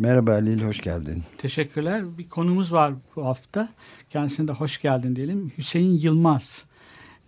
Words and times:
Merhaba 0.00 0.32
Halil, 0.32 0.62
hoş 0.62 0.80
geldin. 0.80 1.22
Teşekkürler. 1.38 2.18
Bir 2.18 2.28
konumuz 2.28 2.72
var 2.72 2.94
bu 3.16 3.24
hafta. 3.24 3.68
Kendisine 4.10 4.48
de 4.48 4.52
hoş 4.52 4.82
geldin 4.82 5.16
diyelim. 5.16 5.52
Hüseyin 5.58 5.98
Yılmaz. 5.98 6.66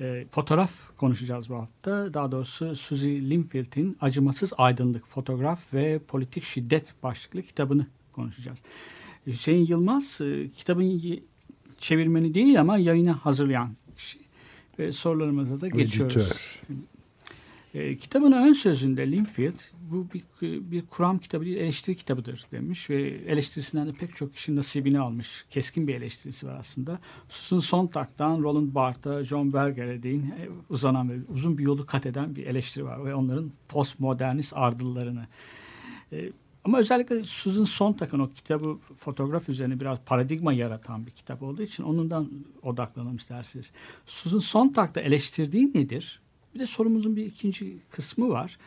E, 0.00 0.24
fotoğraf 0.30 0.96
konuşacağız 0.96 1.50
bu 1.50 1.54
hafta. 1.54 2.14
Daha 2.14 2.32
doğrusu 2.32 2.76
Suzy 2.76 3.08
Linfield'in 3.08 3.96
Acımasız 4.00 4.52
Aydınlık 4.58 5.06
Fotoğraf 5.06 5.74
ve 5.74 6.00
Politik 6.08 6.44
Şiddet 6.44 6.94
başlıklı 7.02 7.42
kitabını 7.42 7.86
konuşacağız. 8.12 8.58
Hüseyin 9.26 9.66
Yılmaz 9.66 10.20
e, 10.20 10.48
kitabın 10.48 11.02
çevirmeni 11.78 12.34
değil 12.34 12.60
ama 12.60 12.78
yayına 12.78 13.14
hazırlayan 13.14 13.76
kişi. 13.96 14.18
Ve 14.78 14.92
sorularımıza 14.92 15.60
da 15.60 15.68
geçiyoruz. 15.68 16.16
Editör. 16.16 16.60
E, 17.74 17.96
kitabın 17.96 18.32
ön 18.32 18.52
sözünde 18.52 19.12
Linfield 19.12 19.60
bu 19.92 20.06
bir, 20.14 20.24
bir 20.70 20.86
kuram 20.86 21.18
kitabı 21.18 21.44
değil 21.44 21.56
eleştiri 21.56 21.96
kitabıdır 21.96 22.46
demiş 22.52 22.90
ve 22.90 23.02
eleştirisinden 23.08 23.86
de 23.86 23.92
pek 23.92 24.16
çok 24.16 24.34
kişinin 24.34 24.56
nasibini 24.56 25.00
almış. 25.00 25.44
Keskin 25.50 25.88
bir 25.88 25.94
eleştirisi 25.94 26.46
var 26.46 26.56
aslında. 26.58 26.98
Susan 27.28 27.58
Sontag'dan 27.58 28.42
Roland 28.42 28.74
Barthes'a, 28.74 29.24
John 29.24 29.52
Berger'e 29.52 30.02
değin 30.02 30.22
e, 30.22 30.48
uzanan 30.70 31.10
ve 31.10 31.14
uzun 31.32 31.58
bir 31.58 31.62
yolu 31.62 31.86
kat 31.86 32.06
eden 32.06 32.36
bir 32.36 32.46
eleştiri 32.46 32.84
var 32.84 33.04
ve 33.04 33.14
onların 33.14 33.50
postmodernist 33.68 34.52
ardıllarını. 34.56 35.26
E, 36.12 36.32
ama 36.64 36.78
özellikle 36.78 37.24
Susan 37.24 37.64
Sontag'ın 37.64 38.18
o 38.18 38.30
kitabı 38.30 38.78
fotoğraf 38.96 39.48
üzerine 39.48 39.80
biraz 39.80 39.98
paradigma 40.06 40.52
yaratan 40.52 41.06
bir 41.06 41.10
kitap 41.10 41.42
olduğu 41.42 41.62
için 41.62 41.82
onundan 41.82 42.28
odaklanalım 42.62 43.16
isterseniz. 43.16 43.72
Susan 44.06 44.38
Sontag'da 44.38 45.00
eleştirdiği 45.00 45.72
nedir? 45.74 46.20
Bir 46.54 46.60
de 46.60 46.66
sorumuzun 46.66 47.16
bir 47.16 47.26
ikinci 47.26 47.78
kısmı 47.90 48.28
var. 48.28 48.58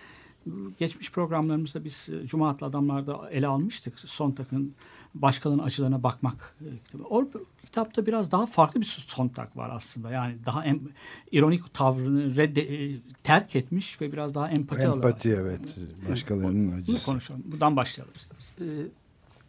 Geçmiş 0.78 1.12
programlarımızda 1.12 1.84
biz 1.84 2.10
e, 2.10 2.28
Cuma 2.28 2.50
adlı 2.50 2.68
adamlarda 2.68 3.30
ele 3.30 3.48
almıştık. 3.48 4.00
Sontag'ın 4.00 4.76
başkalarının 5.16 5.64
açılarına 5.64 6.04
bakmak 6.04 6.56
e, 6.62 6.84
kitabı. 6.84 7.04
O 7.04 7.30
kitapta 7.66 8.06
biraz 8.06 8.32
daha 8.32 8.46
farklı 8.46 8.82
bir 8.82 8.86
Sontag 8.86 9.58
var 9.58 9.70
aslında. 9.74 10.12
Yani 10.12 10.36
daha 10.46 10.66
em, 10.66 10.80
ironik 11.32 11.74
tavrını 11.74 12.36
redde, 12.36 12.62
e, 12.62 13.00
terk 13.24 13.56
etmiş 13.56 14.02
ve 14.02 14.12
biraz 14.12 14.36
daha 14.36 14.50
empati 14.50 14.88
alarak. 14.88 15.06
Empati 15.06 15.32
evet, 15.32 15.78
başkalarının 16.10 16.72
Bunu 16.72 16.76
acısı. 16.76 17.06
konuşalım. 17.06 17.44
Buradan 17.46 17.76
başlayalım 17.76 18.14
isterseniz. 18.16 18.78
Ee, 18.78 18.88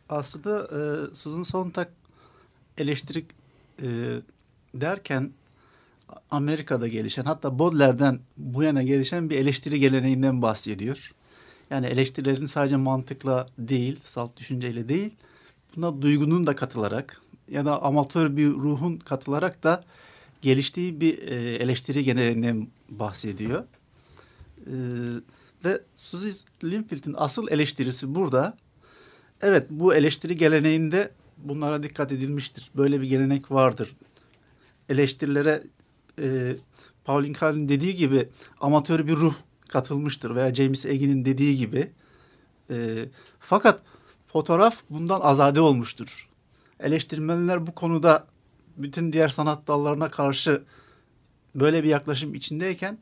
aslında 0.08 0.64
e, 0.64 1.14
Susan 1.14 1.42
Sontag 1.42 1.88
eleştirik 2.78 3.26
e, 3.82 4.20
derken 4.74 5.30
Amerika'da 6.30 6.88
gelişen 6.88 7.24
hatta 7.24 7.58
Baudelaire'den 7.58 8.20
bu 8.36 8.62
yana 8.62 8.82
gelişen 8.82 9.30
bir 9.30 9.36
eleştiri 9.36 9.80
geleneğinden 9.80 10.42
bahsediyor. 10.42 11.14
Yani 11.70 11.86
eleştirilerin 11.86 12.46
sadece 12.46 12.76
mantıkla 12.76 13.48
değil, 13.58 14.00
salt 14.02 14.36
düşünceyle 14.36 14.88
değil, 14.88 15.10
buna 15.76 16.02
duygunun 16.02 16.46
da 16.46 16.56
katılarak 16.56 17.20
ya 17.50 17.64
da 17.64 17.82
amatör 17.82 18.36
bir 18.36 18.48
ruhun 18.48 18.96
katılarak 18.96 19.62
da 19.62 19.84
geliştiği 20.42 21.00
bir 21.00 21.18
e, 21.18 21.34
eleştiri 21.54 22.04
geleneğinden 22.04 22.68
bahsediyor. 22.88 23.64
E, 24.66 24.74
ve 25.64 25.80
Suzy 25.96 26.30
Linfield'in 26.64 27.14
asıl 27.18 27.48
eleştirisi 27.50 28.14
burada. 28.14 28.56
Evet 29.42 29.66
bu 29.70 29.94
eleştiri 29.94 30.36
geleneğinde 30.36 31.10
bunlara 31.36 31.82
dikkat 31.82 32.12
edilmiştir. 32.12 32.70
Böyle 32.76 33.00
bir 33.00 33.06
gelenek 33.06 33.50
vardır. 33.50 33.96
Eleştirilere 34.88 35.62
e, 36.20 36.56
Pauline 37.04 37.32
Kael'in 37.32 37.68
dediği 37.68 37.94
gibi 37.94 38.28
amatör 38.60 39.06
bir 39.06 39.16
ruh 39.16 39.34
katılmıştır 39.68 40.34
veya 40.34 40.54
James 40.54 40.86
Egin'in 40.86 41.24
dediği 41.24 41.56
gibi. 41.56 41.90
E, 42.70 43.08
fakat 43.40 43.82
fotoğraf 44.28 44.76
bundan 44.90 45.20
azade 45.20 45.60
olmuştur. 45.60 46.28
Eleştirmenler 46.80 47.66
bu 47.66 47.74
konuda 47.74 48.26
bütün 48.76 49.12
diğer 49.12 49.28
sanat 49.28 49.68
dallarına 49.68 50.08
karşı 50.08 50.62
böyle 51.54 51.84
bir 51.84 51.88
yaklaşım 51.88 52.34
içindeyken 52.34 52.98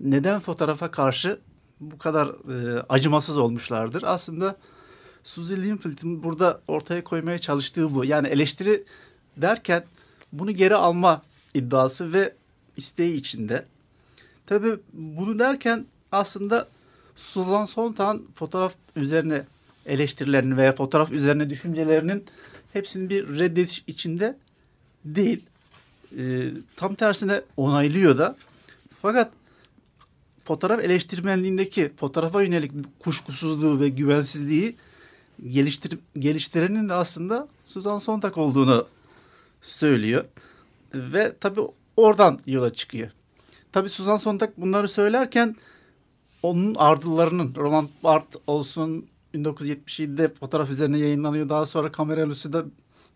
neden 0.00 0.40
fotoğrafa 0.40 0.90
karşı 0.90 1.40
bu 1.80 1.98
kadar 1.98 2.26
e, 2.26 2.80
acımasız 2.88 3.38
olmuşlardır? 3.38 4.02
Aslında 4.06 4.56
Suzy 5.24 5.54
Linfield'in 5.54 6.22
burada 6.22 6.60
ortaya 6.68 7.04
koymaya 7.04 7.38
çalıştığı 7.38 7.94
bu. 7.94 8.04
Yani 8.04 8.28
eleştiri 8.28 8.84
derken 9.36 9.84
bunu 10.32 10.52
geri 10.52 10.74
alma 10.74 11.22
iddiası 11.54 12.12
ve 12.12 12.34
isteği 12.76 13.14
içinde. 13.14 13.64
Tabii 14.46 14.78
bunu 14.92 15.38
derken 15.38 15.86
aslında 16.12 16.68
Susan 17.16 17.64
Sontag'ın 17.64 18.28
fotoğraf 18.34 18.74
üzerine 18.96 19.44
eleştirilerini 19.86 20.56
veya 20.56 20.72
fotoğraf 20.72 21.12
üzerine 21.12 21.50
düşüncelerinin 21.50 22.24
hepsinin 22.72 23.10
bir 23.10 23.38
reddediş 23.38 23.84
içinde 23.86 24.36
değil. 25.04 25.46
Ee, 26.18 26.50
tam 26.76 26.94
tersine 26.94 27.42
onaylıyor 27.56 28.18
da. 28.18 28.36
Fakat 29.02 29.32
fotoğraf 30.44 30.80
eleştirmenliğindeki 30.84 31.92
fotoğrafa 31.96 32.42
yönelik 32.42 32.72
kuşkusuzluğu 32.98 33.80
ve 33.80 33.88
güvensizliği 33.88 34.76
geliştir 35.50 35.98
geliştirenin 36.18 36.88
de 36.88 36.94
aslında 36.94 37.48
Susan 37.66 37.98
Sontag 37.98 38.38
olduğunu 38.38 38.86
söylüyor. 39.62 40.24
Ve 40.94 41.32
tabii 41.40 41.60
oradan 41.96 42.40
yola 42.46 42.72
çıkıyor. 42.72 43.10
Tabii 43.72 43.88
Susan 43.88 44.16
Sontag 44.16 44.50
bunları 44.56 44.88
söylerken 44.88 45.56
onun 46.42 46.74
ardıllarının 46.74 47.54
Roland 47.54 47.88
Barthes 48.04 48.42
olsun 48.46 49.06
1977'de 49.34 50.28
fotoğraf 50.28 50.70
üzerine 50.70 50.98
yayınlanıyor. 50.98 51.48
Daha 51.48 51.66
sonra 51.66 51.92
Kamera 51.92 52.28
Lucy'de 52.28 52.64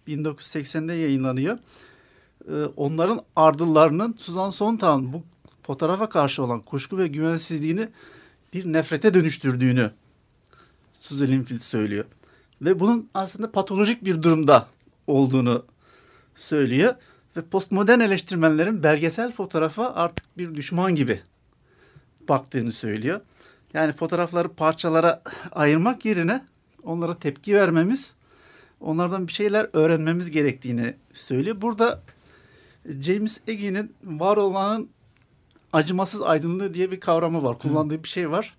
1980'de 0.09 0.93
yayınlanıyor. 0.93 1.59
Ee, 2.49 2.65
onların 2.77 3.21
ardıllarının 3.37 4.15
Susan 4.19 4.51
Sontag'ın 4.51 5.13
bu 5.13 5.23
fotoğrafa 5.63 6.09
karşı 6.09 6.43
olan 6.45 6.61
kuşku 6.61 6.99
ve 6.99 7.09
güvensizliğini 7.09 7.89
bir 8.55 8.73
nefrete 8.73 9.15
dönüştürdüğünü 9.15 9.91
Suzy 11.01 11.25
Linfield 11.25 11.61
söylüyor. 11.61 12.05
Ve 12.63 12.81
bunun 12.81 13.09
aslında 13.15 13.53
patolojik 13.53 14.05
bir 14.05 14.23
durumda 14.23 14.67
olduğunu 15.07 15.65
söylüyor. 16.37 16.95
Ve 17.37 17.43
postmodern 17.43 18.01
eleştirmenlerin 18.01 18.83
belgesel 18.83 19.33
fotoğrafa 19.33 19.95
artık 19.95 20.39
bir 20.39 20.55
düşman 20.55 20.95
gibi 20.95 21.21
baktığını 22.29 22.73
söylüyor. 22.73 23.21
Yani 23.75 23.93
fotoğrafları 23.93 24.49
parçalara 24.49 25.23
ayırmak 25.53 26.05
yerine 26.05 26.45
onlara 26.83 27.19
tepki 27.19 27.55
vermemiz, 27.55 28.15
onlardan 28.81 29.29
bir 29.29 29.33
şeyler 29.33 29.71
öğrenmemiz 29.73 30.31
gerektiğini 30.31 30.95
söylüyor. 31.13 31.61
Burada 31.61 32.03
James 33.01 33.41
Eggie'nin 33.47 33.95
var 34.05 34.37
olanın 34.37 34.91
acımasız 35.73 36.23
aydınlığı 36.23 36.75
diye 36.75 36.91
bir 36.91 37.01
kavramı 37.01 37.43
var. 37.43 37.59
Kullandığı 37.59 38.05
bir 38.05 38.09
şey 38.09 38.31
var. 38.31 38.57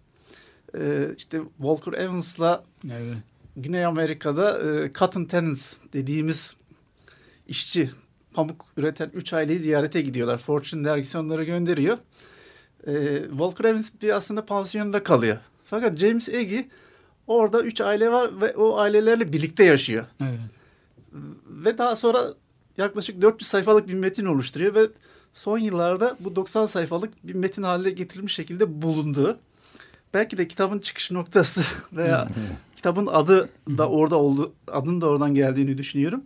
Ee, 0.78 1.08
işte 1.18 1.42
Walker 1.58 1.94
Evans'la 1.94 2.64
Evet. 2.86 3.18
Güney 3.56 3.86
Amerika'da 3.86 4.60
e, 4.60 4.94
cotton 4.94 5.26
tenants 5.26 5.74
dediğimiz 5.94 6.56
işçi 7.48 7.90
pamuk 8.34 8.66
üreten 8.78 9.12
üç 9.14 9.34
aileyi 9.34 9.60
ziyarete 9.60 10.02
gidiyorlar. 10.02 10.38
Fortune 10.38 10.84
dergisi 10.84 11.18
onları 11.18 11.44
gönderiyor. 11.44 11.98
E, 12.88 13.22
Walker 13.30 13.66
Evans 13.66 13.90
bir 14.02 14.16
aslında 14.16 14.46
pansiyonda 14.46 15.04
kalıyor. 15.04 15.38
Fakat 15.66 15.98
James 15.98 16.30
Agee 16.30 16.70
orada 17.28 17.62
üç 17.62 17.82
aile 17.82 18.12
var 18.12 18.42
ve 18.42 18.56
o 18.56 18.78
ailelerle 18.78 19.34
birlikte 19.34 19.64
yaşıyor. 19.64 20.06
Evet. 20.22 20.40
Ve 21.46 21.78
daha 21.78 21.96
sonra 21.96 22.34
yaklaşık 22.78 23.22
400 23.22 23.50
sayfalık 23.50 23.88
bir 23.88 23.94
metin 23.94 24.26
oluşturuyor 24.26 24.76
ve 24.76 24.88
son 25.34 25.58
yıllarda 25.58 26.18
bu 26.20 26.36
90 26.36 26.66
sayfalık 26.66 27.28
bir 27.28 27.36
metin 27.36 27.64
haline 27.64 27.90
getirilmiş 27.90 28.34
şekilde 28.34 28.82
bulundu. 28.82 29.40
Belki 30.14 30.38
de 30.38 30.48
kitabın 30.48 30.80
çıkış 30.80 31.12
noktası 31.12 31.64
veya 31.94 32.28
kitabın 32.76 33.08
adı 33.08 33.50
da 33.68 33.90
orada 33.90 34.16
oldu, 34.16 34.54
adının 34.68 35.02
da 35.02 35.08
oradan 35.08 35.36
geldiğini 35.36 35.78
düşünüyorum. 35.78 36.24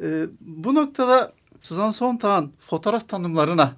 Ee, 0.00 0.26
bu 0.40 0.74
noktada 0.74 1.32
Suzan 1.60 1.90
Sontag'ın 1.90 2.52
fotoğraf 2.58 3.08
tanımlarına 3.08 3.76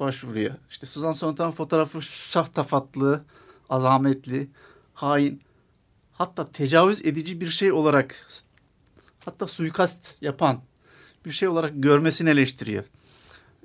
başvuruyor. 0.00 0.54
İşte 0.70 0.86
Suzan 0.86 1.12
Sontag'ın 1.12 1.50
fotoğrafı 1.50 2.02
şahtafatlı, 2.02 3.24
azametli, 3.68 4.48
hain. 4.94 5.40
hatta 6.12 6.52
tecavüz 6.52 7.06
edici 7.06 7.40
bir 7.40 7.48
şey 7.50 7.72
olarak 7.72 8.26
hatta 9.24 9.46
suikast 9.46 10.22
yapan 10.22 10.60
bir 11.26 11.32
şey 11.32 11.48
olarak 11.48 11.72
görmesini 11.74 12.30
eleştiriyor. 12.30 12.84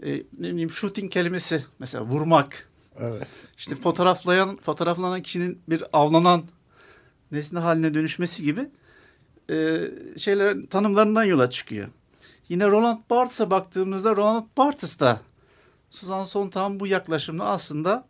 E, 0.04 0.16
ne 0.18 0.52
bileyim 0.52 0.72
shooting 0.72 1.12
kelimesi 1.12 1.66
mesela 1.80 2.04
vurmak. 2.04 2.70
Evet. 3.00 3.28
İşte 3.58 3.76
fotoğraflayan 3.76 4.58
fotoğraflanan 4.58 5.22
kişinin 5.22 5.62
bir 5.70 5.84
avlanan 5.94 6.44
nesne 7.32 7.60
haline 7.60 7.94
dönüşmesi 7.94 8.44
gibi 8.44 8.70
e, 9.50 9.90
şeyler 10.18 10.66
tanımlarından 10.70 11.24
yola 11.24 11.50
çıkıyor. 11.50 11.88
Yine 12.50 12.68
Roland 12.68 13.00
Barthes'a 13.10 13.52
baktığımızda 13.52 14.16
Roland 14.16 14.46
Barthes 14.58 15.00
da 15.00 15.22
Suzan 15.90 16.26
Sontag'ın 16.26 16.80
bu 16.80 16.88
yaklaşımını 16.88 17.46
aslında 17.46 18.06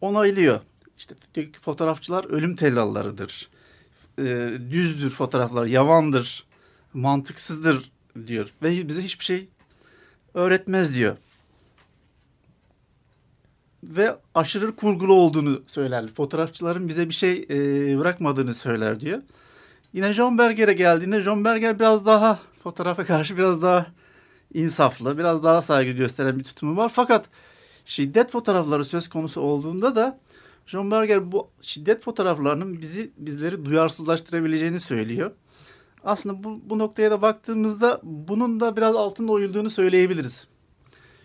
onaylıyor. 0.00 0.60
İşte 0.98 1.14
fotoğrafçılar 1.62 2.24
ölüm 2.24 2.56
tellallarıdır. 2.56 3.48
E, 4.18 4.50
düzdür 4.70 5.10
fotoğraflar, 5.10 5.66
yavandır, 5.66 6.44
mantıksızdır 6.94 7.90
diyor. 8.26 8.48
Ve 8.62 8.88
bize 8.88 9.02
hiçbir 9.02 9.24
şey 9.24 9.48
öğretmez 10.34 10.94
diyor. 10.94 11.16
Ve 13.84 14.16
aşırı 14.34 14.76
kurgulu 14.76 15.14
olduğunu 15.14 15.62
söyler. 15.66 16.06
Fotoğrafçıların 16.06 16.88
bize 16.88 17.08
bir 17.08 17.14
şey 17.14 17.46
e, 17.50 17.98
bırakmadığını 17.98 18.54
söyler 18.54 19.00
diyor. 19.00 19.22
Yine 19.92 20.12
John 20.12 20.38
Berger'e 20.38 20.72
geldiğinde 20.72 21.20
John 21.20 21.44
Berger 21.44 21.78
biraz 21.78 22.06
daha 22.06 22.38
fotoğrafa 22.62 23.04
karşı 23.04 23.38
biraz 23.38 23.62
daha 23.62 23.86
insaflı, 24.54 25.18
biraz 25.18 25.44
daha 25.44 25.62
saygı 25.62 25.90
gösteren 25.92 26.38
bir 26.38 26.44
tutumu 26.44 26.76
var. 26.76 26.92
Fakat 26.94 27.26
şiddet 27.84 28.30
fotoğrafları 28.30 28.84
söz 28.84 29.08
konusu 29.08 29.40
olduğunda 29.40 29.96
da 29.96 30.18
John 30.66 30.90
Berger 30.90 31.32
bu 31.32 31.50
şiddet 31.60 32.02
fotoğraflarının 32.02 32.80
bizi 32.80 33.10
bizleri 33.16 33.64
duyarsızlaştırabileceğini 33.64 34.80
söylüyor. 34.80 35.30
Aslında 36.04 36.44
bu, 36.44 36.60
bu 36.64 36.78
noktaya 36.78 37.10
da 37.10 37.22
baktığımızda 37.22 38.00
bunun 38.02 38.60
da 38.60 38.76
biraz 38.76 38.96
altında 38.96 39.32
oyulduğunu 39.32 39.70
söyleyebiliriz. 39.70 40.46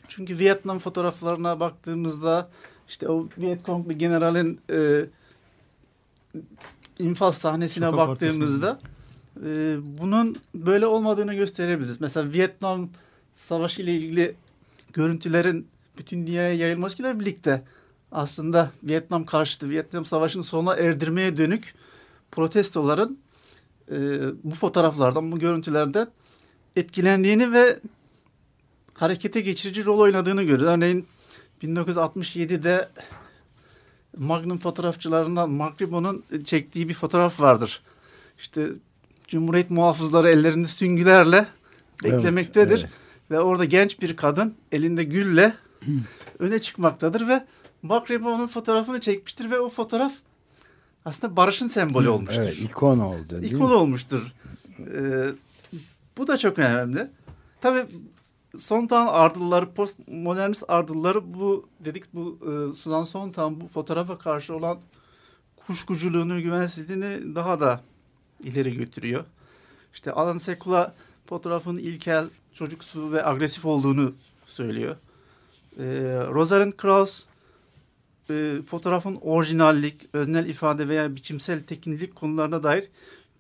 Çünkü 0.07 0.39
Vietnam 0.39 0.79
fotoğraflarına 0.79 1.59
baktığımızda 1.59 2.49
işte 2.87 3.09
o 3.09 3.27
Vietconglu 3.37 3.93
generalin 3.93 4.59
e, 4.71 5.05
infaz 6.99 7.37
sahnesine 7.37 7.85
Sokak 7.85 8.07
baktığımızda 8.07 8.79
e, 9.45 9.77
bunun 9.99 10.35
böyle 10.55 10.85
olmadığını 10.85 11.33
gösterebiliriz. 11.33 12.01
Mesela 12.01 12.33
Vietnam 12.33 12.89
Savaşı 13.35 13.81
ile 13.81 13.95
ilgili 13.95 14.35
görüntülerin 14.93 15.67
bütün 15.97 16.27
dünyaya 16.27 16.53
yayılmasıyla 16.53 17.19
birlikte 17.19 17.63
aslında 18.11 18.71
Vietnam 18.83 19.25
karşıtı 19.25 19.69
Vietnam 19.69 20.05
Savaşı'nı 20.05 20.43
sona 20.43 20.75
erdirmeye 20.75 21.37
dönük 21.37 21.75
protestoların 22.31 23.19
e, 23.91 23.97
bu 24.43 24.55
fotoğraflardan, 24.55 25.31
bu 25.31 25.39
görüntülerden 25.39 26.07
etkilendiğini 26.75 27.51
ve 27.51 27.79
harekete 28.93 29.41
geçirici 29.41 29.85
rol 29.85 29.99
oynadığını 29.99 30.43
görüyoruz. 30.43 30.67
Örneğin 30.67 31.07
1967'de 31.63 32.89
Magnum 34.17 34.57
fotoğrafçılarından 34.57 35.49
Mark 35.49 35.81
Ribon'un 35.81 36.23
çektiği 36.45 36.89
bir 36.89 36.93
fotoğraf 36.93 37.41
vardır. 37.41 37.81
İşte 38.39 38.67
Cumhuriyet 39.27 39.69
muhafızları 39.69 40.29
ellerinde 40.29 40.67
süngülerle 40.67 41.47
beklemektedir. 42.03 42.79
evet. 42.79 42.89
Ve 43.31 43.39
orada 43.39 43.65
genç 43.65 44.01
bir 44.01 44.15
kadın 44.15 44.53
elinde 44.71 45.03
gülle 45.03 45.53
öne 46.39 46.59
çıkmaktadır 46.59 47.27
ve 47.27 47.45
Mark 47.81 48.11
Ribon'un 48.11 48.47
fotoğrafını 48.47 48.99
çekmiştir 48.99 49.51
ve 49.51 49.59
o 49.59 49.69
fotoğraf 49.69 50.13
aslında 51.05 51.35
barışın 51.35 51.67
sembolü 51.67 52.09
olmuştur. 52.09 52.41
Evet, 52.43 52.61
ikon 52.61 52.99
oldu 52.99 53.39
İkon 53.41 53.69
mi? 53.69 53.73
olmuştur. 53.75 54.33
Ee, 54.79 55.29
bu 56.17 56.27
da 56.27 56.37
çok 56.37 56.59
önemli. 56.59 57.07
Tabii 57.61 57.85
Sontag'ın 58.57 59.07
ardılları, 59.07 59.73
postmodernist 59.73 60.63
ardılları 60.67 61.33
bu 61.33 61.69
dedik 61.79 62.03
bu 62.13 62.39
e, 62.41 62.73
Suzan 62.73 63.03
Sontag'ın 63.03 63.61
bu 63.61 63.67
fotoğrafa 63.67 64.17
karşı 64.17 64.55
olan 64.55 64.77
kuşkuculuğunu, 65.55 66.41
güvensizliğini 66.41 67.35
daha 67.35 67.59
da 67.59 67.81
ileri 68.43 68.77
götürüyor. 68.77 69.25
İşte 69.93 70.11
Alan 70.11 70.37
Sekula 70.37 70.95
fotoğrafın 71.25 71.77
ilkel, 71.77 72.29
çocuksu 72.53 73.11
ve 73.11 73.25
agresif 73.25 73.65
olduğunu 73.65 74.13
söylüyor. 74.45 74.95
Ee, 75.79 75.83
Rosalind 76.31 76.73
Krauss 76.73 77.23
e, 78.29 78.55
fotoğrafın 78.67 79.15
orijinallik, 79.21 79.95
öznel 80.13 80.49
ifade 80.49 80.89
veya 80.89 81.15
biçimsel 81.15 81.63
teknilik 81.63 82.15
konularına 82.15 82.63
dair 82.63 82.89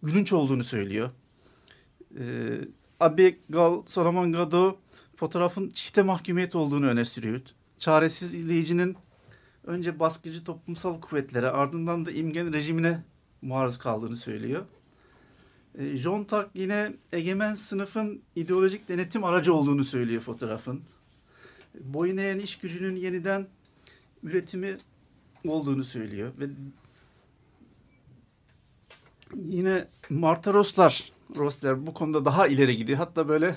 gülünç 0.03 0.33
olduğunu 0.33 0.63
söylüyor. 0.63 1.11
Ee, 2.19 2.23
Abigail 2.99 3.81
Solomon 3.87 4.33
Gado 4.33 4.77
fotoğrafın 5.15 5.69
çifte 5.69 6.01
mahkumiyet 6.01 6.55
olduğunu 6.55 6.85
öne 6.85 7.05
sürüyor. 7.05 7.41
Çaresiz 7.79 8.35
izleyicinin 8.35 8.97
önce 9.63 9.99
baskıcı 9.99 10.43
toplumsal 10.43 11.01
kuvvetlere 11.01 11.49
ardından 11.49 12.05
da 12.05 12.11
imgen 12.11 12.53
rejimine 12.53 13.03
maruz 13.41 13.77
kaldığını 13.77 14.17
söylüyor. 14.17 14.65
Ee, 15.77 15.97
John 15.97 16.23
Tak 16.23 16.49
yine 16.53 16.93
egemen 17.13 17.55
sınıfın 17.55 18.21
ideolojik 18.35 18.89
denetim 18.89 19.23
aracı 19.23 19.53
olduğunu 19.53 19.83
söylüyor 19.85 20.21
fotoğrafın. 20.21 20.81
Boyun 21.79 22.17
eğen 22.17 22.39
iş 22.39 22.57
gücünün 22.57 22.95
yeniden 22.95 23.47
üretimi 24.23 24.77
olduğunu 25.47 25.83
söylüyor 25.83 26.31
ve 26.39 26.45
yine 29.35 29.87
Marta 30.09 30.53
Roslar, 30.53 31.11
Rosler 31.35 31.87
bu 31.87 31.93
konuda 31.93 32.25
daha 32.25 32.47
ileri 32.47 32.77
gidiyor. 32.77 32.97
Hatta 32.97 33.27
böyle 33.27 33.55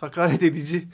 hakaret 0.00 0.42
edici 0.42 0.88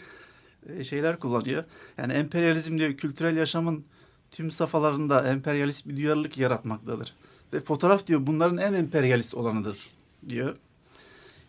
e, 0.69 0.85
şeyler 0.85 1.19
kullanıyor. 1.19 1.64
Yani 1.99 2.12
emperyalizm 2.12 2.79
diyor 2.79 2.93
kültürel 2.93 3.37
yaşamın 3.37 3.85
tüm 4.31 4.50
safhalarında 4.50 5.29
emperyalist 5.29 5.88
bir 5.88 5.97
duyarlılık 5.97 6.38
yaratmaktadır. 6.38 7.14
Ve 7.53 7.61
fotoğraf 7.61 8.06
diyor 8.06 8.26
bunların 8.26 8.58
en 8.58 8.73
emperyalist 8.73 9.35
olanıdır 9.35 9.91
diyor. 10.29 10.56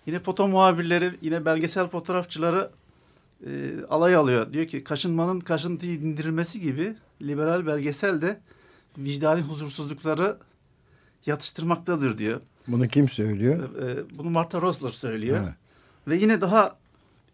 Yine 0.06 0.20
foto 0.20 0.48
muhabirleri, 0.48 1.12
yine 1.22 1.46
belgesel 1.46 1.88
fotoğrafçıları 1.88 2.72
e, 3.46 3.50
alay 3.90 4.16
alıyor. 4.16 4.54
Diyor 4.54 4.68
ki 4.68 4.84
kaşınmanın 4.84 5.40
kaşıntıyı 5.40 6.02
dindirilmesi 6.02 6.62
gibi 6.62 6.96
liberal 7.22 7.66
belgesel 7.66 8.22
de 8.22 8.40
vicdani 8.98 9.42
huzursuzlukları 9.42 10.38
yatıştırmaktadır 11.26 12.18
diyor. 12.18 12.42
Bunu 12.68 12.88
kim 12.88 13.10
söylüyor? 13.10 13.76
E, 13.84 14.18
bunu 14.18 14.30
Martha 14.30 14.62
Rosler 14.62 14.90
söylüyor. 14.90 15.40
Evet. 15.44 15.54
Ve 16.08 16.16
yine 16.16 16.42
daha 16.42 16.78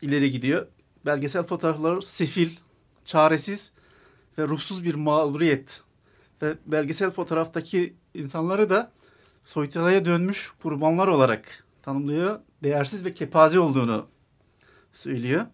ileri 0.04 0.32
gidiyor. 0.32 0.68
Belgesel 1.06 1.44
fotoğrafları 1.44 2.02
sefil, 2.02 2.50
çaresiz 3.06 3.72
ve 4.38 4.44
ruhsuz 4.44 4.84
bir 4.84 4.96
mağduriyet. 4.96 5.82
Ve 6.42 6.58
belgesel 6.66 7.12
fotoğraftaki 7.12 7.94
insanları 8.14 8.70
da 8.70 8.92
soytarıya 9.46 10.06
dönmüş 10.06 10.52
kurbanlar 10.62 11.08
olarak 11.08 11.64
tanımlıyor. 11.82 12.40
Değersiz 12.64 13.06
ve 13.06 13.14
kepaze 13.14 13.60
olduğunu 13.60 14.08
söylüyor. 14.94 15.46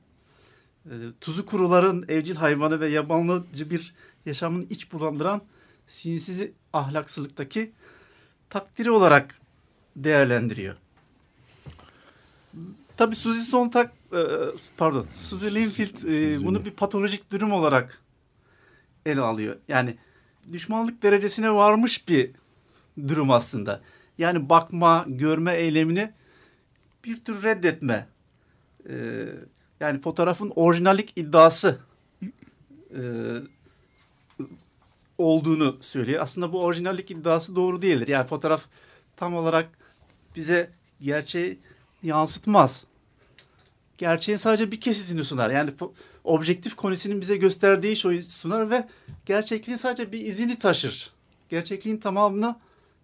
E, 0.85 0.93
tuzu 1.21 1.45
kuruların 1.45 2.05
evcil 2.07 2.35
hayvanı 2.35 2.79
ve 2.79 2.87
yabanlıcı 2.87 3.69
bir 3.69 3.93
yaşamın 4.25 4.61
iç 4.69 4.91
bulandıran 4.91 5.41
sinsiz 5.87 6.41
ahlaksızlıktaki 6.73 7.71
takdiri 8.49 8.91
olarak 8.91 9.35
değerlendiriyor. 9.95 10.75
Tabii 12.99 13.15
Suzy 13.15 13.39
Sontag, 13.39 13.89
e, 14.13 14.21
pardon, 14.77 15.05
Suzy 15.21 15.45
Linfield 15.45 16.03
e, 16.03 16.45
bunu 16.45 16.65
bir 16.65 16.71
patolojik 16.71 17.31
durum 17.31 17.51
olarak 17.51 18.01
ele 19.05 19.21
alıyor. 19.21 19.55
Yani 19.67 19.95
düşmanlık 20.53 21.03
derecesine 21.03 21.51
varmış 21.53 22.07
bir 22.07 22.31
durum 23.07 23.31
aslında. 23.31 23.81
Yani 24.17 24.49
bakma, 24.49 25.05
görme 25.07 25.53
eylemini 25.53 26.11
bir 27.05 27.17
tür 27.17 27.43
reddetme. 27.43 28.07
E, 28.89 28.95
yani 29.79 30.01
fotoğrafın 30.01 30.51
orijinallik 30.55 31.13
iddiası 31.15 31.79
e, 32.95 33.01
olduğunu 35.17 35.77
söylüyor. 35.81 36.23
Aslında 36.23 36.53
bu 36.53 36.63
orijinallik 36.63 37.11
iddiası 37.11 37.55
doğru 37.55 37.81
değildir. 37.81 38.07
Yani 38.07 38.27
fotoğraf 38.27 38.61
tam 39.15 39.35
olarak 39.35 39.69
bize 40.35 40.69
gerçeği 41.01 41.59
yansıtmaz. 42.03 42.88
Gerçeğin 43.99 44.37
sadece 44.37 44.71
bir 44.71 44.81
kesitini 44.81 45.23
sunar. 45.23 45.49
Yani 45.49 45.71
objektif 46.23 46.75
konisinin 46.75 47.21
bize 47.21 47.37
gösterdiği 47.37 47.95
şeyi 47.95 48.23
sunar 48.23 48.69
ve 48.69 48.87
gerçekliğin 49.25 49.77
sadece 49.77 50.11
bir 50.11 50.25
izini 50.25 50.57
taşır. 50.57 51.11
Gerçekliğin 51.49 51.97
tamamını 51.97 52.55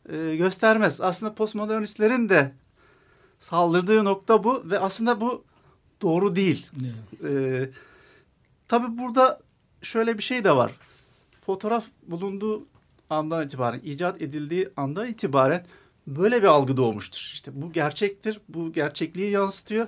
e, 0.10 0.36
göstermez. 0.36 1.02
Aslında 1.02 1.36
postmodernistlerin 1.36 2.30
de 2.30 2.52
saldırdığı 3.40 4.06
nokta 4.06 4.44
bu 4.44 4.64
ve 4.66 4.80
aslında 4.80 5.22
bu 5.22 5.44
doğru 6.02 6.36
değil. 6.36 6.70
Ee, 7.24 7.70
tabii 8.68 8.98
burada 8.98 9.40
şöyle 9.82 10.18
bir 10.18 10.24
şey 10.24 10.44
de 10.44 10.56
var. 10.56 10.72
Fotoğraf 11.46 11.86
bulunduğu 12.08 12.68
andan 13.10 13.46
itibaren, 13.46 13.80
icat 13.84 14.22
edildiği 14.22 14.70
andan 14.78 15.08
itibaren 15.08 15.66
böyle 16.08 16.42
bir 16.42 16.48
algı 16.48 16.78
doğmuştur. 16.78 17.32
İşte 17.34 17.52
bu 17.62 17.72
gerçektir, 17.72 18.42
bu 18.50 18.74
gerçekliği 18.74 19.32
yansıtıyor 19.32 19.88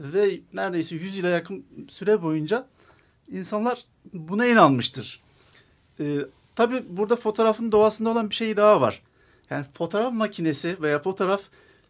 ve 0.00 0.40
neredeyse 0.54 0.94
100 0.96 1.18
yıla 1.18 1.28
yakın 1.28 1.66
süre 1.88 2.22
boyunca 2.22 2.66
insanlar 3.32 3.84
buna 4.12 4.46
inanmıştır. 4.46 5.20
Ee, 6.00 6.16
tabii 6.56 6.82
burada 6.88 7.16
fotoğrafın 7.16 7.72
doğasında 7.72 8.10
olan 8.10 8.30
bir 8.30 8.34
şey 8.34 8.56
daha 8.56 8.80
var. 8.80 9.02
Yani 9.50 9.66
fotoğraf 9.74 10.12
makinesi 10.12 10.82
veya 10.82 10.98
fotoğraf 11.02 11.42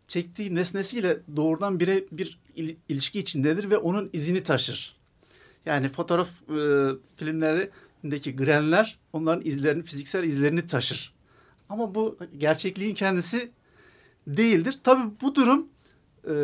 çektiği 0.09 0.55
nesnesiyle 0.55 1.19
doğrudan 1.37 1.81
bire 1.81 2.05
bir 2.13 2.39
il- 2.57 2.77
ilişki 2.89 3.19
içindedir 3.19 3.71
ve 3.71 3.79
onun 3.79 4.11
izini 4.13 4.43
taşır. 4.43 4.97
Yani 5.67 5.89
fotoğraf 5.89 6.29
e, 6.29 6.89
filmlerindeki 7.17 8.37
grenler 8.37 8.99
onların 9.13 9.47
izlerini, 9.47 9.83
fiziksel 9.83 10.25
izlerini 10.25 10.67
taşır. 10.67 11.13
Ama 11.69 11.95
bu 11.95 12.19
gerçekliğin 12.39 12.95
kendisi 12.95 13.51
değildir. 14.27 14.79
Tabii 14.85 15.11
bu 15.21 15.35
durum 15.35 15.69
e, 16.29 16.35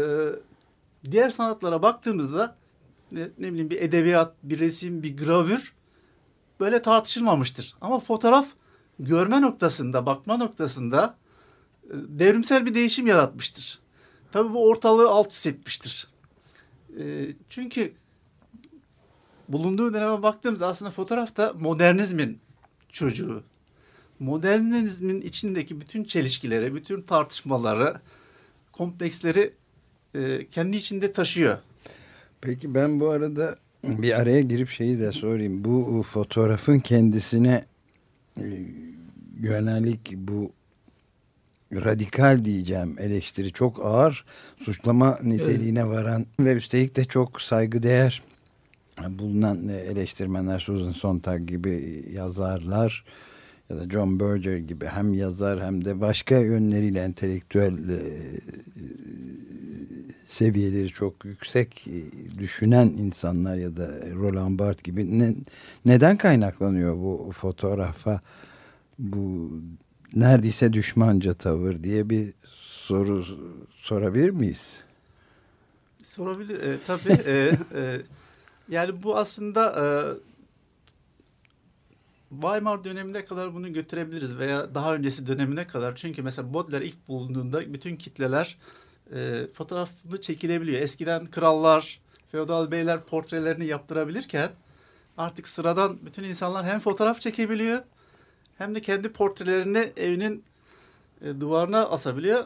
diğer 1.10 1.30
sanatlara 1.30 1.82
baktığımızda 1.82 2.56
ne, 3.12 3.28
ne 3.38 3.48
bileyim 3.48 3.70
bir 3.70 3.82
edebiyat, 3.82 4.34
bir 4.42 4.58
resim, 4.58 5.02
bir 5.02 5.16
gravür 5.16 5.74
böyle 6.60 6.82
tartışılmamıştır. 6.82 7.74
Ama 7.80 8.00
fotoğraf 8.00 8.46
görme 8.98 9.40
noktasında, 9.42 10.06
bakma 10.06 10.36
noktasında 10.36 11.16
e, 11.84 11.92
devrimsel 11.92 12.66
bir 12.66 12.74
değişim 12.74 13.06
yaratmıştır. 13.06 13.78
Tabii 14.32 14.52
bu 14.52 14.68
ortalığı 14.68 15.08
alt 15.08 15.32
üst 15.32 15.46
etmiştir. 15.46 16.08
E, 16.98 17.26
çünkü 17.48 17.94
bulunduğu 19.48 19.94
döneme 19.94 20.22
baktığımızda 20.22 20.66
aslında 20.66 20.90
fotoğraf 20.90 21.36
da 21.36 21.52
modernizmin 21.58 22.38
çocuğu. 22.92 23.42
Modernizmin 24.18 25.20
içindeki 25.20 25.80
bütün 25.80 26.04
çelişkileri, 26.04 26.74
bütün 26.74 27.02
tartışmaları, 27.02 28.00
kompleksleri 28.72 29.54
e, 30.16 30.46
kendi 30.50 30.76
içinde 30.76 31.12
taşıyor. 31.12 31.58
Peki 32.40 32.74
ben 32.74 33.00
bu 33.00 33.08
arada 33.08 33.56
bir 33.84 34.20
araya 34.20 34.40
girip 34.40 34.68
şeyi 34.68 34.98
de 34.98 35.12
sorayım. 35.12 35.64
Bu 35.64 36.02
fotoğrafın 36.02 36.78
kendisine 36.78 37.64
e, 38.40 38.44
yönelik 39.40 40.12
bu 40.16 40.52
radikal 41.72 42.44
diyeceğim 42.44 42.96
eleştiri 42.98 43.52
çok 43.52 43.84
ağır 43.84 44.24
suçlama 44.60 45.18
niteliğine 45.22 45.86
varan 45.86 46.26
ve 46.40 46.52
üstelik 46.52 46.96
de 46.96 47.04
çok 47.04 47.40
saygıdeğer 47.42 48.22
bulunan 49.08 49.68
eleştirmenler 49.68 50.58
Susan 50.58 50.92
Sontag 50.92 51.46
gibi 51.48 52.04
yazarlar 52.12 53.04
ya 53.70 53.76
da 53.76 53.90
John 53.90 54.20
Berger 54.20 54.56
gibi 54.56 54.86
hem 54.86 55.14
yazar 55.14 55.62
hem 55.62 55.84
de 55.84 56.00
başka 56.00 56.38
yönleriyle 56.38 57.00
entelektüel 57.00 57.88
e, 57.88 58.00
seviyeleri 60.26 60.88
çok 60.88 61.24
yüksek 61.24 61.86
e, 61.86 62.38
düşünen 62.38 62.86
insanlar 62.86 63.56
ya 63.56 63.76
da 63.76 63.88
Roland 64.14 64.58
Barthes 64.58 64.82
gibi 64.82 65.18
ne, 65.18 65.34
neden 65.84 66.16
kaynaklanıyor 66.16 66.96
bu 66.96 67.32
fotoğrafa 67.36 68.20
bu 68.98 69.50
neredeyse 70.14 70.72
düşmanca 70.72 71.34
tavır 71.34 71.82
diye 71.82 72.10
bir 72.10 72.32
soru 72.86 73.24
sorabilir 73.76 74.30
miyiz? 74.30 74.82
Sorabilir 76.02 76.60
e, 76.60 76.78
tabii. 76.86 77.12
e, 77.26 77.58
e, 77.74 78.02
yani 78.68 79.02
bu 79.02 79.16
aslında 79.16 79.74
e, 79.80 79.84
Weimar 82.30 82.84
dönemine 82.84 83.24
kadar 83.24 83.54
bunu 83.54 83.72
götürebiliriz 83.72 84.38
veya 84.38 84.74
daha 84.74 84.94
öncesi 84.94 85.26
dönemine 85.26 85.66
kadar. 85.66 85.96
Çünkü 85.96 86.22
mesela 86.22 86.54
Baudelaire 86.54 86.86
ilk 86.86 87.08
bulunduğunda 87.08 87.72
bütün 87.74 87.96
kitleler 87.96 88.58
e, 89.14 89.46
fotoğrafını 89.54 90.20
çekilebiliyor. 90.20 90.80
Eskiden 90.80 91.26
krallar, 91.26 92.00
feodal 92.32 92.70
beyler 92.70 93.00
portrelerini 93.04 93.66
yaptırabilirken 93.66 94.50
artık 95.18 95.48
sıradan 95.48 95.98
bütün 96.06 96.24
insanlar 96.24 96.66
hem 96.66 96.80
fotoğraf 96.80 97.20
çekebiliyor 97.20 97.82
hem 98.58 98.74
de 98.74 98.80
kendi 98.80 99.12
portrelerini 99.12 99.92
evinin 99.96 100.44
e, 101.22 101.40
duvarına 101.40 101.86
asabiliyor. 101.86 102.44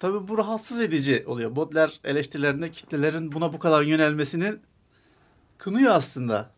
Tabii 0.00 0.28
bu 0.28 0.38
rahatsız 0.38 0.80
edici 0.80 1.24
oluyor. 1.26 1.56
Baudelaire 1.56 1.92
eleştirilerinde 2.04 2.70
kitlelerin 2.70 3.32
buna 3.32 3.52
bu 3.52 3.58
kadar 3.58 3.82
yönelmesini 3.82 4.54
kınıyor 5.58 5.92
aslında. 5.92 6.50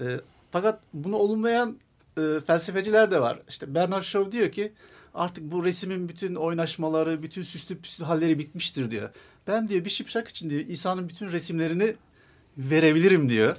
E, 0.00 0.20
fakat 0.50 0.80
bunu 0.94 1.16
olumlayan 1.16 1.78
e, 2.18 2.40
felsefeciler 2.46 3.10
de 3.10 3.20
var. 3.20 3.42
İşte 3.48 3.74
Bernard 3.74 4.02
Shaw 4.02 4.32
diyor 4.32 4.52
ki 4.52 4.72
artık 5.18 5.52
bu 5.52 5.64
resimin 5.64 6.08
bütün 6.08 6.34
oynaşmaları, 6.34 7.22
bütün 7.22 7.42
süslü 7.42 7.78
püslü 7.78 8.04
halleri 8.04 8.38
bitmiştir 8.38 8.90
diyor. 8.90 9.10
Ben 9.46 9.68
diyor 9.68 9.84
bir 9.84 9.90
şipşak 9.90 10.28
için 10.28 10.50
diyor 10.50 10.60
İsa'nın 10.68 11.08
bütün 11.08 11.32
resimlerini 11.32 11.94
verebilirim 12.58 13.28
diyor. 13.28 13.56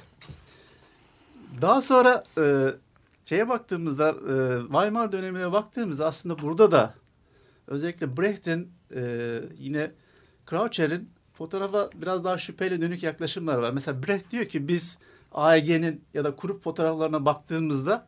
Daha 1.62 1.82
sonra 1.82 2.24
e, 2.38 2.66
şeye 3.26 3.50
baktığımızda 3.50 4.10
e, 4.10 4.62
Weimar 4.62 5.12
dönemine 5.12 5.52
baktığımızda 5.52 6.06
aslında 6.06 6.42
burada 6.42 6.72
da 6.72 6.94
özellikle 7.68 8.18
Brecht'in 8.18 8.72
e, 8.96 9.42
yine 9.58 9.92
Croucher'in 10.50 11.10
fotoğrafa 11.34 11.90
biraz 11.96 12.24
daha 12.24 12.38
şüpheyle 12.38 12.82
dönük 12.82 13.04
yaklaşımlar 13.04 13.58
var. 13.58 13.72
Mesela 13.72 14.04
Brecht 14.08 14.32
diyor 14.32 14.46
ki 14.46 14.68
biz 14.68 14.98
AEG'nin 15.32 16.02
ya 16.14 16.24
da 16.24 16.36
kurup 16.36 16.64
fotoğraflarına 16.64 17.26
baktığımızda 17.26 18.08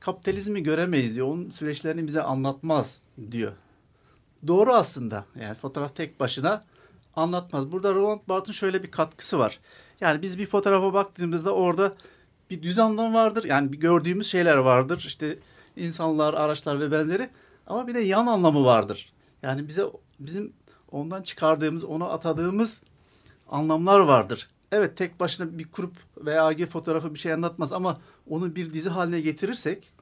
kapitalizmi 0.00 0.62
göremeyiz 0.62 1.14
diyor. 1.14 1.26
Onun 1.26 1.50
süreçlerini 1.50 2.06
bize 2.06 2.22
anlatmaz 2.22 3.00
diyor. 3.30 3.52
Doğru 4.46 4.74
aslında. 4.74 5.24
Yani 5.40 5.54
fotoğraf 5.54 5.96
tek 5.96 6.20
başına 6.20 6.64
anlatmaz. 7.16 7.72
Burada 7.72 7.94
Roland 7.94 8.20
Barthes'ın 8.28 8.52
şöyle 8.52 8.82
bir 8.82 8.90
katkısı 8.90 9.38
var. 9.38 9.60
Yani 10.00 10.22
biz 10.22 10.38
bir 10.38 10.46
fotoğrafa 10.46 10.92
baktığımızda 10.92 11.54
orada 11.54 11.92
bir 12.50 12.62
düz 12.62 12.78
anlam 12.78 13.14
vardır. 13.14 13.44
Yani 13.44 13.72
bir 13.72 13.80
gördüğümüz 13.80 14.26
şeyler 14.26 14.56
vardır. 14.56 15.04
İşte 15.06 15.38
insanlar, 15.76 16.34
araçlar 16.34 16.80
ve 16.80 16.92
benzeri. 16.92 17.30
Ama 17.66 17.88
bir 17.88 17.94
de 17.94 18.00
yan 18.00 18.26
anlamı 18.26 18.64
vardır. 18.64 19.12
Yani 19.42 19.68
bize 19.68 19.84
bizim 20.20 20.52
ondan 20.92 21.22
çıkardığımız, 21.22 21.84
ona 21.84 22.08
atadığımız 22.08 22.80
anlamlar 23.48 24.00
vardır. 24.00 24.48
Evet 24.72 24.96
tek 24.96 25.20
başına 25.20 25.58
bir 25.58 25.66
grup 25.72 25.96
veya 26.16 26.46
AG 26.46 26.66
fotoğrafı 26.66 27.14
bir 27.14 27.18
şey 27.18 27.32
anlatmaz 27.32 27.72
ama 27.72 28.00
onu 28.30 28.56
bir 28.56 28.74
dizi 28.74 28.88
haline 28.88 29.20
getirirsek 29.20 29.92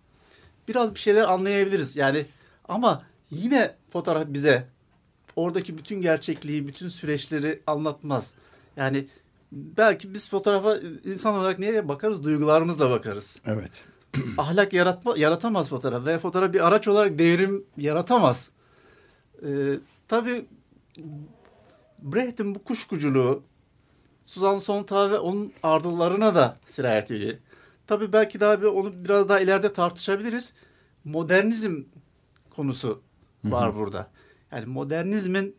biraz 0.68 0.94
bir 0.94 1.00
şeyler 1.00 1.24
anlayabiliriz. 1.24 1.96
Yani 1.96 2.26
ama 2.68 3.02
yine 3.30 3.74
fotoğraf 3.92 4.26
bize 4.28 4.68
oradaki 5.36 5.78
bütün 5.78 6.00
gerçekliği, 6.00 6.66
bütün 6.66 6.88
süreçleri 6.88 7.62
anlatmaz. 7.66 8.30
Yani 8.76 9.06
belki 9.52 10.14
biz 10.14 10.30
fotoğrafa 10.30 10.78
insan 11.04 11.34
olarak 11.34 11.58
neye 11.58 11.88
bakarız? 11.88 12.24
Duygularımızla 12.24 12.90
bakarız. 12.90 13.36
Evet. 13.46 13.84
Ahlak 14.38 14.72
yaratma, 14.72 15.14
yaratamaz 15.16 15.68
fotoğraf 15.68 16.06
ve 16.06 16.18
fotoğraf 16.18 16.52
bir 16.52 16.66
araç 16.66 16.88
olarak 16.88 17.18
devrim 17.18 17.64
yaratamaz. 17.76 18.50
Ee, 19.42 19.78
tabii 20.08 20.46
Brecht'in 21.98 22.54
bu 22.54 22.64
kuşkuculuğu 22.64 23.42
Suzan 24.26 24.58
Sontag 24.58 25.12
ve 25.12 25.18
onun 25.18 25.52
ardıllarına 25.62 26.34
da 26.34 26.56
sirayet 26.66 27.10
ediyor. 27.10 27.34
Tabii 27.86 28.12
belki 28.12 28.40
daha 28.40 28.62
bir 28.62 28.66
onu 28.66 28.92
biraz 29.04 29.28
daha 29.28 29.40
ileride 29.40 29.72
tartışabiliriz. 29.72 30.52
Modernizm 31.04 31.82
konusu 32.50 33.02
var 33.44 33.76
burada. 33.76 34.10
Yani 34.52 34.66
modernizmin 34.66 35.56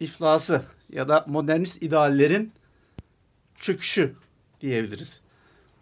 iflası 0.00 0.62
ya 0.92 1.08
da 1.08 1.24
modernist 1.28 1.82
ideallerin 1.82 2.52
çöküşü 3.54 4.14
diyebiliriz. 4.60 5.20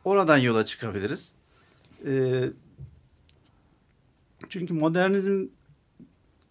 Oradan 0.04 0.38
yola 0.38 0.64
çıkabiliriz. 0.64 1.33
Ee, 2.06 2.50
çünkü 4.49 4.75
modernizm 4.75 5.47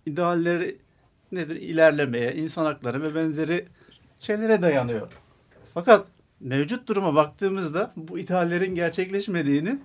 idealleri 0.05 0.77
nedir? 1.31 1.55
İlerlemeye, 1.55 2.35
insan 2.35 2.65
hakları 2.65 3.01
ve 3.01 3.15
benzeri 3.15 3.67
şeylere 4.19 4.61
dayanıyor. 4.61 5.22
Fakat 5.73 6.07
mevcut 6.39 6.87
duruma 6.87 7.15
baktığımızda 7.15 7.93
bu 7.95 8.19
ideallerin 8.19 8.75
gerçekleşmediğini 8.75 9.79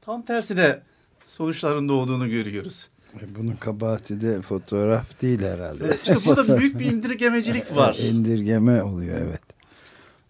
tam 0.00 0.22
tersine 0.22 0.80
sonuçların 1.28 1.88
doğduğunu 1.88 2.30
görüyoruz. 2.30 2.88
E, 3.14 3.34
Bunun 3.34 3.56
kabahati 3.56 4.20
de 4.20 4.42
fotoğraf 4.42 5.22
değil 5.22 5.40
herhalde. 5.40 5.96
İşte 5.96 6.16
burada 6.26 6.58
büyük 6.58 6.78
bir 6.78 6.84
indirgemecilik 6.84 7.76
var. 7.76 7.94
İndirgeme 8.00 8.82
oluyor 8.82 9.20
evet. 9.20 9.40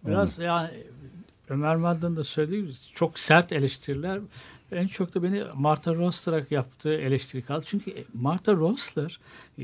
Biraz 0.07 0.39
yani 0.39 0.69
Ömer 1.49 1.75
Madden'ın 1.75 2.15
da 2.15 2.23
söylediği 2.23 2.61
gibi 2.61 2.73
çok 2.93 3.19
sert 3.19 3.51
eleştiriler. 3.51 4.19
En 4.71 4.87
çok 4.87 5.15
da 5.15 5.23
beni 5.23 5.43
Martha 5.53 5.95
Rosler'a 5.95 6.45
yaptığı 6.49 6.93
eleştiri 6.93 7.41
kaldı. 7.41 7.65
Çünkü 7.67 7.93
Martha 8.13 8.53
Rosler 8.53 9.19
e, 9.59 9.63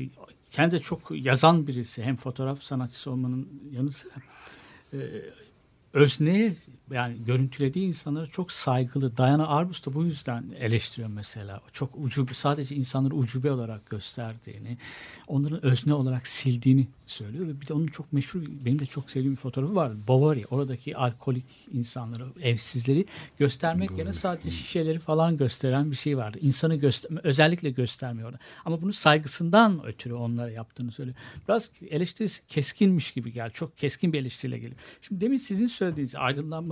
kendi 0.52 0.80
çok 0.80 1.00
yazan 1.10 1.66
birisi. 1.66 2.02
Hem 2.02 2.16
fotoğraf 2.16 2.62
sanatçısı 2.62 3.10
olmanın 3.10 3.48
yanı 3.72 3.92
sıra 3.92 4.12
e, 4.94 5.32
özneye 5.94 6.56
yani 6.90 7.24
görüntülediği 7.26 7.86
insanlara 7.86 8.26
çok 8.26 8.52
saygılı. 8.52 9.16
Diana 9.16 9.48
Arbus 9.48 9.86
da 9.86 9.94
bu 9.94 10.04
yüzden 10.04 10.44
eleştiriyor 10.58 11.08
mesela. 11.08 11.60
Çok 11.72 11.90
ucube, 11.98 12.34
sadece 12.34 12.76
insanları 12.76 13.14
ucube 13.14 13.52
olarak 13.52 13.90
gösterdiğini, 13.90 14.78
onların 15.26 15.64
özne 15.64 15.94
olarak 15.94 16.26
sildiğini 16.26 16.86
söylüyor. 17.06 17.46
Ve 17.48 17.60
bir 17.60 17.68
de 17.68 17.74
onun 17.74 17.86
çok 17.86 18.12
meşhur, 18.12 18.42
benim 18.64 18.78
de 18.78 18.86
çok 18.86 19.10
sevdiğim 19.10 19.32
bir 19.32 19.40
fotoğrafı 19.40 19.74
var. 19.74 19.92
Bovary, 20.08 20.44
oradaki 20.50 20.96
alkolik 20.96 21.44
insanları, 21.72 22.24
evsizleri 22.42 23.06
göstermek 23.38 23.90
yerine 23.90 24.12
sadece 24.12 24.50
şişeleri 24.50 24.98
falan 24.98 25.36
gösteren 25.36 25.90
bir 25.90 25.96
şey 25.96 26.16
vardı. 26.16 26.38
İnsanı 26.40 26.74
göster 26.74 27.10
özellikle 27.22 27.70
göstermiyor 27.70 28.28
orada. 28.28 28.38
Ama 28.64 28.82
bunu 28.82 28.92
saygısından 28.92 29.86
ötürü 29.86 30.14
onlara 30.14 30.50
yaptığını 30.50 30.92
söylüyor. 30.92 31.16
Biraz 31.48 31.70
eleştirisi 31.90 32.46
keskinmiş 32.46 33.12
gibi 33.12 33.32
geldi. 33.32 33.52
Çok 33.54 33.76
keskin 33.76 34.12
bir 34.12 34.18
eleştiriyle 34.18 34.58
geliyor. 34.58 34.80
Şimdi 35.00 35.20
demin 35.20 35.36
sizin 35.36 35.66
söylediğiniz 35.66 36.14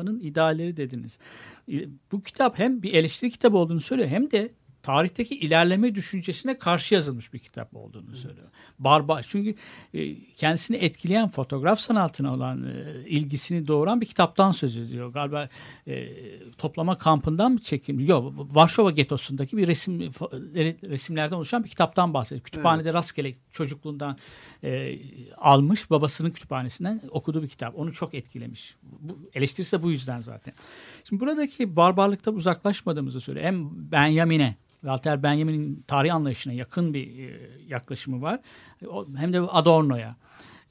aydınlanmanın 0.02 0.18
idealleri 0.18 0.76
dediniz. 0.76 1.18
E, 1.72 1.88
Bu 2.12 2.20
kitap 2.20 2.58
hem 2.58 2.82
bir 2.82 2.94
eleştiri 2.94 3.30
kitabı 3.30 3.56
olduğunu 3.56 3.80
söylüyor 3.80 4.08
hem 4.08 4.30
de 4.30 4.50
tarihteki 4.82 5.34
ilerleme 5.34 5.94
düşüncesine 5.94 6.58
karşı 6.58 6.94
yazılmış 6.94 7.32
bir 7.32 7.38
kitap 7.38 7.76
olduğunu 7.76 8.16
söylüyor. 8.16 8.48
Barbar 8.78 9.26
çünkü 9.28 9.54
e, 9.94 10.24
kendisini 10.36 10.76
etkileyen 10.76 11.28
fotoğraf 11.28 11.80
sanatına 11.80 12.34
olan 12.34 12.64
e, 12.64 13.08
ilgisini 13.08 13.66
doğuran 13.66 14.00
bir 14.00 14.06
kitaptan 14.06 14.52
söz 14.52 14.76
ediyor. 14.76 15.12
Galiba 15.12 15.48
e, 15.86 16.08
toplama 16.58 16.98
kampından 16.98 17.52
mı 17.52 17.58
çekim? 17.58 18.00
Yok, 18.00 18.34
Varşova 18.36 18.90
getosundaki 18.90 19.56
bir 19.56 19.66
resim 19.66 20.00
resimlerden 20.90 21.36
oluşan 21.36 21.64
bir 21.64 21.68
kitaptan 21.68 22.14
bahsediyor. 22.14 22.44
Kütüphanede 22.44 22.92
rastgele 22.92 23.34
çocukluğundan 23.52 24.16
e, 24.64 24.98
almış, 25.36 25.90
babasının 25.90 26.30
kütüphanesinden 26.30 27.00
okuduğu 27.10 27.42
bir 27.42 27.48
kitap. 27.48 27.78
Onu 27.78 27.92
çok 27.92 28.14
etkilemiş. 28.14 28.74
Bu, 28.82 29.18
eleştirisi 29.34 29.78
de 29.78 29.82
bu 29.82 29.90
yüzden 29.90 30.20
zaten. 30.20 30.54
Şimdi 31.04 31.20
buradaki 31.20 31.76
barbarlıktan 31.76 32.34
uzaklaşmadığımızı 32.34 33.20
söylüyor. 33.20 33.46
Hem 33.46 33.70
Benjamin'e 33.92 34.56
Walter 34.80 35.22
Benjamin'in 35.22 35.84
tarih 35.86 36.14
anlayışına 36.14 36.52
yakın 36.52 36.94
bir 36.94 37.28
e, 37.28 37.50
yaklaşımı 37.68 38.22
var. 38.22 38.40
Hem 39.16 39.32
de 39.32 39.40
Adorno'ya. 39.40 40.16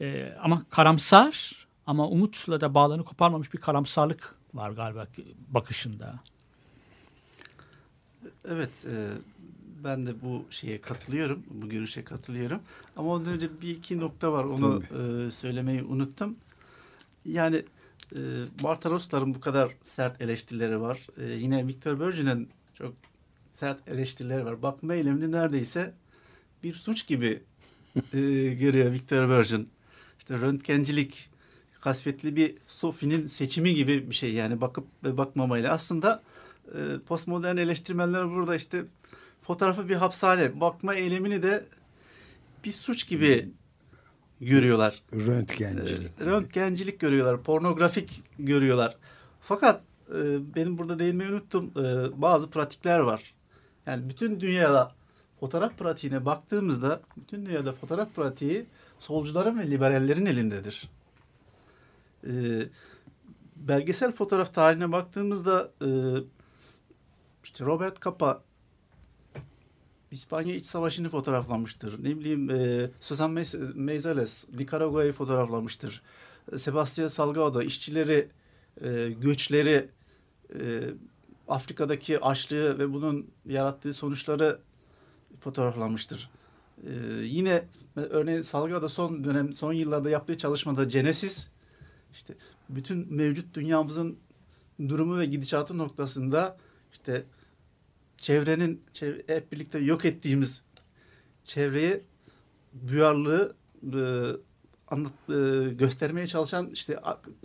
E, 0.01 0.33
ama 0.41 0.65
karamsar 0.69 1.67
ama 1.87 2.07
umutla 2.07 2.61
da 2.61 2.73
bağlarını 2.73 3.03
koparmamış 3.03 3.53
bir 3.53 3.59
karamsarlık 3.59 4.35
var 4.53 4.71
galiba 4.71 5.07
bakışında. 5.47 6.19
Evet, 8.47 8.85
e, 8.85 8.95
ben 9.83 10.05
de 10.05 10.21
bu 10.21 10.45
şeye 10.49 10.81
katılıyorum, 10.81 11.43
bu 11.49 11.69
görüşe 11.69 12.03
katılıyorum. 12.03 12.59
Ama 12.97 13.11
ondan 13.11 13.33
önce 13.33 13.61
bir 13.61 13.69
iki 13.69 13.99
nokta 13.99 14.31
var, 14.31 14.43
onu 14.43 14.83
e, 14.83 15.31
söylemeyi 15.31 15.83
unuttum. 15.83 16.35
Yani 17.25 17.65
e, 18.15 18.19
Bartaros'ların 18.63 19.35
bu 19.35 19.39
kadar 19.39 19.75
sert 19.83 20.21
eleştirileri 20.21 20.81
var. 20.81 21.07
E, 21.17 21.25
yine 21.25 21.67
Victor 21.67 21.99
Virgin'in 21.99 22.49
çok 22.73 22.93
sert 23.51 23.87
eleştirileri 23.87 24.45
var. 24.45 24.61
Bakma 24.61 24.93
eylemini 24.93 25.31
neredeyse 25.31 25.93
bir 26.63 26.73
suç 26.73 27.07
gibi 27.07 27.43
e, 27.95 28.19
görüyor 28.59 28.91
Victor 28.91 29.29
Virgin. 29.29 29.69
İşte 30.19 30.37
röntgencilik, 30.37 31.29
kasvetli 31.81 32.35
bir 32.35 32.55
Sophie'nin 32.67 33.27
seçimi 33.27 33.75
gibi 33.75 34.09
bir 34.09 34.15
şey 34.15 34.33
yani 34.33 34.61
bakıp 34.61 34.87
ve 35.03 35.17
bakmamayla. 35.17 35.73
Aslında 35.73 36.23
e, 36.75 36.99
postmodern 37.07 37.57
eleştirmenler 37.57 38.29
burada 38.29 38.55
işte 38.55 38.85
fotoğrafı 39.41 39.89
bir 39.89 39.95
hapishane, 39.95 40.61
bakma 40.61 40.95
eylemini 40.95 41.43
de 41.43 41.65
bir 42.63 42.71
suç 42.71 43.07
gibi 43.07 43.49
görüyorlar. 44.41 45.01
Röntgencilik. 45.13 46.21
E, 46.21 46.25
röntgencilik 46.25 46.99
görüyorlar, 46.99 47.43
pornografik 47.43 48.23
görüyorlar. 48.39 48.97
Fakat 49.41 49.81
e, 50.09 50.55
benim 50.55 50.77
burada 50.77 50.99
değinmeyi 50.99 51.31
unuttum. 51.31 51.71
E, 51.77 52.21
bazı 52.21 52.49
pratikler 52.49 52.99
var. 52.99 53.33
Yani 53.85 54.09
bütün 54.09 54.39
dünyada 54.39 54.91
fotoğraf 55.39 55.77
pratiğine 55.77 56.25
baktığımızda 56.25 57.01
bütün 57.17 57.45
dünyada 57.45 57.73
fotoğraf 57.73 58.15
pratiği 58.15 58.65
solcuların 58.99 59.59
ve 59.59 59.71
liberallerin 59.71 60.25
elindedir. 60.25 60.89
E, 62.23 62.31
belgesel 63.55 64.11
fotoğraf 64.11 64.53
tarihine 64.53 64.91
baktığımızda 64.91 65.71
e, 65.81 65.89
işte 67.43 67.65
Robert 67.65 68.01
Capa 68.01 68.41
İspanya 70.11 70.55
İç 70.55 70.65
Savaşı'nı 70.65 71.09
fotoğraflamıştır. 71.09 72.03
Ne 72.03 72.19
bileyim 72.19 72.49
e, 72.49 72.89
Susan 73.01 73.31
Meizales 73.75 74.45
Nikaragua'yı 74.57 75.13
fotoğraflamıştır. 75.13 76.01
E, 76.51 76.57
Sebastian 76.57 77.07
Salgado 77.07 77.61
işçileri, 77.61 78.29
e, 78.81 79.09
göçleri, 79.21 79.89
e, 80.59 80.81
Afrika'daki 81.47 82.19
açlığı 82.19 82.79
ve 82.79 82.93
bunun 82.93 83.31
yarattığı 83.45 83.93
sonuçları 83.93 84.59
fotoğraflamıştır. 85.39 86.29
E, 86.83 86.91
yine 87.23 87.65
örneğin 87.95 88.41
Salgado 88.41 88.87
son 88.87 89.23
dönem 89.23 89.53
son 89.53 89.73
yıllarda 89.73 90.09
yaptığı 90.09 90.37
çalışmada 90.37 90.83
Genesis 90.83 91.47
işte 92.13 92.33
bütün 92.69 93.13
mevcut 93.13 93.55
dünyamızın 93.55 94.17
durumu 94.79 95.19
ve 95.19 95.25
gidişatı 95.25 95.77
noktasında 95.77 96.57
işte 96.93 97.23
çevrenin 98.21 98.81
çev- 98.93 99.35
hep 99.35 99.51
birlikte 99.51 99.79
yok 99.79 100.05
ettiğimiz 100.05 100.61
çevreye 101.45 102.01
duyarlılığı 102.87 103.55
e, 103.93 104.01
anlat, 104.87 105.11
e, 105.29 105.73
göstermeye 105.73 106.27
çalışan 106.27 106.69
işte 106.73 106.99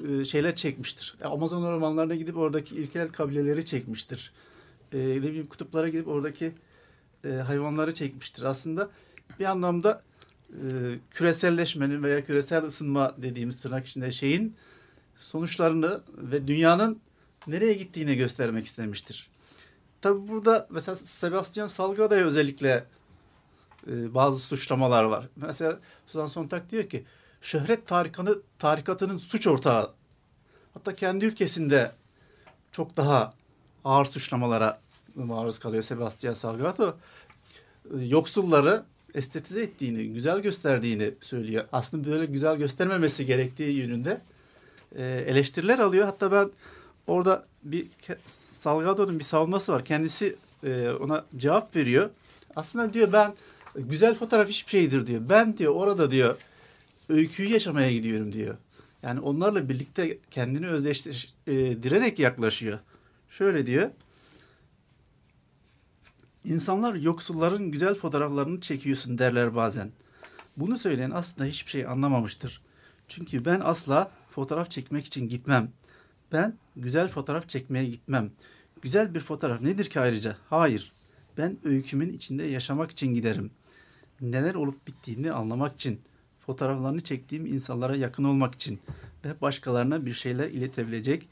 e, 0.08 0.24
şeyler 0.24 0.56
çekmiştir. 0.56 1.16
Amazon 1.24 1.62
ormanlarına 1.62 2.14
gidip 2.14 2.36
oradaki 2.36 2.76
ilkel 2.76 3.08
kabileleri 3.08 3.64
çekmiştir. 3.64 4.32
E, 4.92 4.98
ne 4.98 5.22
bileyim 5.22 5.46
kutuplara 5.46 5.88
gidip 5.88 6.08
oradaki 6.08 6.52
e, 7.24 7.28
hayvanları 7.28 7.94
çekmiştir. 7.94 8.42
Aslında 8.42 8.90
bir 9.40 9.44
anlamda 9.44 10.02
e, 10.50 10.62
küreselleşmenin 11.10 12.02
veya 12.02 12.24
küresel 12.24 12.64
ısınma 12.64 13.14
dediğimiz 13.18 13.60
tırnak 13.60 13.86
içinde 13.86 14.12
şeyin 14.12 14.56
sonuçlarını 15.18 16.00
ve 16.16 16.46
dünyanın 16.46 17.00
nereye 17.46 17.74
gittiğini 17.74 18.16
göstermek 18.16 18.66
istemiştir. 18.66 19.35
Tabi 20.06 20.28
burada 20.28 20.66
mesela 20.70 20.94
Sebastian 20.94 21.66
Salgado'ya 21.66 22.24
özellikle 22.24 22.84
e, 23.86 24.14
bazı 24.14 24.38
suçlamalar 24.40 25.04
var. 25.04 25.28
Mesela 25.36 25.78
Suzan 26.06 26.26
Sontag 26.26 26.70
diyor 26.70 26.84
ki 26.84 27.04
şöhret 27.40 27.86
tarikanı, 27.86 28.38
tarikatının 28.58 29.18
suç 29.18 29.46
ortağı. 29.46 29.92
Hatta 30.74 30.94
kendi 30.94 31.24
ülkesinde 31.24 31.92
çok 32.72 32.96
daha 32.96 33.34
ağır 33.84 34.04
suçlamalara 34.04 34.78
maruz 35.14 35.58
kalıyor 35.58 35.82
Sebastian 35.82 36.34
Salgado. 36.34 36.96
E, 37.98 38.04
Yoksulları 38.04 38.84
estetize 39.14 39.62
ettiğini, 39.62 40.12
güzel 40.12 40.40
gösterdiğini 40.40 41.14
söylüyor. 41.20 41.64
Aslında 41.72 42.10
böyle 42.10 42.26
güzel 42.26 42.56
göstermemesi 42.56 43.26
gerektiği 43.26 43.72
yönünde 43.72 44.20
e, 44.96 45.04
eleştiriler 45.04 45.78
alıyor. 45.78 46.04
Hatta 46.06 46.32
ben 46.32 46.50
orada 47.06 47.46
bir 47.72 47.86
Salgado'nun 48.52 49.18
bir 49.18 49.24
savunması 49.24 49.72
var. 49.72 49.84
Kendisi 49.84 50.36
e, 50.64 50.90
ona 50.90 51.24
cevap 51.36 51.76
veriyor. 51.76 52.10
Aslında 52.56 52.92
diyor 52.92 53.12
ben 53.12 53.34
güzel 53.74 54.14
fotoğraf 54.14 54.48
hiçbir 54.48 54.70
şeydir 54.70 55.06
diyor. 55.06 55.20
Ben 55.28 55.58
diyor 55.58 55.74
orada 55.74 56.10
diyor 56.10 56.36
öyküyü 57.08 57.48
yaşamaya 57.48 57.92
gidiyorum 57.92 58.32
diyor. 58.32 58.56
Yani 59.02 59.20
onlarla 59.20 59.68
birlikte 59.68 60.18
kendini 60.30 60.68
özdeştirerek 60.68 62.18
yaklaşıyor. 62.18 62.78
Şöyle 63.30 63.66
diyor. 63.66 63.90
İnsanlar 66.44 66.94
yoksulların 66.94 67.70
güzel 67.70 67.94
fotoğraflarını 67.94 68.60
çekiyorsun 68.60 69.18
derler 69.18 69.54
bazen. 69.56 69.90
Bunu 70.56 70.78
söyleyen 70.78 71.10
aslında 71.10 71.48
hiçbir 71.48 71.70
şey 71.70 71.86
anlamamıştır. 71.86 72.62
Çünkü 73.08 73.44
ben 73.44 73.60
asla 73.60 74.10
fotoğraf 74.30 74.70
çekmek 74.70 75.06
için 75.06 75.28
gitmem. 75.28 75.72
Ben 76.32 76.54
güzel 76.76 77.08
fotoğraf 77.08 77.48
çekmeye 77.48 77.84
gitmem. 77.84 78.30
Güzel 78.82 79.14
bir 79.14 79.20
fotoğraf 79.20 79.60
nedir 79.60 79.84
ki 79.84 80.00
ayrıca? 80.00 80.36
Hayır. 80.50 80.92
Ben 81.38 81.58
öykümün 81.64 82.12
içinde 82.12 82.42
yaşamak 82.42 82.90
için 82.90 83.14
giderim. 83.14 83.50
Neler 84.20 84.54
olup 84.54 84.86
bittiğini 84.86 85.32
anlamak 85.32 85.74
için, 85.74 86.00
fotoğraflarını 86.46 87.00
çektiğim 87.00 87.46
insanlara 87.46 87.96
yakın 87.96 88.24
olmak 88.24 88.54
için 88.54 88.80
ve 89.24 89.40
başkalarına 89.40 90.06
bir 90.06 90.14
şeyler 90.14 90.50
iletebilecek 90.50 91.28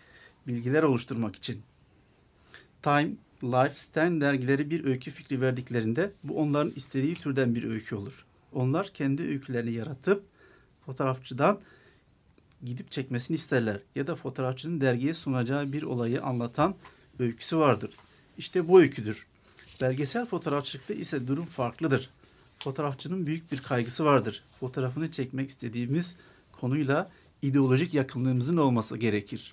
bilgiler 0.46 0.82
oluşturmak 0.82 1.36
için. 1.36 1.62
Time, 2.82 3.10
Life, 3.42 3.74
Stern 3.74 4.20
dergileri 4.20 4.70
bir 4.70 4.84
öykü 4.84 5.10
fikri 5.10 5.40
verdiklerinde 5.40 6.12
bu 6.24 6.38
onların 6.38 6.72
istediği 6.76 7.14
türden 7.14 7.54
bir 7.54 7.64
öykü 7.64 7.96
olur. 7.96 8.26
Onlar 8.52 8.90
kendi 8.94 9.22
öykülerini 9.22 9.72
yaratıp 9.72 10.24
fotoğrafçıdan 10.86 11.60
gidip 12.64 12.90
çekmesini 12.90 13.34
isterler 13.34 13.80
ya 13.94 14.06
da 14.06 14.16
fotoğrafçının 14.16 14.80
dergiye 14.80 15.14
sunacağı 15.14 15.72
bir 15.72 15.82
olayı 15.82 16.22
anlatan 16.22 16.74
öyküsü 17.18 17.58
vardır. 17.58 17.90
İşte 18.38 18.68
bu 18.68 18.80
öyküdür. 18.80 19.26
Belgesel 19.80 20.26
fotoğrafçılıkta 20.26 20.94
ise 20.94 21.26
durum 21.26 21.46
farklıdır. 21.46 22.10
Fotoğrafçının 22.58 23.26
büyük 23.26 23.52
bir 23.52 23.60
kaygısı 23.60 24.04
vardır. 24.04 24.42
Fotoğrafını 24.60 25.10
çekmek 25.10 25.50
istediğimiz 25.50 26.14
konuyla 26.52 27.10
ideolojik 27.42 27.94
yakınlığımızın 27.94 28.56
olması 28.56 28.96
gerekir. 28.96 29.52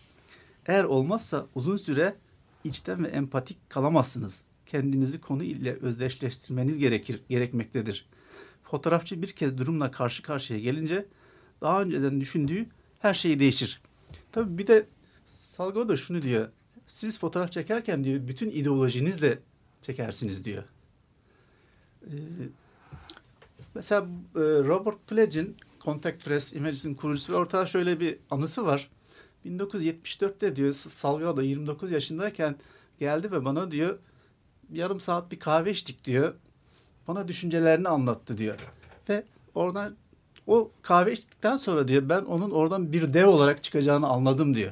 Eğer 0.66 0.84
olmazsa 0.84 1.48
uzun 1.56 1.78
süre 1.78 2.16
içten 2.64 3.04
ve 3.04 3.08
empatik 3.08 3.70
kalamazsınız. 3.70 4.42
Kendinizi 4.66 5.22
konu 5.22 5.44
ile 5.44 5.74
özdeşleştirmeniz 5.74 6.78
gerekir, 6.78 7.22
gerekmektedir. 7.30 8.06
Fotoğrafçı 8.64 9.22
bir 9.22 9.32
kez 9.32 9.58
durumla 9.58 9.92
karşı 9.92 10.24
karşıya 10.24 10.60
gelince 10.60 11.06
daha 11.62 11.82
önceden 11.82 12.22
düşündüğü 12.22 12.66
her 13.02 13.14
şey 13.14 13.40
değişir. 13.40 13.82
Tabii 14.32 14.58
bir 14.58 14.68
de 14.68 14.88
Salgado 15.58 15.90
da 15.90 15.96
şunu 15.96 16.22
diyor. 16.22 16.50
Siz 16.88 17.20
fotoğraf 17.20 17.52
çekerken 17.52 18.04
diyor 18.04 18.28
bütün 18.28 18.50
ideolojinizle 18.50 19.40
çekersiniz 19.82 20.46
diyor. 20.46 20.64
Ee, 22.04 22.10
mesela 23.76 24.02
e, 24.36 24.40
Robert 24.40 25.08
Pledge'in 25.08 25.58
Contact 25.80 26.26
Press 26.26 26.54
Images'in 26.54 26.96
kurucusu 26.96 27.34
ve 27.34 27.38
ortada 27.38 27.66
şöyle 27.66 28.00
bir 28.00 28.18
anısı 28.32 28.66
var. 28.66 28.90
1974'te 29.46 30.56
diyor 30.56 30.74
Salgado 30.74 31.42
29 31.42 31.92
yaşındayken 31.92 32.56
geldi 33.00 33.32
ve 33.32 33.46
bana 33.46 33.72
diyor 33.72 34.00
yarım 34.72 35.00
saat 35.00 35.32
bir 35.32 35.40
kahve 35.40 35.72
içtik 35.72 36.06
diyor. 36.06 36.36
Bana 37.08 37.28
düşüncelerini 37.28 37.88
anlattı 37.88 38.38
diyor. 38.38 38.56
Ve 39.10 39.24
oradan 39.56 39.96
o 40.48 40.72
kahve 40.82 41.14
içtikten 41.14 41.58
sonra 41.58 41.88
diyor 41.88 42.10
ben 42.10 42.22
onun 42.22 42.52
oradan 42.52 42.94
bir 42.94 43.14
dev 43.14 43.28
olarak 43.28 43.64
çıkacağını 43.64 44.08
anladım 44.08 44.54
diyor. 44.54 44.72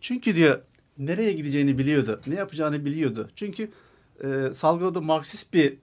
Çünkü 0.00 0.34
diyor 0.34 0.60
nereye 0.98 1.32
gideceğini 1.32 1.78
biliyordu. 1.78 2.20
Ne 2.26 2.34
yapacağını 2.34 2.84
biliyordu. 2.84 3.30
Çünkü 3.36 3.70
e, 4.24 4.50
Salgado 4.54 5.02
Marksist 5.02 5.54
bir 5.54 5.76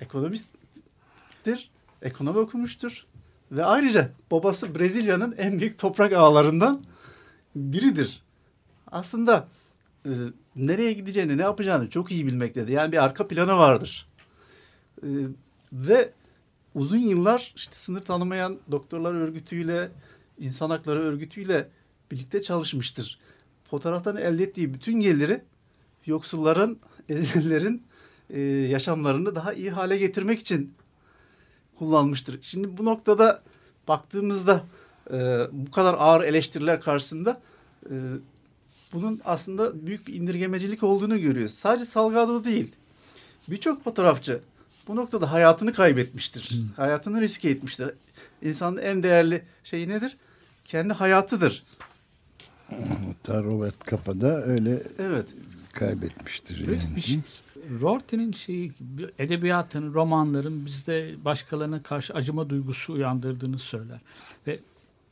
ekonomisttir. 0.00 1.70
Ekonomi 2.02 2.38
okumuştur. 2.38 3.06
Ve 3.52 3.64
ayrıca 3.64 4.10
babası 4.30 4.74
Brezilya'nın 4.74 5.34
en 5.38 5.60
büyük 5.60 5.78
toprak 5.78 6.12
ağlarından 6.12 6.84
biridir. 7.56 8.22
Aslında 8.90 9.48
e, 10.06 10.10
nereye 10.56 10.92
gideceğini, 10.92 11.38
ne 11.38 11.42
yapacağını 11.42 11.90
çok 11.90 12.10
iyi 12.10 12.26
bilmektedir. 12.26 12.72
Yani 12.72 12.92
bir 12.92 13.04
arka 13.04 13.28
planı 13.28 13.56
vardır. 13.56 14.08
E, 15.02 15.08
ve 15.72 16.12
uzun 16.74 16.98
yıllar 16.98 17.52
işte 17.56 17.74
sınır 17.74 18.00
tanımayan 18.00 18.58
doktorlar 18.70 19.12
örgütüyle, 19.14 19.90
insan 20.38 20.70
hakları 20.70 21.00
örgütüyle 21.00 21.68
birlikte 22.10 22.42
çalışmıştır. 22.42 23.18
Fotoğraftan 23.64 24.16
elde 24.16 24.42
ettiği 24.42 24.74
bütün 24.74 25.00
geliri 25.00 25.42
yoksulların, 26.06 26.78
ezilenlerin 27.08 27.82
e, 28.30 28.40
yaşamlarını 28.40 29.34
daha 29.34 29.52
iyi 29.52 29.70
hale 29.70 29.96
getirmek 29.96 30.40
için 30.40 30.74
kullanmıştır. 31.78 32.38
Şimdi 32.42 32.78
bu 32.78 32.84
noktada 32.84 33.42
baktığımızda 33.88 34.64
e, 35.10 35.16
bu 35.52 35.70
kadar 35.70 35.94
ağır 35.98 36.24
eleştiriler 36.24 36.80
karşısında 36.80 37.40
e, 37.90 37.94
bunun 38.92 39.20
aslında 39.24 39.86
büyük 39.86 40.08
bir 40.08 40.14
indirgemecilik 40.14 40.82
olduğunu 40.82 41.20
görüyoruz. 41.20 41.54
Sadece 41.54 41.84
Salgado 41.84 42.44
değil. 42.44 42.72
Birçok 43.48 43.84
fotoğrafçı 43.84 44.40
bu 44.88 44.96
noktada 44.96 45.32
hayatını 45.32 45.72
kaybetmiştir. 45.72 46.60
Hayatını 46.76 47.20
riske 47.20 47.50
etmiştir. 47.50 47.90
İnsanın 48.42 48.76
en 48.76 49.02
değerli 49.02 49.42
şeyi 49.64 49.88
nedir? 49.88 50.16
Kendi 50.64 50.92
hayatıdır. 50.92 51.62
Hatta 53.06 53.42
Robert 53.42 53.90
Capa 53.90 54.20
da 54.20 54.44
öyle 54.44 54.82
Evet. 54.98 55.26
kaybetmiştir. 55.72 56.66
Yani. 56.68 56.96
bir 56.96 57.00
şey. 57.00 57.20
Rorty'nin 57.80 58.32
şeyi, 58.32 58.72
edebiyatın, 59.18 59.94
romanların 59.94 60.66
bizde 60.66 61.14
başkalarına 61.24 61.82
karşı 61.82 62.14
acıma 62.14 62.50
duygusu 62.50 62.92
uyandırdığını 62.92 63.58
söyler. 63.58 63.98
Ve 64.46 64.60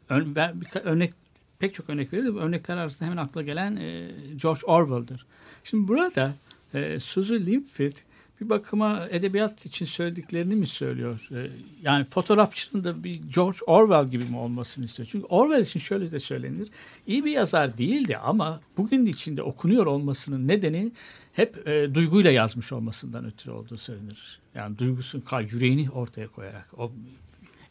ön, 0.09 0.35
ben 0.35 0.61
bir 0.61 0.67
örnek 0.81 1.15
pek 1.59 1.75
çok 1.75 1.91
örnek 1.91 2.13
veririm. 2.13 2.37
Örnekler 2.37 2.77
arasında 2.77 3.11
hemen 3.11 3.25
akla 3.25 3.43
gelen 3.43 3.77
e, 3.77 4.11
George 4.43 4.61
Orwell'dır. 4.67 5.27
Şimdi 5.65 5.89
burada 5.89 6.33
e, 6.75 7.01
Suzy 7.01 7.35
Linfield 7.35 7.97
bir 8.41 8.49
bakıma 8.49 9.07
edebiyat 9.11 9.67
için 9.67 9.87
söylediklerini 9.87 10.55
mi 10.55 10.67
söylüyor? 10.67 11.29
E, 11.33 11.51
yani 11.83 12.05
fotoğrafçının 12.05 12.85
da 12.85 13.05
bir 13.05 13.21
George 13.35 13.59
Orwell 13.67 14.11
gibi 14.11 14.25
mi 14.25 14.37
olmasını 14.37 14.85
istiyor? 14.85 15.09
Çünkü 15.13 15.27
Orwell 15.27 15.63
için 15.63 15.81
şöyle 15.81 16.13
de 16.13 16.19
söylenir. 16.19 16.69
İyi 17.07 17.25
bir 17.25 17.31
yazar 17.31 17.79
değildi 17.79 18.17
ama 18.17 18.61
bugün 18.77 19.07
içinde 19.07 19.43
okunuyor 19.43 19.87
olmasının 19.87 20.49
nedeni 20.49 20.93
hep 21.33 21.69
e, 21.69 21.95
duyguyla 21.95 22.31
yazmış 22.31 22.73
olmasından 22.73 23.25
ötürü 23.25 23.53
olduğu 23.53 23.77
söylenir. 23.79 24.39
Yani 24.55 24.79
duygusunu, 24.79 25.23
yüreğini 25.51 25.91
ortaya 25.91 26.29
koyarak 26.29 26.69
o 26.79 26.93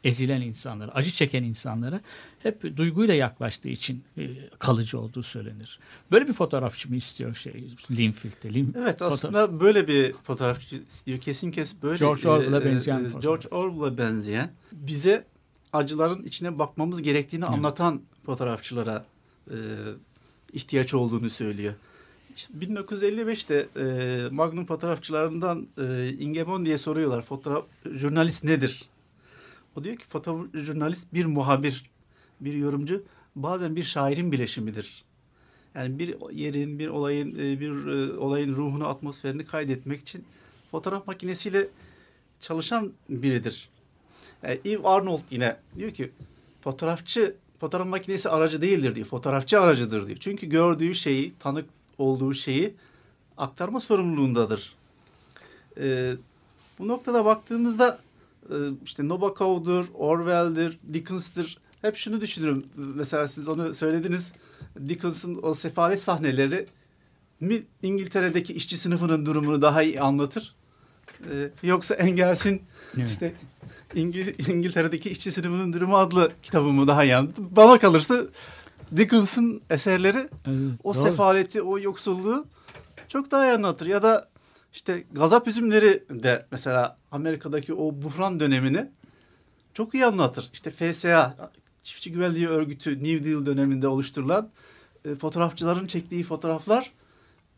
ezilen 0.03 0.41
insanlara, 0.41 0.91
acı 0.91 1.11
çeken 1.11 1.43
insanlara 1.43 2.01
hep 2.39 2.77
duyguyla 2.77 3.13
yaklaştığı 3.13 3.69
için 3.69 4.03
e, 4.17 4.29
kalıcı 4.59 4.99
olduğu 4.99 5.23
söylenir. 5.23 5.79
Böyle 6.11 6.27
bir 6.27 6.33
fotoğrafçı 6.33 6.89
mı 6.89 6.95
istiyor 6.95 7.35
şey 7.35 7.69
Linfield'de? 7.91 8.53
Lin, 8.53 8.73
Evet 8.77 9.01
aslında 9.01 9.59
böyle 9.59 9.87
bir 9.87 10.13
fotoğrafçı 10.13 10.75
istiyor. 10.75 11.19
Kesin 11.19 11.51
kes 11.51 11.75
böyle. 11.83 11.97
George 11.97 12.29
Orwell'a 12.29 12.61
e, 12.61 12.65
benzeyen 12.65 13.05
e, 13.05 13.09
fotoğraf. 13.09 13.23
George 13.23 13.47
Orwell'a 13.47 13.97
benzeyen. 13.97 14.51
Bize 14.71 15.25
acıların 15.73 16.23
içine 16.23 16.59
bakmamız 16.59 17.01
gerektiğini 17.01 17.45
anlatan 17.45 18.01
fotoğrafçılara 18.25 19.05
e, 19.49 19.55
ihtiyaç 20.53 20.93
olduğunu 20.93 21.29
söylüyor. 21.29 21.73
İşte 22.35 22.53
1955'te 22.53 23.67
e, 23.75 24.29
Magnum 24.29 24.65
fotoğrafçılarından 24.65 25.67
e, 25.77 26.09
Ingemon 26.09 26.65
diye 26.65 26.77
soruyorlar. 26.77 27.21
Fotoğraf 27.21 27.65
jurnalist 27.93 28.43
nedir? 28.43 28.89
O 29.77 29.83
diyor 29.83 29.95
ki 29.95 30.05
fotojurnalist 30.07 31.13
bir 31.13 31.25
muhabir, 31.25 31.89
bir 32.41 32.53
yorumcu, 32.53 33.03
bazen 33.35 33.75
bir 33.75 33.83
şairin 33.83 34.31
bileşimidir. 34.31 35.03
Yani 35.75 35.99
bir 35.99 36.31
yerin, 36.31 36.79
bir 36.79 36.87
olayın, 36.87 37.35
e, 37.35 37.59
bir 37.59 37.87
e, 37.87 38.17
olayın 38.17 38.55
ruhunu, 38.55 38.87
atmosferini 38.87 39.45
kaydetmek 39.45 40.01
için 40.01 40.25
fotoğraf 40.71 41.07
makinesiyle 41.07 41.67
çalışan 42.41 42.93
biridir. 43.09 43.69
Yani 44.43 44.59
Eve 44.65 44.87
Arnold 44.87 45.21
yine 45.31 45.57
diyor 45.77 45.91
ki 45.91 46.11
fotoğrafçı 46.61 47.35
fotoğraf 47.59 47.87
makinesi 47.87 48.29
aracı 48.29 48.61
değildir 48.61 48.95
diyor. 48.95 49.07
Fotoğrafçı 49.07 49.59
aracıdır 49.59 50.07
diyor. 50.07 50.17
Çünkü 50.21 50.47
gördüğü 50.47 50.95
şeyi, 50.95 51.33
tanık 51.39 51.65
olduğu 51.97 52.33
şeyi 52.33 52.73
aktarma 53.37 53.79
sorumluluğundadır. 53.79 54.75
Ee, 55.79 56.13
bu 56.79 56.87
noktada 56.87 57.25
baktığımızda 57.25 57.99
e, 58.05 58.06
işte 58.85 59.07
Nabokov'dur, 59.07 59.85
Orwell'dir, 59.93 60.79
Dickens'tir. 60.93 61.57
Hep 61.81 61.95
şunu 61.97 62.21
düşünürüm. 62.21 62.65
Mesela 62.75 63.27
siz 63.27 63.47
onu 63.47 63.73
söylediniz. 63.73 64.31
Dickens'ın 64.87 65.39
o 65.43 65.53
sefalet 65.53 66.01
sahneleri 66.03 66.65
mi 67.39 67.63
İngiltere'deki 67.83 68.53
işçi 68.53 68.77
sınıfının 68.77 69.25
durumunu 69.25 69.61
daha 69.61 69.83
iyi 69.83 70.01
anlatır? 70.01 70.55
Ee, 71.31 71.49
yoksa 71.63 71.95
Engels'in 71.95 72.61
Evet. 72.97 73.09
işte 73.09 73.33
İngil- 73.95 74.51
İngiltere'deki 74.51 75.09
işçi 75.09 75.31
sınıfının 75.31 75.73
durumu 75.73 75.97
adlı 75.97 76.31
kitabımı 76.43 76.87
daha 76.87 77.03
iyi 77.03 77.15
anlatır. 77.15 77.43
Bana 77.55 77.79
kalırsa 77.79 78.23
Dickens'ın 78.97 79.61
eserleri 79.69 80.17
Evet, 80.47 80.57
o 80.83 80.93
doğru. 80.95 81.03
sefaleti, 81.03 81.61
o 81.61 81.79
yoksulluğu 81.79 82.45
çok 83.07 83.31
daha 83.31 83.45
iyi 83.45 83.53
anlatır. 83.53 83.87
Ya 83.87 84.03
da 84.03 84.29
işte 84.73 85.03
gazap 85.11 85.47
üzümleri 85.47 86.03
de 86.09 86.45
mesela 86.51 86.96
Amerika'daki 87.17 87.73
o 87.73 88.01
buhran 88.01 88.39
dönemini 88.39 88.89
çok 89.73 89.93
iyi 89.93 90.05
anlatır. 90.05 90.49
İşte 90.53 90.71
FSA, 90.71 91.51
Çiftçi 91.83 92.11
Güvenliği 92.11 92.47
Örgütü 92.47 93.03
New 93.03 93.31
Deal 93.31 93.45
döneminde 93.45 93.87
oluşturulan 93.87 94.49
e, 95.05 95.15
fotoğrafçıların 95.15 95.87
çektiği 95.87 96.23
fotoğraflar 96.23 96.91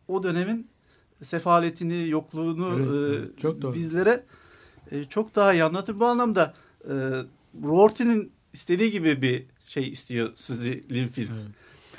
o 0.08 0.24
dönemin 0.24 0.68
sefaletini, 1.22 2.10
yokluğunu 2.10 2.74
Evet, 2.78 2.88
e, 2.88 3.20
evet, 3.20 3.40
çok 3.40 3.62
doğru. 3.62 3.74
bizlere 3.74 4.24
e, 4.92 5.06
çok 5.06 5.36
daha 5.36 5.54
iyi 5.54 5.64
anlatır. 5.64 6.00
Bu 6.00 6.06
anlamda 6.06 6.54
e, 6.84 6.94
Rorty'nin 7.64 8.32
istediği 8.54 8.92
gibi 8.92 9.22
bir 9.22 9.46
şey 9.66 9.90
istiyor 9.90 10.30
Suzy 10.36 10.72
Linfield. 10.72 11.30
Evet. 11.30 11.46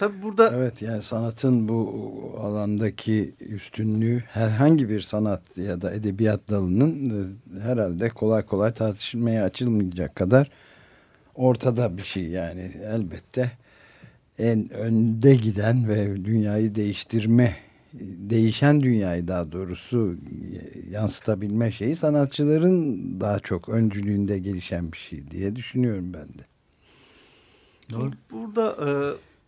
Tabii 0.00 0.22
burada 0.22 0.52
Evet 0.56 0.82
yani 0.82 1.02
sanatın 1.02 1.68
bu 1.68 2.38
alandaki 2.40 3.34
üstünlüğü 3.40 4.18
herhangi 4.18 4.88
bir 4.88 5.00
sanat 5.00 5.58
ya 5.58 5.80
da 5.80 5.94
edebiyat 5.94 6.40
dalının 6.50 7.10
e, 7.10 7.60
herhalde 7.62 8.08
kolay 8.08 8.46
kolay 8.46 8.74
tartışılmaya 8.74 9.44
açılmayacak 9.44 10.14
kadar 10.14 10.50
ortada 11.34 11.96
bir 11.96 12.02
şey 12.02 12.28
yani 12.28 12.72
elbette 12.84 13.52
en 14.38 14.72
önde 14.72 15.34
giden 15.34 15.88
ve 15.88 16.24
dünyayı 16.24 16.74
değiştirme 16.74 17.56
değişen 18.30 18.80
dünyayı 18.80 19.28
daha 19.28 19.52
doğrusu 19.52 20.16
yansıtabilme 20.90 21.72
şeyi 21.72 21.96
sanatçıların 21.96 23.20
daha 23.20 23.38
çok 23.38 23.68
öncülüğünde 23.68 24.38
gelişen 24.38 24.92
bir 24.92 24.98
şey 24.98 25.30
diye 25.30 25.56
düşünüyorum 25.56 26.12
ben 26.14 26.28
de. 26.28 26.42
Doğru. 27.90 28.10
Burada 28.30 28.76
e, 28.88 28.90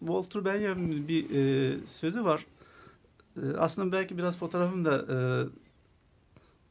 Walter 0.07 0.45
Benjamin'in 0.45 1.09
bir 1.09 1.31
e, 1.31 1.87
sözü 1.87 2.25
var. 2.25 2.47
E, 3.37 3.57
aslında 3.59 3.93
belki 3.93 4.19
biraz 4.19 4.37
fotoğrafın 4.37 4.85
da 4.85 4.97
e, 4.97 5.17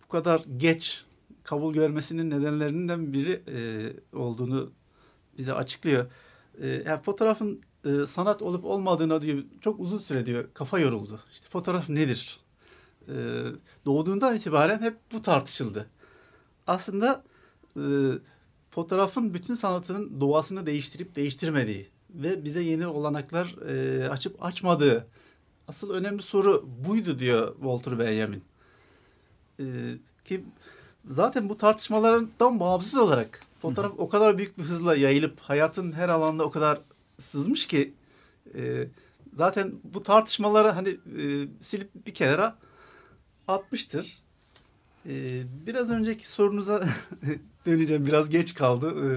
bu 0.04 0.08
kadar 0.08 0.44
geç 0.58 1.06
kabul 1.44 1.74
görmesinin 1.74 2.30
nedenlerinden 2.30 3.14
biri 3.14 3.42
e, 3.48 3.58
olduğunu 4.18 4.72
bize 5.38 5.54
açıklıyor. 5.54 6.06
E, 6.62 6.68
yani 6.68 7.02
fotoğrafın 7.02 7.62
e, 7.86 8.06
sanat 8.06 8.42
olup 8.42 8.66
olmadığına 8.66 9.22
diyor 9.22 9.44
çok 9.62 9.80
uzun 9.80 9.98
süre 9.98 10.26
diyor 10.26 10.50
kafa 10.54 10.80
yoruldu. 10.80 11.20
İşte 11.32 11.50
fotoğraf 11.50 11.90
nedir? 11.90 12.40
E, 13.08 13.16
doğduğundan 13.86 14.36
itibaren 14.36 14.82
hep 14.82 14.98
bu 15.14 15.22
tartışıldı. 15.22 15.90
Aslında 16.68 17.24
e, 17.78 17.84
fotoğrafın 18.70 19.34
bütün 19.34 19.54
sanatının 19.54 20.22
doğasını 20.22 20.66
değiştirip 20.66 21.16
değiştirmediği 21.16 21.88
ve 22.14 22.46
bize 22.46 22.64
yeni 22.64 22.88
olanaklar 22.88 23.56
e, 23.70 24.10
açıp 24.10 24.44
açmadığı 24.46 25.08
asıl 25.68 25.94
önemli 25.94 26.22
soru 26.22 26.70
buydu 26.88 27.20
diyor 27.20 27.56
Walter 27.56 28.00
Benjamin. 28.00 28.44
E, 29.60 29.66
ki 30.26 30.44
zaten 31.06 31.50
bu 31.50 31.58
tartışmalardan 31.58 32.60
bağımsız 32.60 32.96
olarak 32.96 33.42
fotoğraf 33.62 33.92
o 33.98 34.10
kadar 34.10 34.38
büyük 34.38 34.58
bir 34.58 34.64
hızla 34.64 34.96
yayılıp 34.96 35.40
hayatın 35.40 35.92
her 35.92 36.10
alanda 36.10 36.44
o 36.44 36.52
kadar 36.52 36.82
sızmış 37.20 37.68
ki 37.68 37.94
e, 38.56 38.88
zaten 39.38 39.74
bu 39.84 40.04
tartışmaları 40.04 40.70
hani 40.70 40.90
e, 40.90 41.48
silip 41.62 42.08
bir 42.08 42.14
kenara 42.14 42.56
atmıştır. 43.48 44.22
E, 45.06 45.44
biraz 45.66 45.90
önceki 45.90 46.28
sorunuza 46.28 46.88
döneceğim. 47.66 48.06
Biraz 48.06 48.30
geç 48.30 48.54
kaldı. 48.54 48.94
E, 49.06 49.10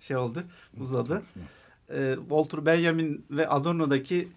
şey 0.00 0.16
oldu, 0.16 0.42
uzadı. 0.80 1.22
E, 1.94 2.16
Walter 2.20 2.66
Benjamin 2.66 3.24
ve 3.30 3.48
Adorno'daki 3.48 4.28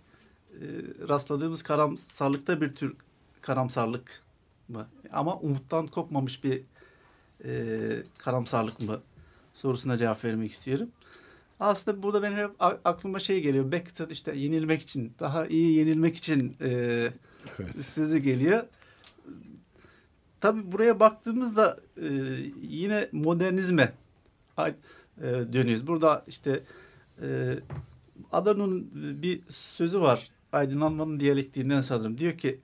e, 0.54 0.62
rastladığımız 1.10 1.63
karamsarlıkta 1.63 2.62
bir 2.62 2.76
tür 2.76 2.96
karamsarlık 3.41 4.22
mı? 4.67 4.88
Ama 5.12 5.38
umuttan 5.39 5.88
kopmamış 5.88 6.43
bir 6.43 6.62
e, 7.46 8.04
karamsarlık 8.17 8.82
mı? 8.82 9.02
Sorusuna 9.54 9.98
cevap 9.98 10.26
vermek 10.26 10.52
istiyorum. 10.52 10.89
Aslında 11.60 12.04
burada 12.04 12.22
benim 12.22 12.38
hep 12.38 12.52
aklıma 12.60 13.20
şey 13.20 13.41
geliyor. 13.41 13.72
Beckett 13.72 14.12
işte 14.12 14.36
yenilmek 14.36 14.82
için, 14.82 15.13
daha 15.20 15.48
iyi 15.48 15.78
yenilmek 15.78 16.15
için 16.17 16.56
e, 16.62 16.70
Evet. 17.60 17.86
sözü 17.86 18.17
geliyor. 18.17 18.63
Tabii 20.41 20.72
buraya 20.72 21.00
baktığımızda 21.00 21.78
e, 21.98 22.08
yine 22.62 23.10
modernizme 23.12 23.93
e, 24.58 24.74
dönüyoruz. 25.54 25.88
Burada 25.88 26.24
işte 26.28 26.63
e, 27.21 27.60
Adorno'nun 28.32 28.89
bir 29.21 29.41
sözü 29.49 30.01
var. 30.01 30.32
Aydınlanmanın 30.51 31.19
diyalektiğinden 31.19 31.82
sanırım. 31.82 32.17
Diyor 32.17 32.38
ki 32.38 32.60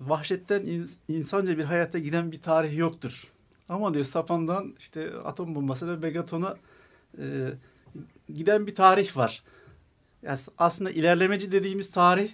vahşetten 0.00 0.62
ins- 0.62 0.96
insanca 1.08 1.58
bir 1.58 1.64
hayata 1.64 1.98
giden 1.98 2.32
bir 2.32 2.40
tarih 2.40 2.78
yoktur. 2.78 3.32
Ama 3.68 3.94
diyor 3.94 4.04
sapandan 4.04 4.74
işte 4.78 5.10
atom 5.24 5.54
bombasına 5.54 5.96
megatona 5.96 6.56
e, 7.18 7.24
giden 8.34 8.66
bir 8.66 8.74
tarih 8.74 9.16
var. 9.16 9.42
Yani 10.22 10.38
aslında 10.58 10.90
ilerlemeci 10.90 11.52
dediğimiz 11.52 11.90
tarih 11.90 12.30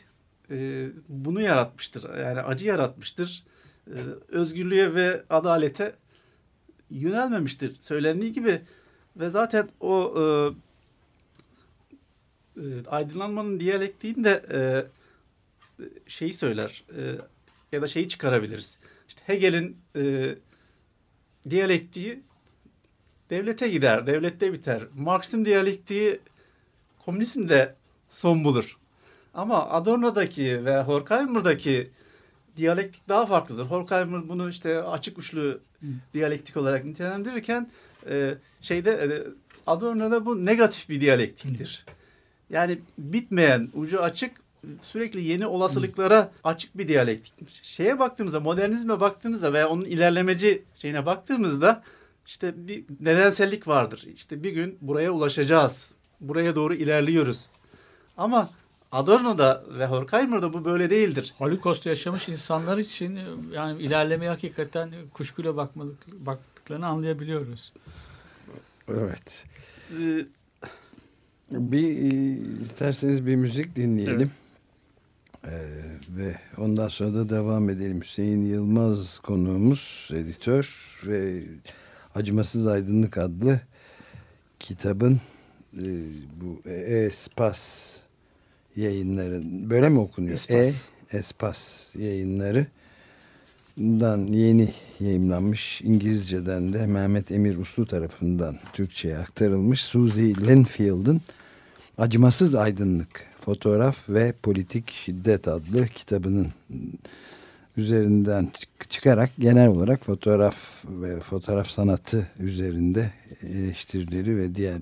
e, 0.50 0.88
bunu 1.08 1.40
yaratmıştır. 1.40 2.18
Yani 2.18 2.40
acı 2.40 2.66
yaratmıştır. 2.66 3.44
E, 3.86 3.96
özgürlüğe 4.28 4.94
ve 4.94 5.22
adalete 5.30 5.94
yönelmemiştir. 6.90 7.76
Söylendiği 7.80 8.32
gibi 8.32 8.60
ve 9.16 9.30
zaten 9.30 9.68
o 9.80 10.14
e, 10.18 10.24
e, 12.58 12.88
aydınlanmanın 12.88 13.60
diyalektiğinde 13.60 14.44
e, 14.52 14.60
şeyi 16.06 16.34
söyler 16.34 16.84
e, 16.96 17.02
ya 17.72 17.82
da 17.82 17.86
şeyi 17.86 18.08
çıkarabiliriz. 18.08 18.78
İşte 19.08 19.20
Hegel'in 19.26 19.76
e, 19.96 20.34
diyalektiği 21.50 22.22
devlete 23.30 23.68
gider, 23.68 24.06
devlette 24.06 24.52
biter. 24.52 24.82
Marx'ın 24.94 25.44
diyalektiği 25.44 26.20
komünizmde 27.04 27.74
son 28.10 28.44
bulur. 28.44 28.78
Ama 29.34 29.68
Adorno'daki 29.68 30.64
ve 30.64 30.82
Horkheimer'daki 30.82 31.90
diyalektik 32.56 33.08
daha 33.08 33.26
farklıdır. 33.26 33.64
Horkheimer 33.64 34.28
bunu 34.28 34.48
işte 34.48 34.82
açık 34.82 35.18
uçlu 35.18 35.60
diyalektik 36.14 36.56
olarak 36.56 36.84
nitelendirirken 36.84 37.70
e, 38.10 38.34
şeyde 38.60 38.90
e, 38.90 39.08
Adorno'da 39.66 40.26
bu 40.26 40.46
negatif 40.46 40.88
bir 40.88 41.00
diyalektiktir. 41.00 41.84
Yani 42.50 42.78
bitmeyen, 42.98 43.68
ucu 43.74 44.02
açık, 44.02 44.32
sürekli 44.82 45.22
yeni 45.22 45.46
olasılıklara 45.46 46.30
açık 46.44 46.78
bir 46.78 46.88
diyalektik. 46.88 47.62
Şeye 47.62 47.98
baktığımızda, 47.98 48.40
modernizme 48.40 49.00
baktığımızda 49.00 49.52
veya 49.52 49.68
onun 49.68 49.84
ilerlemeci 49.84 50.62
şeyine 50.74 51.06
baktığımızda 51.06 51.82
işte 52.26 52.52
bir 52.56 52.84
nedensellik 53.00 53.68
vardır. 53.68 54.06
İşte 54.14 54.42
bir 54.42 54.52
gün 54.52 54.78
buraya 54.80 55.10
ulaşacağız. 55.10 55.90
Buraya 56.20 56.54
doğru 56.54 56.74
ilerliyoruz. 56.74 57.46
Ama 58.16 58.50
Adorno'da 58.92 59.64
ve 59.78 59.86
Horkheimer'da 59.86 60.52
bu 60.52 60.64
böyle 60.64 60.90
değildir. 60.90 61.34
Holocaust'u 61.38 61.88
yaşamış 61.88 62.28
insanlar 62.28 62.78
için 62.78 63.20
yani 63.52 63.82
ilerlemeye 63.82 64.30
hakikaten 64.30 64.90
kuşkuyla 65.14 65.56
bakmadık, 65.56 66.26
baktıklarını 66.26 66.86
anlayabiliyoruz. 66.86 67.72
Evet. 68.88 69.44
Ee, 70.00 70.26
Bir 71.50 71.88
e, 71.88 72.38
isterseniz 72.64 73.26
bir 73.26 73.36
müzik 73.36 73.76
dinleyelim. 73.76 74.30
Ee, 75.44 75.50
ve 76.08 76.34
ondan 76.58 76.88
sonra 76.88 77.14
da 77.14 77.28
devam 77.28 77.70
edelim. 77.70 78.00
Hüseyin 78.00 78.42
Yılmaz 78.42 79.18
konuğumuz, 79.18 80.10
editör 80.14 80.94
ve 81.06 81.42
Acımasız 82.14 82.66
Aydınlık 82.66 83.18
adlı 83.18 83.60
kitabın 84.60 85.20
e, 85.78 85.86
bu 86.40 86.68
Espas 86.70 87.92
yayınları 88.76 89.40
böyle 89.44 89.88
mi 89.88 89.98
okunuyor? 89.98 90.34
Espas. 90.34 90.88
E 91.12 91.18
Espas 91.18 91.94
yayınları 91.94 92.66
dan 93.78 94.26
yeni 94.26 94.74
yayımlanmış 95.00 95.80
İngilizceden 95.82 96.72
de 96.72 96.86
Mehmet 96.86 97.32
Emir 97.32 97.56
Uslu 97.56 97.86
tarafından 97.86 98.58
Türkçe'ye 98.72 99.18
aktarılmış 99.18 99.84
Suzy 99.84 100.32
Linfield'ın 100.46 101.20
Acımasız 101.98 102.54
Aydınlık 102.54 103.26
Fotoğraf 103.40 104.08
ve 104.08 104.32
Politik 104.42 104.90
Şiddet 104.90 105.48
adlı 105.48 105.86
kitabının 105.86 106.48
üzerinden 107.76 108.48
çık- 108.58 108.90
çıkarak 108.90 109.30
genel 109.38 109.68
olarak 109.68 110.04
fotoğraf 110.04 110.84
ve 110.84 111.20
fotoğraf 111.20 111.68
sanatı 111.68 112.26
üzerinde 112.38 113.10
eleştirileri 113.42 114.36
ve 114.36 114.54
diğer 114.54 114.80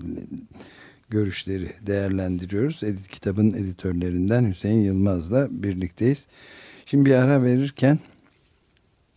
görüşleri 1.09 1.71
değerlendiriyoruz. 1.81 2.83
Edit 2.83 3.07
kitabın 3.07 3.53
editörlerinden 3.53 4.49
Hüseyin 4.49 4.81
Yılmaz'la 4.81 5.47
birlikteyiz. 5.51 6.27
Şimdi 6.85 7.05
bir 7.05 7.15
ara 7.15 7.43
verirken 7.43 7.99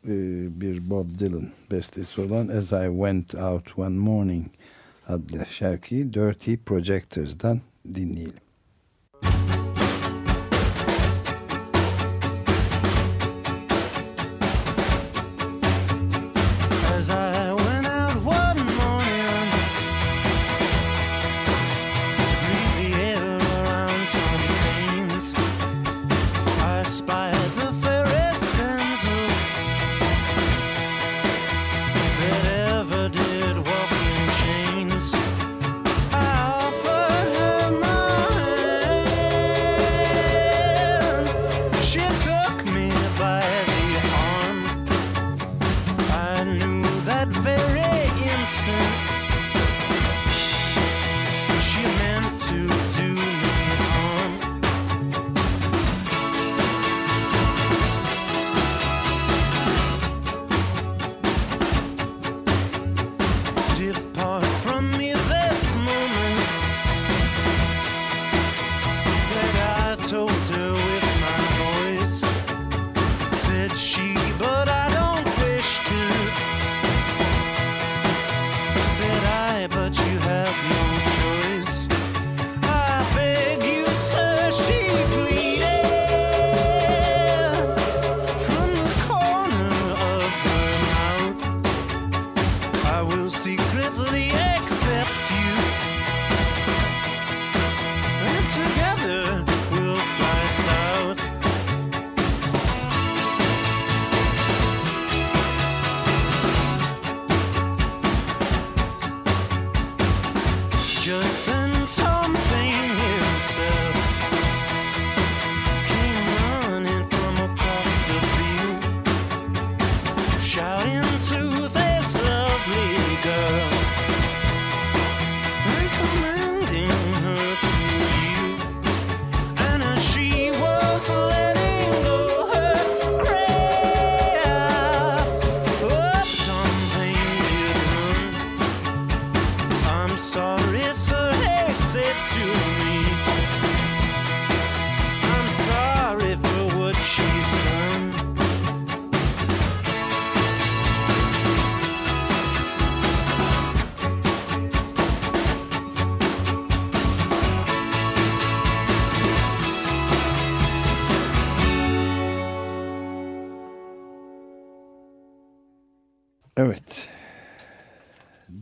e, 0.05 0.13
bir 0.61 0.91
Bob 0.91 1.19
Dylan 1.19 1.49
bestesi 1.71 2.21
olan 2.21 2.49
As 2.49 2.73
I 2.73 2.89
Went 2.91 3.35
Out 3.35 3.79
One 3.79 3.99
Morning 3.99 4.47
adlı 5.09 5.47
şarkıyı 5.51 6.15
Dirty 6.15 6.55
Projectors'dan 6.55 7.61
dinleyelim. 7.85 8.50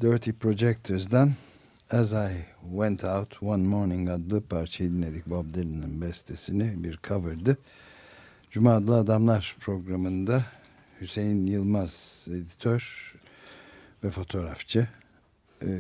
Dirty 0.09 0.31
Projectors'dan 0.33 1.33
As 1.91 2.13
I 2.13 2.47
Went 2.71 3.05
Out 3.05 3.43
One 3.43 3.63
Morning 3.63 4.11
adlı 4.11 4.43
parçayı 4.43 4.91
dinledik. 4.91 5.27
Bob 5.27 5.55
Dylan'ın 5.55 6.01
bestesini 6.01 6.85
bir 6.85 6.99
cover'dı. 7.03 7.59
Cuma 8.51 8.77
adlı 8.77 8.97
Adamlar 8.97 9.57
programında 9.61 10.43
Hüseyin 11.01 11.47
Yılmaz 11.47 12.25
editör 12.29 13.15
ve 14.05 14.11
fotoğrafçı. 14.11 14.89
Ee, 15.63 15.79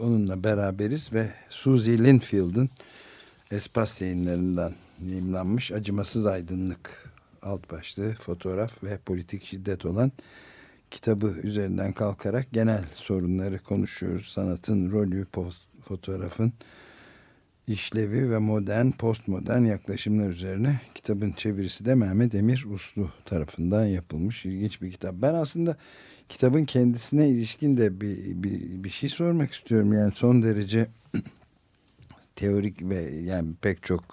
onunla 0.00 0.44
beraberiz 0.44 1.12
ve 1.12 1.30
Suzy 1.50 1.92
Linfield'ın 1.92 2.70
Espas 3.50 4.00
yayınlarından 4.00 4.74
yayımlanmış 5.04 5.72
Acımasız 5.72 6.26
Aydınlık 6.26 7.10
alt 7.42 7.70
başlığı 7.70 8.14
fotoğraf 8.14 8.84
ve 8.84 8.98
politik 8.98 9.44
şiddet 9.44 9.84
olan 9.84 10.12
kitabı 10.90 11.26
üzerinden 11.42 11.92
kalkarak 11.92 12.46
genel 12.52 12.84
sorunları 12.94 13.58
konuşuyoruz. 13.58 14.28
Sanatın 14.28 14.90
rolü, 14.90 15.24
post, 15.24 15.62
fotoğrafın 15.82 16.52
işlevi 17.66 18.30
ve 18.30 18.38
modern, 18.38 18.90
postmodern 18.90 19.64
yaklaşımlar 19.64 20.30
üzerine 20.30 20.80
kitabın 20.94 21.32
çevirisi 21.32 21.84
de 21.84 21.94
Mehmet 21.94 22.34
Emir 22.34 22.64
Uslu 22.70 23.10
tarafından 23.24 23.84
yapılmış 23.84 24.44
ilginç 24.46 24.82
bir 24.82 24.90
kitap. 24.92 25.14
Ben 25.14 25.34
aslında 25.34 25.76
kitabın 26.28 26.64
kendisine 26.64 27.28
ilişkin 27.28 27.76
de 27.76 28.00
bir, 28.00 28.42
bir, 28.42 28.84
bir 28.84 28.90
şey 28.90 29.08
sormak 29.08 29.52
istiyorum. 29.52 29.92
Yani 29.92 30.12
son 30.12 30.42
derece 30.42 30.86
teorik 32.36 32.82
ve 32.82 33.02
yani 33.02 33.54
pek 33.60 33.82
çok 33.82 34.04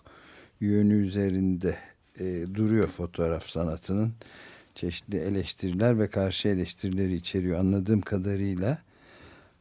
yönü 0.62 1.08
üzerinde 1.08 1.78
e, 2.20 2.46
duruyor 2.56 2.88
fotoğraf 2.88 3.46
sanatının 3.46 4.14
çeşitli 4.76 5.18
eleştiriler 5.18 6.00
ve 6.00 6.08
karşı 6.10 6.48
eleştirileri 6.48 7.16
içeriyor 7.16 7.60
anladığım 7.60 8.02
kadarıyla. 8.02 8.78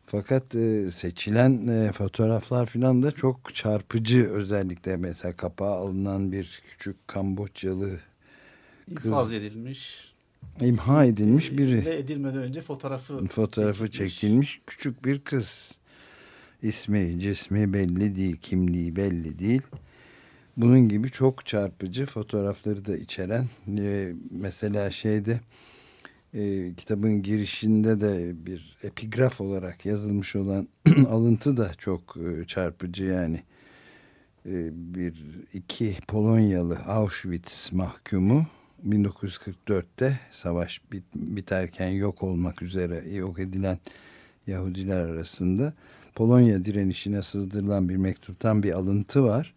Fakat 0.07 0.55
e, 0.55 0.91
seçilen 0.91 1.69
e, 1.69 1.93
fotoğraflar 1.93 2.67
filan 2.67 3.03
da 3.03 3.11
çok 3.11 3.55
çarpıcı 3.55 4.29
özellikle 4.31 4.97
mesela 4.97 5.37
kapağa 5.37 5.71
alınan 5.77 6.33
bir 6.33 6.63
küçük 6.71 7.09
Kamboçyalı 7.09 7.91
Kız- 8.95 9.07
İnfaz 9.07 9.33
edilmiş. 9.33 10.13
imha 10.61 11.05
edilmiş 11.05 11.53
biri. 11.59 11.85
Ve 11.85 11.99
edilmeden 11.99 12.39
önce 12.39 12.61
fotoğrafı 12.63 13.27
fotoğrafı 13.27 13.91
çekilmiş 13.91 14.61
küçük 14.67 15.05
bir 15.05 15.21
kız. 15.21 15.73
İsmi, 16.63 17.21
cismi 17.21 17.73
belli 17.73 18.17
değil, 18.17 18.37
kimliği 18.37 18.97
belli 18.97 19.39
değil. 19.39 19.63
Bunun 20.57 20.89
gibi 20.89 21.11
çok 21.11 21.47
çarpıcı 21.47 22.07
fotoğrafları 22.07 22.85
da 22.85 22.97
içeren 22.97 23.47
e, 23.79 24.13
mesela 24.31 24.91
şeyde 24.91 25.41
e, 26.35 26.75
kitabın 26.75 27.23
girişinde 27.23 28.01
de 28.01 28.33
bir 28.47 28.77
epigraf 28.83 29.41
olarak 29.41 29.87
yazılmış 29.87 30.37
olan 30.37 30.69
alıntı 31.09 31.57
da 31.57 31.75
çok 31.79 32.17
e, 32.17 32.47
çarpıcı 32.47 33.05
yani. 33.05 33.43
E, 34.47 34.71
bir 34.95 35.25
iki 35.53 35.97
Polonyalı 36.09 36.79
Auschwitz 36.79 37.73
mahkumu 37.73 38.47
1944'te 38.89 40.21
savaş 40.31 40.81
bit, 40.93 41.05
biterken 41.15 41.89
yok 41.89 42.23
olmak 42.23 42.63
üzere 42.63 43.15
yok 43.15 43.39
edilen 43.39 43.79
Yahudiler 44.47 45.01
arasında 45.01 45.75
Polonya 46.15 46.65
direnişine 46.65 47.23
sızdırılan 47.23 47.89
bir 47.89 47.97
mektuptan 47.97 48.63
bir 48.63 48.73
alıntı 48.73 49.25
var. 49.25 49.55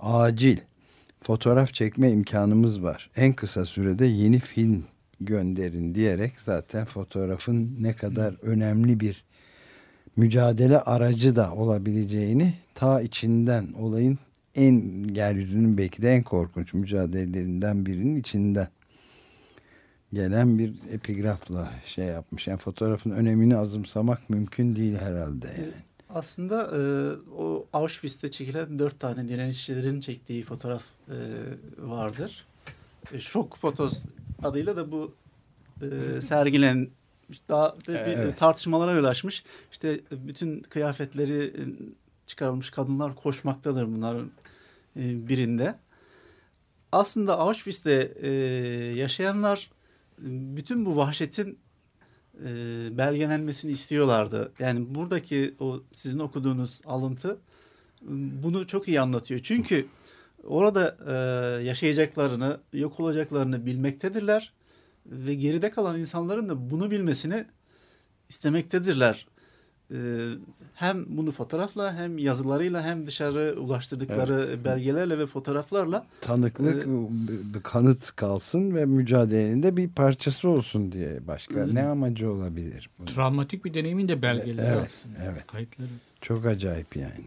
Acil 0.00 0.58
fotoğraf 1.22 1.74
çekme 1.74 2.10
imkanımız 2.10 2.82
var. 2.82 3.10
En 3.16 3.32
kısa 3.32 3.64
sürede 3.64 4.06
yeni 4.06 4.38
film 4.38 4.84
gönderin 5.20 5.94
diyerek 5.94 6.32
zaten 6.44 6.84
fotoğrafın 6.84 7.76
ne 7.80 7.92
kadar 7.92 8.34
önemli 8.42 9.00
bir 9.00 9.24
mücadele 10.16 10.80
aracı 10.80 11.36
da 11.36 11.54
olabileceğini 11.54 12.54
ta 12.74 13.00
içinden 13.00 13.72
olayın 13.78 14.18
en 14.54 15.04
yeryüzünün 15.14 15.78
belki 15.78 16.02
de 16.02 16.12
en 16.12 16.22
korkunç 16.22 16.74
mücadelelerinden 16.74 17.86
birinin 17.86 18.20
içinden 18.20 18.68
gelen 20.12 20.58
bir 20.58 20.74
epigrafla 20.92 21.72
şey 21.86 22.04
yapmış. 22.04 22.46
Yani 22.46 22.58
fotoğrafın 22.58 23.10
önemini 23.10 23.56
azımsamak 23.56 24.30
mümkün 24.30 24.76
değil 24.76 24.96
herhalde. 24.96 25.46
Yani. 25.46 25.85
Aslında 26.16 26.62
e, 26.62 26.80
o 27.38 27.66
Auschwitz'te 27.72 28.30
çekilen 28.30 28.78
dört 28.78 29.00
tane 29.00 29.28
direnişçilerin 29.28 30.00
çektiği 30.00 30.42
fotoğraf 30.42 30.82
e, 31.08 31.16
vardır. 31.78 32.46
E, 33.12 33.18
Şok 33.18 33.56
Fotos 33.56 34.04
adıyla 34.42 34.76
da 34.76 34.92
bu 34.92 35.14
e, 35.82 36.20
sergilen 36.20 36.88
daha 37.48 37.76
ve 37.88 37.92
bir 38.06 38.12
Evet. 38.12 38.38
tartışmalara 38.38 38.92
yol 38.92 39.04
açmış. 39.04 39.44
İşte 39.72 40.00
bütün 40.10 40.60
kıyafetleri 40.60 41.44
e, 41.46 41.62
çıkarılmış 42.26 42.70
kadınlar 42.70 43.14
koşmaktadır 43.14 43.86
bunların 43.86 44.30
e, 44.96 45.28
birinde. 45.28 45.74
Aslında 46.92 47.38
Auschwitz'te 47.38 48.12
e, 48.20 48.30
yaşayanlar 48.94 49.70
bütün 50.18 50.86
bu 50.86 50.96
vahşetin 50.96 51.58
e, 52.44 52.48
belgelenmesini 52.98 53.70
istiyorlardı. 53.72 54.52
Yani 54.58 54.94
buradaki 54.94 55.54
o 55.60 55.82
sizin 55.92 56.18
okuduğunuz 56.18 56.80
alıntı 56.86 57.38
e, 58.02 58.08
bunu 58.42 58.66
çok 58.66 58.88
iyi 58.88 59.00
anlatıyor. 59.00 59.40
Çünkü 59.42 59.86
orada 60.44 60.96
e, 61.06 61.12
yaşayacaklarını, 61.64 62.60
yok 62.72 63.00
olacaklarını 63.00 63.66
bilmektedirler 63.66 64.52
ve 65.06 65.34
geride 65.34 65.70
kalan 65.70 66.00
insanların 66.00 66.48
da 66.48 66.70
bunu 66.70 66.90
bilmesini 66.90 67.44
istemektedirler. 68.28 69.26
E, 69.94 69.96
hem 70.74 71.04
bunu 71.08 71.30
fotoğrafla 71.32 71.94
hem 71.94 72.18
yazılarıyla 72.18 72.82
hem 72.82 73.06
dışarı 73.06 73.54
ulaştırdıkları 73.60 74.44
Evet. 74.48 74.64
belgelerle 74.64 75.18
ve 75.18 75.26
fotoğraflarla 75.26 76.06
Tanıklık, 76.20 76.86
bir 77.54 77.62
kanıt 77.62 78.16
kalsın 78.16 78.74
ve 78.74 78.84
mücadelenin 78.84 79.62
de 79.62 79.76
bir 79.76 79.88
parçası 79.88 80.48
olsun 80.48 80.92
diye 80.92 81.26
başka 81.26 81.66
ne 81.66 81.82
amacı 81.84 82.32
olabilir? 82.32 82.90
bunun? 82.98 83.06
Travmatik 83.06 83.64
bir 83.64 83.74
deneyimin 83.74 84.08
de 84.08 84.22
belgeleri 84.22 84.66
Evet, 84.66 84.84
aslında. 84.86 85.18
evet. 85.32 85.46
Kayıtları. 85.46 85.88
Çok 86.20 86.46
acayip 86.46 86.96
yani. 86.96 87.24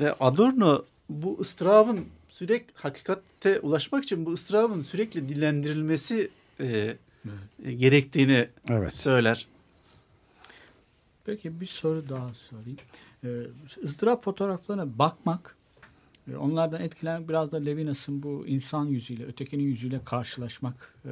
Ve 0.00 0.12
Adorno 0.12 0.84
bu 1.08 1.40
ıstırabın 1.40 2.00
sürekli 2.28 2.72
hakikate 2.74 3.60
ulaşmak 3.60 4.04
için 4.04 4.26
bu 4.26 4.32
ıstırabın 4.32 4.82
sürekli 4.82 5.28
dillendirilmesi 5.28 6.28
e, 6.60 6.96
e, 7.64 7.72
gerektiğini 7.72 8.48
Evet. 8.68 8.94
söyler. 8.94 9.46
Peki 11.26 11.60
bir 11.60 11.66
soru 11.66 12.08
daha 12.08 12.34
sorayım. 12.34 12.76
Ee, 13.24 13.42
ızdırap 13.84 14.22
fotoğraflarına 14.22 14.98
bakmak, 14.98 15.56
e, 16.32 16.36
onlardan 16.36 16.80
etkilenmek 16.80 17.28
biraz 17.28 17.52
da 17.52 17.56
Levinas'ın 17.56 18.22
bu 18.22 18.44
insan 18.46 18.86
yüzüyle, 18.86 19.26
ötekinin 19.26 19.64
yüzüyle 19.64 20.04
karşılaşmak 20.04 20.94
e, 21.04 21.10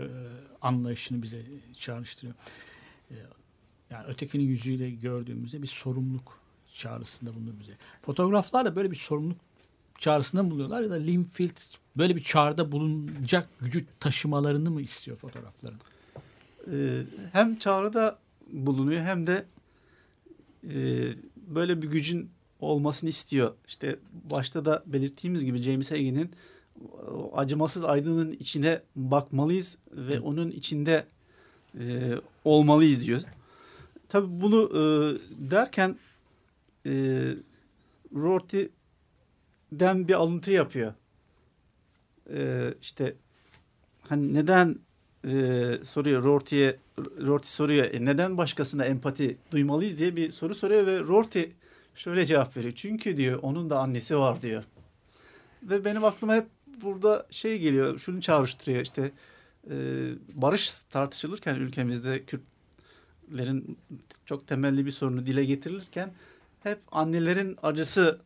anlayışını 0.63 1.23
bize 1.23 1.43
çağrıştırıyor. 1.79 2.35
E, 3.11 3.15
Yani 3.91 4.07
ötekinin 4.07 4.45
yüzüyle 4.45 4.91
gördüğümüzde 4.91 5.63
bir 5.63 5.67
sorumluluk 5.67 6.39
çağrısında 6.75 7.35
bulunur 7.35 7.53
bize. 7.61 7.73
Fotoğraflar 8.03 8.65
da 8.65 8.77
böyle 8.77 8.91
bir 8.91 8.97
sorumluluk 8.97 9.39
çağrısında 9.99 10.51
bulunuyorlar 10.51 10.83
ya 10.83 10.91
da 10.91 10.95
Linfield 10.95 11.57
böyle 11.97 12.17
bir 12.17 12.23
çağrıda 12.23 12.73
bulunacak 12.73 13.49
gücü 13.61 13.87
taşımalarını 14.01 14.71
mı 14.71 14.83
istiyor 14.83 15.17
fotoğrafların? 15.17 15.81
Ee, 16.73 17.03
hem 17.33 17.59
çağrıda 17.59 18.19
bulunuyor 18.53 19.03
hem 19.03 19.27
de 19.27 19.45
böyle 21.37 21.83
bir 21.83 21.89
gücün 21.89 22.31
olmasını 22.61 23.11
istiyor. 23.11 23.55
İşte 23.69 23.99
başta 24.31 24.65
da 24.65 24.83
belirttiğimiz 24.87 25.45
gibi 25.45 25.59
James 25.59 25.91
Hagen'in 25.91 26.31
acımasız 27.35 27.85
aydının 27.85 28.33
içine 28.33 28.83
bakmalıyız 28.97 29.79
ve 29.93 30.21
onun 30.21 30.51
içinde 30.51 31.07
e, 31.79 32.15
olmalıyız 32.45 33.07
diyor. 33.07 33.23
Tabii 34.09 34.41
bunu 34.41 34.71
e, 34.73 34.81
derken 35.51 35.99
e, 36.87 36.93
Rorty'den 38.15 40.09
bir 40.09 40.15
alıntı 40.15 40.51
yapıyor. 40.51 40.95
E, 42.31 42.75
işte 42.83 43.17
hani 44.03 44.35
neden 44.35 44.79
e, 45.25 45.85
soruyor 45.85 46.25
Rorty'ye 46.25 46.77
Rorty 46.99 47.49
soruyor 47.49 47.95
e, 47.95 48.05
neden 48.05 48.37
başkasına 48.37 48.85
empati 48.85 49.37
duymalıyız 49.51 49.99
diye 49.99 50.17
bir 50.17 50.33
soru 50.33 50.55
soruyor 50.55 50.87
ve 50.87 50.99
Rorty 51.01 51.43
şöyle 51.95 52.27
cevap 52.27 52.57
veriyor. 52.57 52.73
Çünkü 52.77 53.17
diyor 53.17 53.39
onun 53.43 53.71
da 53.71 53.79
annesi 53.79 54.19
var 54.19 54.43
diyor. 54.43 54.65
Ve 55.63 55.85
benim 55.85 56.05
aklıma 56.05 56.35
hep 56.35 56.47
burada 56.83 57.27
şey 57.31 57.59
geliyor 57.59 57.99
şunu 57.99 58.21
çağrıştırıyor 58.21 58.83
işte 58.83 59.13
e, 59.71 59.75
barış 60.35 60.71
tartışılırken 60.71 61.55
ülkemizde 61.55 62.23
Kürtlerin 62.25 63.79
çok 64.27 64.49
temelli 64.49 64.87
bir 64.87 64.91
sorunu 64.91 65.27
dile 65.27 65.45
getirilirken 65.45 66.13
hep 66.63 66.79
annelerin 66.93 67.57
acısını 67.63 68.19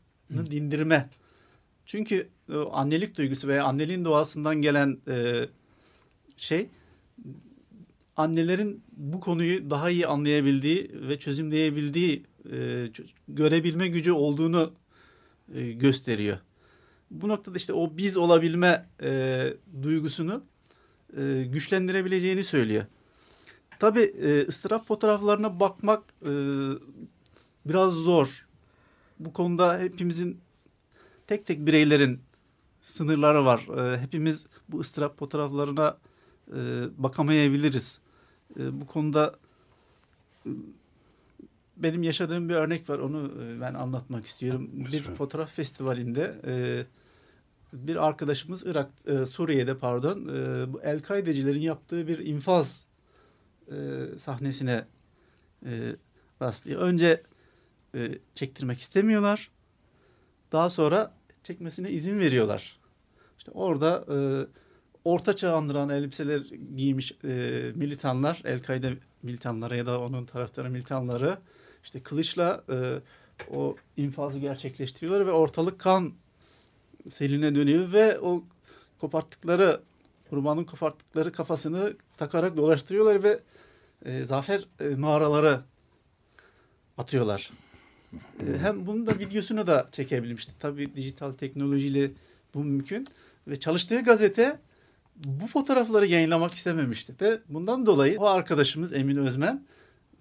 dindirme. 0.51 1.11
Çünkü 1.87 2.29
annelik 2.73 3.17
duygusu 3.17 3.49
veya 3.49 3.65
anneliğin 3.65 4.05
doğasından 4.05 4.63
gelen 4.63 4.99
e, 5.09 5.47
şey 6.37 6.69
annelerin 8.17 8.83
bu 8.97 9.21
konuyu 9.21 9.71
daha 9.71 9.91
iyi 9.91 10.07
anlayabildiği 10.07 10.91
ve 10.93 11.19
çözümleyebildiği 11.19 12.25
e, 12.53 12.87
görebilme 13.29 13.89
gücü 13.89 14.13
olduğunu 14.13 14.73
e, 15.55 15.73
gösteriyor. 15.73 16.39
Bu 17.11 17.29
noktada 17.29 17.57
işte 17.57 17.73
o 17.73 17.97
biz 17.97 18.17
olabilme 18.17 18.87
e, 19.03 19.53
duygusunu 19.83 20.43
e, 21.17 21.45
güçlendirebileceğini 21.53 22.45
söylüyor. 22.45 22.85
Tabi 23.79 24.01
e, 24.01 24.47
ıstırap 24.47 24.87
fotoğraflarına 24.87 25.61
bakmak 25.61 26.03
e, 26.23 26.33
biraz 27.67 27.93
zor. 27.93 28.47
Bu 29.19 29.33
konuda 29.33 29.79
hepimizin 29.79 30.41
tek 31.27 31.47
tek 31.47 31.67
bireylerin 31.67 32.21
sınırları 32.81 33.45
var. 33.45 33.61
E, 33.79 34.01
hepimiz 34.01 34.47
bu 34.69 34.81
ıstırap 34.81 35.19
fotoğraflarına 35.19 35.99
e, 36.57 36.89
bakamayabiliriz. 36.99 37.99
E, 38.61 38.81
bu 38.81 38.87
konuda 38.87 39.35
e, 40.47 40.51
benim 41.77 42.03
yaşadığım 42.03 42.49
bir 42.49 42.55
örnek 42.55 42.91
var. 42.91 42.99
Onu 42.99 43.33
e, 43.43 43.61
ben 43.61 43.75
anlatmak 43.75 44.27
istiyorum. 44.27 44.71
Bir 44.73 45.03
fotoğraf 45.03 45.53
festivalinde 45.53 46.41
e, 46.47 46.85
bir 47.73 48.07
arkadaşımız 48.07 48.67
Irak, 48.67 48.91
e, 49.07 49.27
Suriye'de 49.27 49.79
pardon, 49.79 50.29
e, 50.29 50.73
bu 50.73 50.83
El-Kaidecilerin 50.83 51.61
yaptığı 51.61 52.09
bir 52.09 52.19
infaz 52.19 52.87
e, 53.71 54.07
sahnesine 54.19 54.85
e, 55.67 55.97
rastlıyor. 56.43 56.81
Önce 56.81 57.23
e, 57.95 58.19
çektirmek 58.35 58.81
istemiyorlar. 58.81 59.51
Daha 60.53 60.71
sonra 60.71 61.15
çekmesine 61.43 61.91
izin 61.91 62.19
veriyorlar. 62.19 62.79
İşte 63.39 63.51
orada 63.51 64.05
e, 64.15 64.17
orta 65.09 65.37
çağ 65.37 65.57
andıran 65.57 65.89
elbiseler 65.89 66.41
giymiş 66.77 67.13
e, 67.25 67.29
militanlar, 67.75 68.43
El-Kaide 68.45 68.93
militanları 69.23 69.77
ya 69.77 69.87
da 69.87 70.01
onun 70.01 70.25
taraftarı 70.25 70.71
militanları 70.71 71.39
işte 71.85 72.03
kılıçla 72.03 72.65
e, 72.71 72.77
o 73.51 73.77
infazı 73.97 74.39
gerçekleştiriyorlar 74.39 75.27
ve 75.27 75.33
ortalık 75.33 75.79
kan 75.79 76.13
seline 77.11 77.55
dönüyor 77.55 77.93
ve 77.93 78.19
o 78.21 78.45
koparttıkları 78.99 79.81
kurbanın 80.31 80.65
koparttıkları 80.65 81.33
kafasını 81.33 81.97
takarak 82.17 82.57
dolaştırıyorlar 82.57 83.23
ve 83.23 83.41
e, 84.05 84.25
zafer 84.25 84.65
e, 84.81 85.01
naraları 85.01 85.61
atıyorlar. 86.99 87.51
E, 88.15 88.59
hem 88.59 88.87
bunun 88.87 89.07
da 89.07 89.19
videosunu 89.19 89.67
da 89.67 89.89
çekebilmişti. 89.93 90.53
Tabii 90.59 90.97
dijital 90.97 91.33
teknolojiyle 91.33 92.11
bu 92.55 92.65
mümkün. 92.65 93.09
Ve 93.49 93.61
çalıştığı 93.61 94.01
gazete 94.01 94.59
bu 95.25 95.47
fotoğrafları 95.47 96.07
yayınlamak 96.07 96.55
istememişti. 96.55 97.15
Ve 97.21 97.41
bundan 97.49 97.87
dolayı 97.87 98.19
o 98.19 98.27
arkadaşımız 98.27 98.93
Emin 98.93 99.17
Özmen 99.17 99.65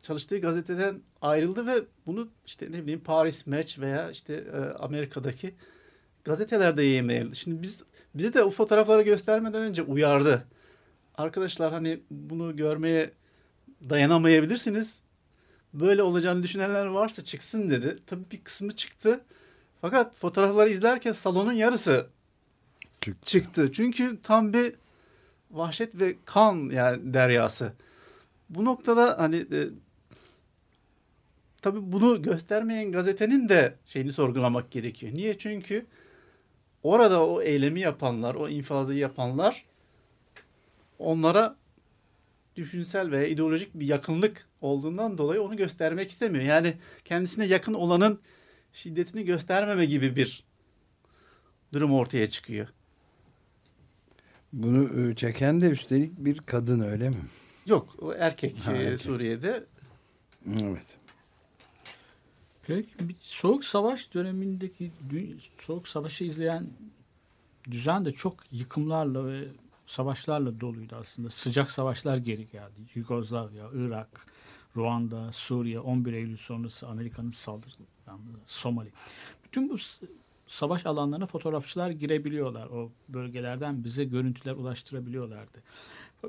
çalıştığı 0.01 0.39
gazeteden 0.39 1.01
ayrıldı 1.21 1.67
ve 1.67 1.83
bunu 2.05 2.27
işte 2.45 2.71
ne 2.71 2.83
bileyim 2.83 2.99
Paris 2.99 3.47
Match 3.47 3.79
veya 3.79 4.11
işte 4.11 4.33
e, 4.33 4.57
Amerika'daki 4.83 5.55
gazetelerde 6.23 6.83
yayınlayıldı. 6.83 7.35
Şimdi 7.35 7.61
biz 7.61 7.83
bize 8.15 8.33
de 8.33 8.43
o 8.43 8.51
fotoğrafları 8.51 9.01
göstermeden 9.01 9.61
önce 9.61 9.81
uyardı. 9.81 10.45
Arkadaşlar 11.15 11.73
hani 11.73 11.99
bunu 12.11 12.55
görmeye 12.55 13.11
dayanamayabilirsiniz. 13.89 14.99
Böyle 15.73 16.03
olacağını 16.03 16.43
düşünenler 16.43 16.85
varsa 16.85 17.25
çıksın 17.25 17.69
dedi. 17.71 17.99
Tabii 18.07 18.23
bir 18.31 18.41
kısmı 18.43 18.71
çıktı. 18.75 19.21
Fakat 19.81 20.19
fotoğrafları 20.19 20.69
izlerken 20.69 21.11
salonun 21.11 21.53
yarısı 21.53 22.07
Çıktı. 23.01 23.25
çıktı. 23.25 23.71
Çünkü 23.71 24.21
tam 24.23 24.53
bir 24.53 24.73
vahşet 25.51 26.01
ve 26.01 26.15
kan 26.25 26.69
yani 26.69 27.13
deryası. 27.13 27.73
Bu 28.49 28.65
noktada 28.65 29.19
hani 29.19 29.35
e, 29.35 29.69
tabii 31.61 31.91
bunu 31.91 32.21
göstermeyen 32.21 32.91
gazetenin 32.91 33.49
de 33.49 33.75
şeyini 33.85 34.11
sorgulamak 34.11 34.71
gerekiyor. 34.71 35.13
Niye? 35.13 35.37
Çünkü 35.37 35.85
orada 36.83 37.25
o 37.27 37.41
eylemi 37.41 37.79
yapanlar, 37.79 38.35
o 38.35 38.49
infazı 38.49 38.93
yapanlar 38.93 39.65
onlara 40.99 41.55
düşünsel 42.55 43.11
veya 43.11 43.27
ideolojik 43.27 43.73
bir 43.73 43.87
yakınlık 43.87 44.47
olduğundan 44.61 45.17
dolayı 45.17 45.41
onu 45.41 45.57
göstermek 45.57 46.09
istemiyor. 46.09 46.43
Yani 46.43 46.73
kendisine 47.05 47.45
yakın 47.45 47.73
olanın 47.73 48.19
şiddetini 48.73 49.25
göstermeme 49.25 49.85
gibi 49.85 50.15
bir 50.15 50.43
durum 51.73 51.93
ortaya 51.93 52.29
çıkıyor. 52.29 52.67
Bunu 54.57 55.09
e, 55.09 55.15
çeken 55.15 55.61
de 55.61 55.69
üstelik 55.69 56.17
bir 56.17 56.37
kadın 56.37 56.79
öyle 56.79 57.09
mi? 57.09 57.15
Yok, 57.65 57.95
o 58.01 58.13
erkek, 58.13 58.57
Ha, 58.57 58.73
e, 58.73 58.83
erkek. 58.83 58.99
Suriye'de. 58.99 59.63
Evet. 60.61 60.97
Peki 62.67 62.89
bir 62.99 63.15
soğuk 63.21 63.65
savaş 63.65 64.13
dönemindeki 64.13 64.91
soğuk 65.59 65.87
savaşı 65.87 66.23
izleyen 66.23 66.67
düzen 67.71 68.05
de 68.05 68.11
çok 68.11 68.35
yıkımlarla 68.51 69.27
ve 69.27 69.47
savaşlarla 69.85 70.59
doluydu 70.59 70.95
aslında. 70.99 71.29
Sıcak 71.29 71.71
savaşlar 71.71 72.17
geri 72.17 72.45
geldi. 72.45 72.73
Yugoslavya, 72.95 73.69
Irak, 73.73 74.25
Ruanda, 74.75 75.31
Suriye, 75.31 75.79
11 75.79 76.13
Eylül 76.13 76.37
sonrası 76.37 76.87
Amerika'nın 76.87 77.29
saldırıları, 77.29 77.87
Somali. 78.45 78.89
Bütün 79.43 79.69
bu 79.69 79.77
savaş 80.47 80.85
alanlarına 80.85 81.25
fotoğrafçılar 81.25 81.89
girebiliyorlar. 81.89 82.67
O 82.67 82.91
bölgelerden 83.09 83.83
bize 83.83 84.03
görüntüler 84.03 84.53
ulaştırabiliyorlardı. 84.53 85.63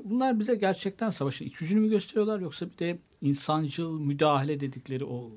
Bunlar 0.03 0.39
bize 0.39 0.55
gerçekten 0.55 1.09
savaşın 1.09 1.45
iç 1.45 1.61
yüzünü 1.61 1.79
mü 1.79 1.89
gösteriyorlar 1.89 2.39
yoksa 2.39 2.69
bir 2.69 2.77
de 2.77 2.99
insancıl 3.21 3.99
müdahale 3.99 4.59
dedikleri 4.59 5.05
o 5.05 5.31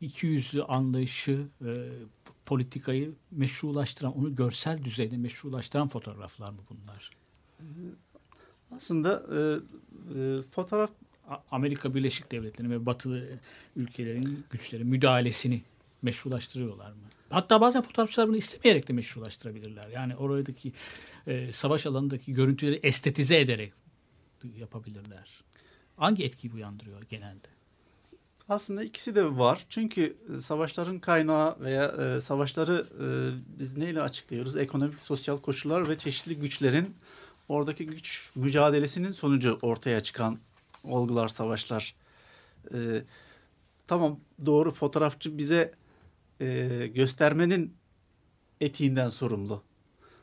iki 0.00 0.26
yüzlü 0.26 0.64
anlayışı, 0.64 1.46
e, 1.66 1.88
politikayı 2.46 3.12
meşrulaştıran, 3.30 4.18
onu 4.18 4.34
görsel 4.34 4.84
düzeyde 4.84 5.16
meşrulaştıran 5.16 5.88
fotoğraflar 5.88 6.50
mı 6.50 6.58
bunlar? 6.70 7.10
Aslında 8.76 9.22
e, 9.32 9.38
e, 10.20 10.42
fotoğraf 10.42 10.90
Amerika 11.50 11.94
Birleşik 11.94 12.32
Devletleri 12.32 12.70
ve 12.70 12.86
batılı 12.86 13.28
ülkelerin 13.76 14.44
güçleri 14.50 14.84
müdahalesini 14.84 15.62
meşrulaştırıyorlar 16.02 16.90
mı? 16.90 17.11
Hatta 17.32 17.60
bazen 17.60 17.82
fotoğrafçılar 17.82 18.28
bunu 18.28 18.36
istemeyerek 18.36 18.88
de 18.88 18.92
meşrulaştırabilirler. 18.92 19.88
Yani 19.88 20.16
oradaki 20.16 20.72
e, 21.26 21.52
savaş 21.52 21.86
alanındaki 21.86 22.32
görüntüleri 22.32 22.80
estetize 22.82 23.40
ederek 23.40 23.72
yapabilirler. 24.58 25.44
Hangi 25.96 26.24
etkiyi 26.24 26.52
uyandırıyor 26.52 27.02
genelde? 27.02 27.48
aslında 28.48 28.84
ikisi 28.84 29.14
de 29.14 29.36
var. 29.38 29.64
Çünkü 29.68 30.16
e, 30.38 30.40
savaşların 30.40 30.98
kaynağı 30.98 31.60
veya 31.60 31.86
e, 31.88 32.20
savaşları 32.20 32.86
e, 33.00 33.06
biz 33.58 33.76
neyle 33.76 34.02
açıklıyoruz? 34.02 34.56
Ekonomik, 34.56 35.00
sosyal 35.00 35.38
koşullar 35.38 35.88
ve 35.88 35.98
çeşitli 35.98 36.38
güçlerin 36.38 36.94
oradaki 37.48 37.86
güç 37.86 38.30
mücadelesinin 38.34 39.12
sonucu 39.12 39.58
ortaya 39.62 40.00
çıkan 40.00 40.38
olgular, 40.84 41.28
savaşlar. 41.28 41.94
e, 42.74 43.02
tamam 43.86 44.20
doğru 44.46 44.70
fotoğrafçı 44.72 45.38
bize 45.38 45.72
e, 46.42 46.86
göstermenin 46.86 47.74
etiğinden 48.60 49.08
sorumlu. 49.08 49.62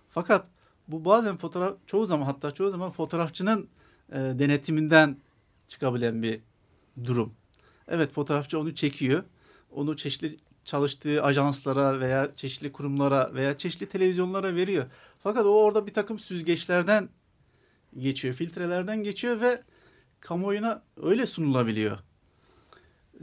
Fakat 0.09 0.45
bu 0.87 1.05
bazen 1.05 1.37
fotoğraf 1.37 1.73
çoğu 1.87 2.05
zaman 2.05 2.25
hatta 2.25 2.51
çoğu 2.51 2.69
zaman 2.69 2.91
fotoğrafçının 2.91 3.67
e, 4.11 4.15
denetiminden 4.15 5.17
çıkabilen 5.67 6.23
bir 6.23 6.39
durum. 7.03 7.33
Evet 7.87 8.11
fotoğrafçı 8.11 8.59
onu 8.59 8.75
çekiyor. 8.75 9.23
Onu 9.71 9.97
çeşitli 9.97 10.37
çalıştığı 10.65 11.23
ajanslara 11.23 11.99
veya 11.99 12.35
çeşitli 12.35 12.71
kurumlara 12.71 13.33
veya 13.33 13.57
çeşitli 13.57 13.85
televizyonlara 13.89 14.55
veriyor. 14.55 14.85
Fakat 15.23 15.45
o 15.45 15.49
orada 15.49 15.87
bir 15.87 15.93
takım 15.93 16.19
süzgeçlerden 16.19 17.09
geçiyor, 17.97 18.33
filtrelerden 18.33 19.03
geçiyor 19.03 19.41
ve 19.41 19.61
kamuoyuna 20.19 20.81
öyle 21.03 21.25
sunulabiliyor. 21.25 21.97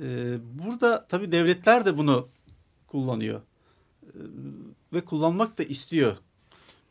Ee, 0.01 0.37
burada 0.43 1.07
tabii 1.09 1.33
devletler 1.33 1.85
de 1.85 1.99
bunu 1.99 2.29
kullanıyor 2.87 3.41
Ee, 4.07 4.09
ve 4.93 5.01
kullanmak 5.05 5.59
da 5.59 5.63
istiyor. 5.63 6.17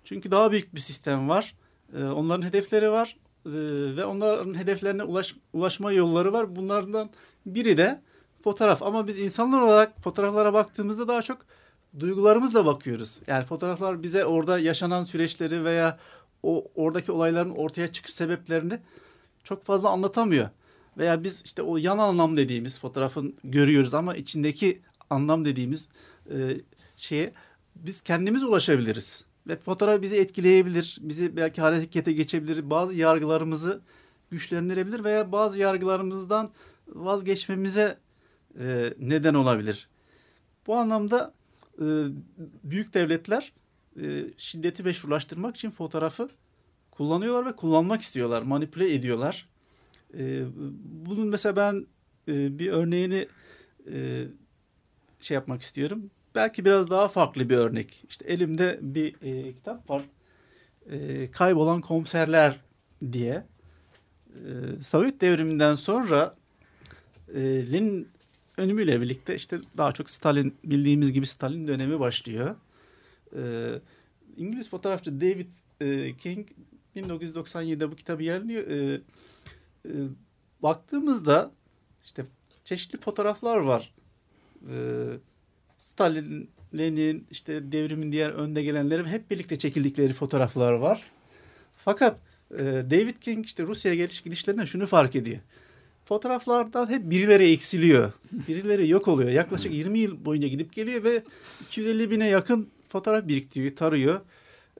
Çünkü 0.03 0.31
daha 0.31 0.51
büyük 0.51 0.75
bir 0.75 0.79
sistem 0.79 1.29
var. 1.29 1.55
Ee, 1.97 2.03
onların 2.03 2.47
hedefleri 2.47 2.91
var 2.91 3.17
Ee, 3.45 3.51
ve 3.97 4.05
onların 4.05 4.57
hedeflerine 4.57 5.03
ulaş, 5.03 5.35
ulaşma 5.53 5.91
yolları 5.91 6.33
var. 6.33 6.55
Bunlardan 6.55 7.09
biri 7.45 7.77
de 7.77 8.01
fotoğraf. 8.43 8.83
Ama 8.83 9.07
biz 9.07 9.19
insanlar 9.19 9.61
olarak 9.61 10.03
fotoğraflara 10.03 10.53
baktığımızda 10.53 11.07
daha 11.07 11.21
çok 11.21 11.37
duygularımızla 11.99 12.65
bakıyoruz. 12.65 13.19
Yani 13.27 13.45
fotoğraflar 13.45 14.03
bize 14.03 14.25
orada 14.25 14.59
yaşanan 14.59 15.03
süreçleri 15.03 15.63
veya 15.63 15.99
o 16.43 16.67
oradaki 16.75 17.11
olayların 17.11 17.49
ortaya 17.49 17.91
çıkış 17.91 18.13
sebeplerini 18.13 18.79
çok 19.43 19.65
fazla 19.65 19.89
anlatamıyor. 19.89 20.49
Veya 20.97 21.23
biz 21.23 21.41
işte 21.45 21.61
o 21.61 21.77
yan 21.77 21.97
anlam 21.97 22.37
dediğimiz 22.37 22.79
fotoğrafın 22.79 23.35
görüyoruz 23.43 23.93
ama 23.93 24.15
içindeki 24.15 24.81
anlam 25.09 25.45
dediğimiz 25.45 25.87
e, 26.31 26.61
şeye 26.97 27.33
biz 27.75 28.01
kendimiz 28.01 28.43
ulaşabiliriz. 28.43 29.25
Ve 29.47 29.55
fotoğraf 29.55 30.01
bizi 30.01 30.15
etkileyebilir, 30.15 30.97
bizi 31.01 31.35
belki 31.35 31.61
harekete 31.61 32.13
geçebilir, 32.13 32.69
bazı 32.69 32.93
yargılarımızı 32.93 33.81
güçlendirebilir 34.31 35.03
veya 35.03 35.31
bazı 35.31 35.59
yargılarımızdan 35.59 36.51
vazgeçmemize 36.87 37.97
e, 38.59 38.93
neden 38.99 39.33
olabilir. 39.33 39.89
Bu 40.67 40.75
anlamda 40.75 41.33
e, 41.79 41.85
büyük 42.63 42.93
devletler 42.93 43.53
e, 44.01 44.25
şiddeti 44.37 44.83
meşrulaştırmak 44.83 45.55
için 45.55 45.71
fotoğrafı 45.71 46.29
kullanıyorlar 46.91 47.45
ve 47.45 47.55
kullanmak 47.55 48.01
istiyorlar, 48.01 48.41
manipüle 48.41 48.93
ediyorlar. 48.93 49.49
E, 50.17 50.45
bunun 51.05 51.27
mesela 51.27 51.55
ben 51.55 51.85
e, 52.27 52.59
bir 52.59 52.71
örneğini 52.71 53.27
e, 53.91 54.25
şey 55.25 55.35
yapmak 55.35 55.61
istiyorum. 55.61 56.11
Belki 56.35 56.65
biraz 56.65 56.89
daha 56.89 57.07
farklı 57.07 57.49
bir 57.49 57.57
örnek. 57.57 58.03
İşte 58.09 58.25
elimde 58.25 58.79
bir 58.81 59.15
e, 59.21 59.53
kitap 59.53 59.89
var. 59.89 60.01
E, 60.91 61.31
Kaybolan 61.31 61.81
Komiserler 61.81 62.59
diye. 63.11 63.45
E, 64.29 64.83
Sovyet 64.83 65.21
devriminden 65.21 65.75
sonra 65.75 66.35
e, 67.33 67.41
Lenin 67.71 68.07
önümüyle 68.57 69.01
birlikte 69.01 69.35
işte 69.35 69.59
daha 69.77 69.91
çok 69.91 70.09
Stalin 70.09 70.55
bildiğimiz 70.63 71.13
gibi 71.13 71.27
Stalin 71.27 71.67
dönemi 71.67 71.99
başlıyor. 71.99 72.55
E, 73.35 73.41
İngiliz 74.37 74.69
fotoğrafçı 74.69 75.21
David 75.21 75.47
e, 75.81 76.17
King 76.17 76.47
1997'de 76.95 77.91
bu 77.91 77.95
kitabı 77.95 78.23
yayınlıyor. 78.23 78.67
E, 78.67 79.01
e, 79.85 79.91
baktığımızda 80.63 81.51
işte 82.03 82.25
çeşitli 82.63 82.99
fotoğraflar 82.99 83.57
var. 83.57 83.93
E, 84.69 84.75
Stalin, 85.77 86.49
Lenin, 86.77 87.27
işte 87.31 87.71
devrimin 87.71 88.11
diğer 88.11 88.29
önde 88.29 88.63
gelenleri 88.63 89.07
hep 89.07 89.31
birlikte 89.31 89.57
çekildikleri 89.57 90.13
fotoğraflar 90.13 90.73
var. 90.73 91.03
Fakat 91.85 92.17
e, 92.51 92.63
David 92.63 93.15
King 93.21 93.45
işte 93.45 93.63
Rusya'ya 93.63 93.97
geliş 93.97 94.21
gidişlerinde 94.21 94.65
şunu 94.65 94.87
fark 94.87 95.15
ediyor. 95.15 95.39
Fotoğraflardan 96.05 96.89
hep 96.89 97.09
birileri 97.09 97.51
eksiliyor. 97.51 98.11
Birileri 98.47 98.89
yok 98.89 99.07
oluyor. 99.07 99.29
Yaklaşık 99.29 99.73
20 99.73 99.99
yıl 99.99 100.25
boyunca 100.25 100.47
gidip 100.47 100.73
geliyor 100.73 101.03
ve 101.03 101.23
250 101.61 102.11
bine 102.11 102.27
yakın 102.27 102.69
fotoğraf 102.89 103.27
biriktiriyor, 103.27 103.75
tarıyor. 103.75 104.21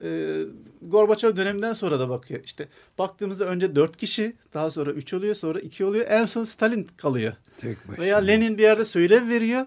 Ee, 0.03 0.41
Gorbaçov 0.81 1.35
döneminden 1.35 1.73
sonra 1.73 1.99
da 1.99 2.09
bakıyor. 2.09 2.43
İşte 2.43 2.67
baktığımızda 2.97 3.45
önce 3.45 3.75
4 3.75 3.97
kişi, 3.97 4.33
daha 4.53 4.69
sonra 4.71 4.91
3 4.91 5.13
oluyor, 5.13 5.35
sonra 5.35 5.59
2 5.59 5.85
oluyor. 5.85 6.05
En 6.09 6.25
son 6.25 6.43
Stalin 6.43 6.87
kalıyor. 6.97 7.33
Tek 7.57 7.87
başına. 7.87 8.05
Veya 8.05 8.17
Lenin 8.17 8.57
bir 8.57 8.63
yerde 8.63 8.85
söylev 8.85 9.29
veriyor. 9.29 9.65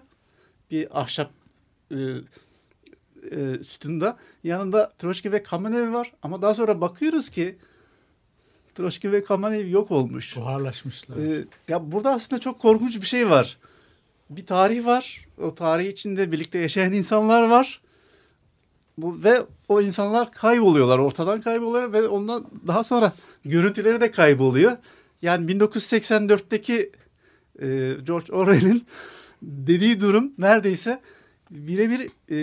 Bir 0.71 1.01
ahşap 1.01 1.31
e, 1.91 1.95
e, 3.31 3.63
sütunda. 3.63 4.17
Yanında 4.43 4.91
Troçki 4.99 5.31
ve 5.31 5.43
Kamenev 5.43 5.93
var. 5.93 6.13
Ama 6.21 6.41
daha 6.41 6.55
sonra 6.55 6.81
bakıyoruz 6.81 7.29
ki 7.29 7.57
Troçki 8.75 9.11
ve 9.11 9.23
Kamenev 9.23 9.67
yok 9.67 9.91
olmuş. 9.91 10.35
Buharlaşmışlar. 10.37 11.17
Ee, 11.17 11.45
ya 11.67 11.91
burada 11.91 12.11
aslında 12.11 12.41
çok 12.41 12.59
korkunç 12.59 13.01
bir 13.01 13.05
şey 13.05 13.29
var. 13.29 13.57
Bir 14.29 14.45
tarih 14.45 14.85
var. 14.85 15.27
O 15.37 15.55
tarih 15.55 15.87
içinde 15.87 16.31
birlikte 16.31 16.57
yaşayan 16.57 16.93
insanlar 16.93 17.49
var. 17.49 17.81
Bu 18.97 19.23
ve 19.23 19.41
o 19.67 19.81
insanlar 19.81 20.31
kayboluyorlar, 20.31 20.99
ortadan 20.99 21.41
kayboluyorlar 21.41 21.93
ve 21.93 22.07
ondan 22.07 22.45
daha 22.67 22.83
sonra 22.83 23.13
görüntüleri 23.45 24.01
de 24.01 24.11
kayboluyor. 24.11 24.77
Yani 25.21 25.51
1984'teki 25.51 26.91
e, 27.61 27.67
George 28.03 28.33
Orwell'in 28.33 28.87
dediği 29.41 30.01
durum 30.01 30.31
neredeyse 30.37 30.99
birebir 31.51 32.09
e, 32.29 32.35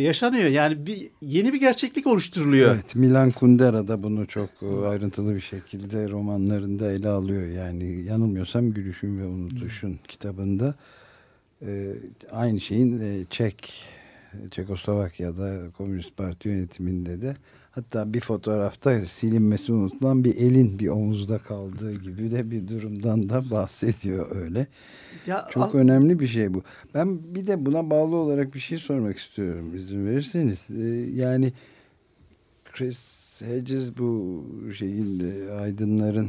yaşanıyor. 0.00 0.48
Yani 0.48 0.86
bir 0.86 1.10
yeni 1.22 1.52
bir 1.52 1.60
gerçeklik 1.60 2.06
oluşturuluyor. 2.06 2.74
Evet, 2.74 2.94
Milan 2.94 3.30
Kundera 3.30 3.88
da 3.88 4.02
bunu 4.02 4.26
çok 4.26 4.50
e, 4.62 4.86
ayrıntılı 4.86 5.34
bir 5.34 5.40
şekilde 5.40 6.08
romanlarında 6.08 6.92
ele 6.92 7.08
alıyor. 7.08 7.46
Yani 7.46 8.02
yanılmıyorsam 8.02 8.72
Gülüşün 8.72 9.18
ve 9.18 9.24
Unutuşun 9.24 9.98
kitabında 10.08 10.74
e, 11.66 11.92
aynı 12.30 12.60
şeyin 12.60 13.00
e, 13.00 13.24
Çek, 13.30 13.84
Çekoslovakya'da 14.50 15.70
Komünist 15.76 16.16
Parti 16.16 16.48
yönetiminde 16.48 17.22
de 17.22 17.34
hatta 17.72 18.14
bir 18.14 18.20
fotoğrafta 18.20 19.06
silinmesi 19.06 19.72
unutulan 19.72 20.24
bir 20.24 20.36
elin 20.36 20.78
bir 20.78 20.88
omuzda 20.88 21.38
kaldığı 21.38 21.92
gibi 21.92 22.30
de 22.30 22.50
bir 22.50 22.68
durumdan 22.68 23.28
da 23.28 23.50
bahsediyor 23.50 24.36
öyle. 24.36 24.66
Ya 25.26 25.48
Çok 25.50 25.74
önemli 25.74 26.20
bir 26.20 26.26
şey 26.26 26.54
bu. 26.54 26.62
Ben 26.94 27.34
bir 27.34 27.46
de 27.46 27.66
buna 27.66 27.90
bağlı 27.90 28.16
olarak 28.16 28.54
bir 28.54 28.60
şey 28.60 28.78
sormak 28.78 29.18
istiyorum 29.18 29.76
izin 29.76 30.06
verirseniz. 30.06 30.66
Ee, 30.70 30.82
yani 31.14 31.52
Chris 32.72 32.98
Hedges 33.40 33.98
bu 33.98 34.44
şeyin 34.78 35.20
e, 35.20 35.50
aydınların 35.50 36.28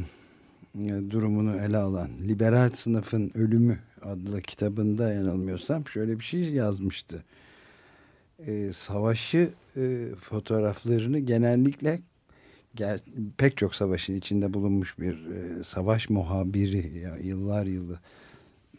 e, 0.78 1.10
durumunu 1.10 1.56
ele 1.56 1.76
alan 1.76 2.08
Liberal 2.28 2.70
Sınıfın 2.70 3.30
Ölümü 3.34 3.78
adlı 4.02 4.42
kitabında 4.42 5.12
yanılmıyorsam 5.12 5.88
şöyle 5.88 6.18
bir 6.18 6.24
şey 6.24 6.52
yazmıştı. 6.52 7.24
Ee, 8.46 8.72
savaşı 8.72 9.50
e, 9.76 10.08
fotoğraflarını 10.20 11.18
genellikle 11.18 12.00
ger- 12.76 13.00
pek 13.36 13.56
çok 13.56 13.74
savaşın 13.74 14.14
içinde 14.14 14.54
bulunmuş 14.54 14.98
bir 14.98 15.14
e, 15.14 15.64
savaş 15.64 16.10
muhabiri 16.10 16.98
ya, 16.98 17.16
yıllar 17.16 17.66
yılı 17.66 18.00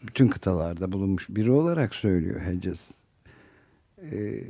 bütün 0.02 0.28
kıtalarda 0.28 0.92
bulunmuş 0.92 1.28
biri 1.28 1.50
olarak 1.50 1.94
söylüyor 1.94 2.40
Hedges. 2.40 2.80
Ee, 4.12 4.44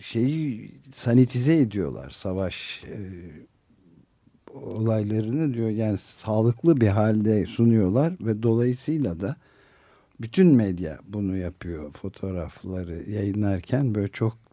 şeyi 0.00 0.70
sanitize 0.92 1.56
ediyorlar 1.56 2.10
savaş 2.10 2.84
e, 2.84 2.98
olaylarını 4.54 5.54
diyor 5.54 5.70
yani 5.70 5.98
sağlıklı 5.98 6.80
bir 6.80 6.88
halde 6.88 7.46
sunuyorlar 7.46 8.12
ve 8.20 8.42
dolayısıyla 8.42 9.20
da 9.20 9.36
bütün 10.20 10.46
medya 10.46 10.98
bunu 11.08 11.36
yapıyor 11.36 11.92
fotoğrafları 11.92 13.10
yayınlarken 13.10 13.94
böyle 13.94 14.08
çok 14.08 14.43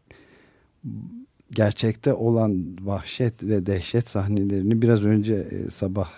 gerçekte 1.52 2.14
olan 2.14 2.78
vahşet 2.82 3.44
ve 3.44 3.66
dehşet 3.66 4.10
sahnelerini 4.10 4.82
biraz 4.82 5.04
önce 5.04 5.34
e, 5.34 5.72
sabah 5.72 6.12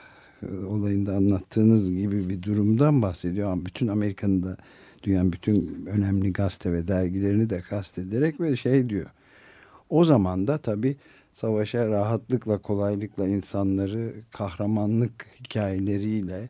e, 0.44 0.66
olayında 0.66 1.16
anlattığınız 1.16 1.92
gibi 1.92 2.30
bir 2.30 2.44
durumdan 2.44 3.02
bahsediyor 3.02 3.52
ama 3.52 3.66
bütün 3.66 3.88
Amerika'nın 3.88 4.44
da 4.44 4.58
dünyanın 5.04 5.34
bütün 5.34 5.86
önemli 5.86 6.34
gazete 6.34 6.72
ve 6.72 6.88
dergilerini 6.88 7.50
de 7.50 7.62
kastederek 7.62 8.40
ve 8.40 8.56
şey 8.56 8.90
diyor. 8.90 9.10
O 9.90 10.06
zaman 10.06 10.48
da 10.48 10.58
tabii 10.58 10.96
savaşa 11.34 11.88
rahatlıkla 11.88 12.58
kolaylıkla 12.58 13.28
insanları 13.28 14.14
kahramanlık 14.32 15.28
hikayeleriyle 15.40 16.50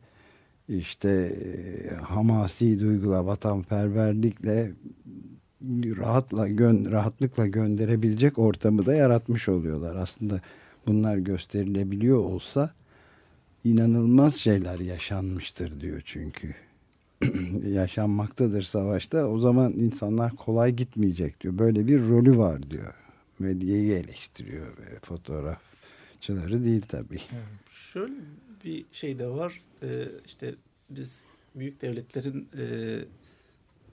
işte 0.68 1.10
e, 1.10 1.94
hamasi 1.94 2.80
duyguyla 2.80 3.26
vatanperverlikle 3.26 4.72
rahatla 5.96 6.48
gön 6.48 6.90
rahatlıkla 6.90 7.46
gönderebilecek 7.46 8.38
ortamı 8.38 8.86
da 8.86 8.94
yaratmış 8.94 9.48
oluyorlar. 9.48 9.96
Aslında 9.96 10.40
bunlar 10.86 11.16
gösterilebiliyor 11.16 12.18
olsa 12.18 12.70
inanılmaz 13.64 14.36
şeyler 14.36 14.78
yaşanmıştır 14.78 15.80
diyor 15.80 16.02
çünkü. 16.04 16.54
yaşanmaktadır 17.66 18.62
savaşta. 18.62 19.28
O 19.28 19.38
zaman 19.38 19.72
insanlar 19.72 20.36
kolay 20.36 20.72
gitmeyecek 20.72 21.40
diyor. 21.40 21.58
Böyle 21.58 21.86
bir 21.86 22.08
rolü 22.08 22.38
var 22.38 22.70
diyor. 22.70 22.94
Medyayı 23.38 23.92
eleştiriyor 23.92 24.66
ve 24.66 24.98
fotoğrafçıları 25.02 26.64
değil 26.64 26.82
tabii. 26.88 27.20
Şöyle 27.72 28.14
bir 28.64 28.84
şey 28.92 29.18
de 29.18 29.28
var. 29.28 29.60
Ee, 29.82 30.08
işte 30.26 30.54
biz 30.90 31.20
büyük 31.54 31.82
devletlerin 31.82 32.48
e, 32.58 32.98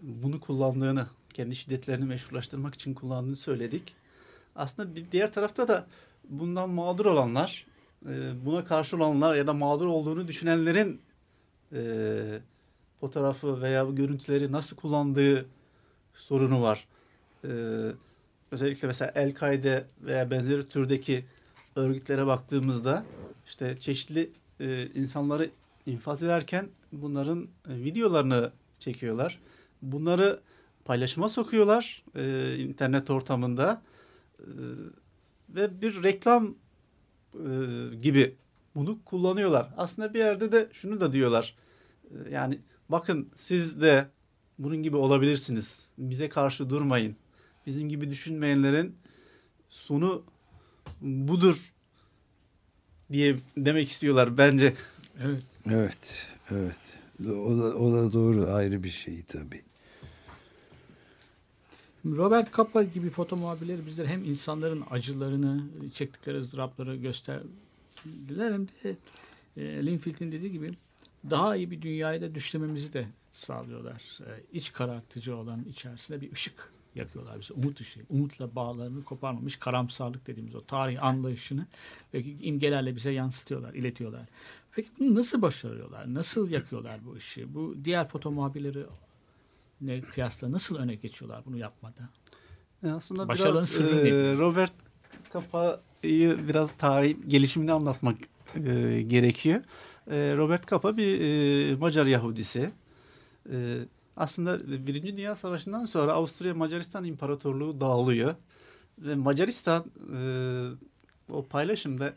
bunu 0.02 0.40
kullandığını, 0.40 1.08
kendi 1.34 1.56
şiddetlerini 1.56 2.06
meşrulaştırmak 2.06 2.76
için 2.76 2.94
kullandığını 2.94 3.36
söyledik. 3.36 3.96
Aslında 4.56 4.90
diğer 5.12 5.34
tarafta 5.34 5.68
da 5.68 5.88
bundan 6.30 6.70
mağdur 6.70 7.06
olanlar, 7.06 7.66
e, 8.06 8.46
buna 8.46 8.66
karşı 8.66 8.98
olanlar 8.98 9.36
ya 9.36 9.48
da 9.48 9.54
mağdur 9.54 9.86
olduğunu 9.86 10.28
düşünenlerin 10.28 11.02
e, 11.74 11.82
fotoğrafı 13.00 13.62
veya 13.62 13.88
bu 13.88 13.96
görüntüleri 13.96 14.52
nasıl 14.52 14.76
kullandığı 14.76 15.46
sorunu 16.14 16.62
var. 16.62 16.88
E, 17.44 17.48
özellikle 18.52 18.88
mesela 18.88 19.12
El-Kaide 19.16 19.86
veya 20.02 20.32
benzeri 20.32 20.70
türdeki 20.70 21.26
örgütlere 21.76 22.26
baktığımızda 22.26 23.06
işte 23.48 23.80
çeşitli 23.80 24.30
insanları 24.96 25.50
infaz 25.86 26.24
ederken 26.24 26.70
bunların 26.92 27.48
videolarını 27.68 28.52
çekiyorlar. 28.80 29.40
Bunları 29.82 30.40
paylaşıma 30.86 31.30
sokuyorlar 31.30 32.04
e, 32.16 32.56
internet 32.58 33.10
ortamında 33.10 33.82
E, 34.40 34.54
ve 35.50 35.82
bir 35.82 36.04
reklam 36.04 36.56
e, 37.34 37.50
gibi 38.02 38.36
bunu 38.76 39.00
kullanıyorlar. 39.06 39.70
Aslında 39.78 40.14
bir 40.14 40.20
yerde 40.20 40.52
de 40.52 40.70
şunu 40.74 41.02
da 41.02 41.14
diyorlar. 41.14 41.56
E, 42.12 42.30
yani 42.30 42.60
bakın 42.90 43.30
siz 43.36 43.82
de 43.82 44.08
bunun 44.60 44.84
gibi 44.84 44.98
olabilirsiniz. 44.98 45.86
Bize 45.98 46.30
karşı 46.30 46.70
durmayın. 46.70 47.16
Bizim 47.66 47.90
gibi 47.90 48.10
düşünmeyenlerin 48.10 48.96
sonu 49.70 50.24
budur 51.02 51.74
diye 53.12 53.36
demek 53.58 53.90
istiyorlar 53.90 54.38
bence. 54.38 54.74
Evet. 55.24 55.44
Evet, 55.70 56.28
evet. 56.52 57.00
O 57.30 57.58
da, 57.58 57.76
o 57.78 57.94
da 57.94 58.14
doğru 58.14 58.52
ayrı 58.54 58.84
bir 58.84 58.90
şey 58.90 59.24
tabii. 59.24 59.64
Robert 62.06 62.58
Capa 62.58 62.84
gibi 62.84 63.10
foto 63.10 63.36
muhabirleri 63.36 63.86
bizlere 63.86 64.08
hem 64.08 64.24
insanların 64.24 64.84
acılarını, 64.92 65.64
çektikleri 65.94 66.38
ızdırapları 66.38 66.96
gösterdiler 66.96 68.54
hem 68.54 68.68
de 68.68 68.98
e, 69.58 69.86
Linfield'in 69.86 70.32
dediği 70.32 70.52
gibi 70.52 70.72
daha 71.30 71.56
iyi 71.56 71.72
bir 71.72 71.82
dünyayı 71.82 72.22
da 72.22 72.36
düşlememizi 72.36 72.94
de 72.94 73.08
sağlıyorlar. 73.32 74.20
E, 74.22 74.44
iç 74.54 74.74
karartıcı 74.74 75.38
olan 75.38 75.64
içerisinde 75.64 76.22
bir 76.22 76.32
ışık 76.32 76.72
yakıyorlar 76.96 77.40
bize. 77.40 77.54
Umut 77.54 77.82
ışığı. 77.82 78.02
Umutla 78.10 78.56
bağlarını 78.56 79.04
koparmamış 79.04 79.56
karamsarlık 79.58 80.28
dediğimiz 80.28 80.56
o 80.56 80.66
tarih 80.66 81.04
anlayışını 81.04 81.66
belki 82.14 82.38
imgelerle 82.42 82.96
bize 82.96 83.12
yansıtıyorlar, 83.12 83.74
iletiyorlar. 83.74 84.26
Peki 84.72 84.90
bunu 85.00 85.16
nasıl 85.16 85.42
başarıyorlar? 85.42 86.14
Nasıl 86.14 86.50
yakıyorlar 86.50 87.06
bu 87.06 87.14
ışığı? 87.14 87.54
Bu 87.54 87.76
diğer 87.84 88.08
foto 88.08 88.32
muhabirleri 88.32 88.86
ne 89.82 90.02
kıyasla 90.02 90.52
nasıl 90.52 90.76
öne 90.76 90.96
geçiyorlar 90.96 91.46
bunu 91.46 91.58
yapmada? 91.58 92.10
E, 92.84 92.90
Aslında 92.90 93.28
Başarıların 93.28 93.56
biraz 93.58 93.70
sırrı 93.70 94.08
e? 94.08 94.38
Robert 94.38 94.74
Capa'yı 95.34 96.48
biraz 96.48 96.72
tarih 96.78 97.16
gelişimini 97.28 97.72
anlatmak 97.72 98.18
e, 98.56 99.02
gerekiyor. 99.02 99.62
E, 100.12 100.34
Robert 100.38 100.68
Capa 100.70 100.98
bir 100.98 101.22
e, 101.22 101.76
Macar 101.76 102.06
Yahudisi. 102.06 102.72
E, 103.52 103.78
aslında 104.18 104.60
Birinci 104.88 105.18
Dünya 105.18 105.36
Savaşı'ndan 105.36 105.86
sonra 105.86 106.14
Avusturya 106.14 106.54
Macaristan 106.54 107.04
İmparatorluğu 107.04 107.82
dağılıyor. 107.82 108.36
Ve 109.00 109.16
Macaristan 109.16 109.86
e, 110.16 110.20
o 111.30 111.46
paylaşımda 111.46 112.14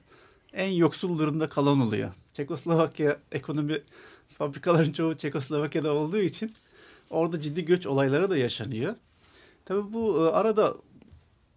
en 0.52 0.70
yoksul 0.70 1.18
durumda 1.18 1.48
kalan 1.48 1.80
oluyor. 1.80 2.12
Çekoslovakya 2.32 3.18
ekonomi 3.32 3.82
fabrikaların 4.28 4.92
çoğu 4.92 5.14
Çekoslovakya'da 5.14 5.92
olduğu 5.94 6.18
için 6.18 6.52
orada 7.10 7.40
ciddi 7.40 7.64
göç 7.64 7.86
olayları 7.86 8.30
da 8.30 8.36
yaşanıyor. 8.36 8.94
Tabii 9.64 9.92
bu 9.92 10.26
e, 10.26 10.30
arada 10.30 10.74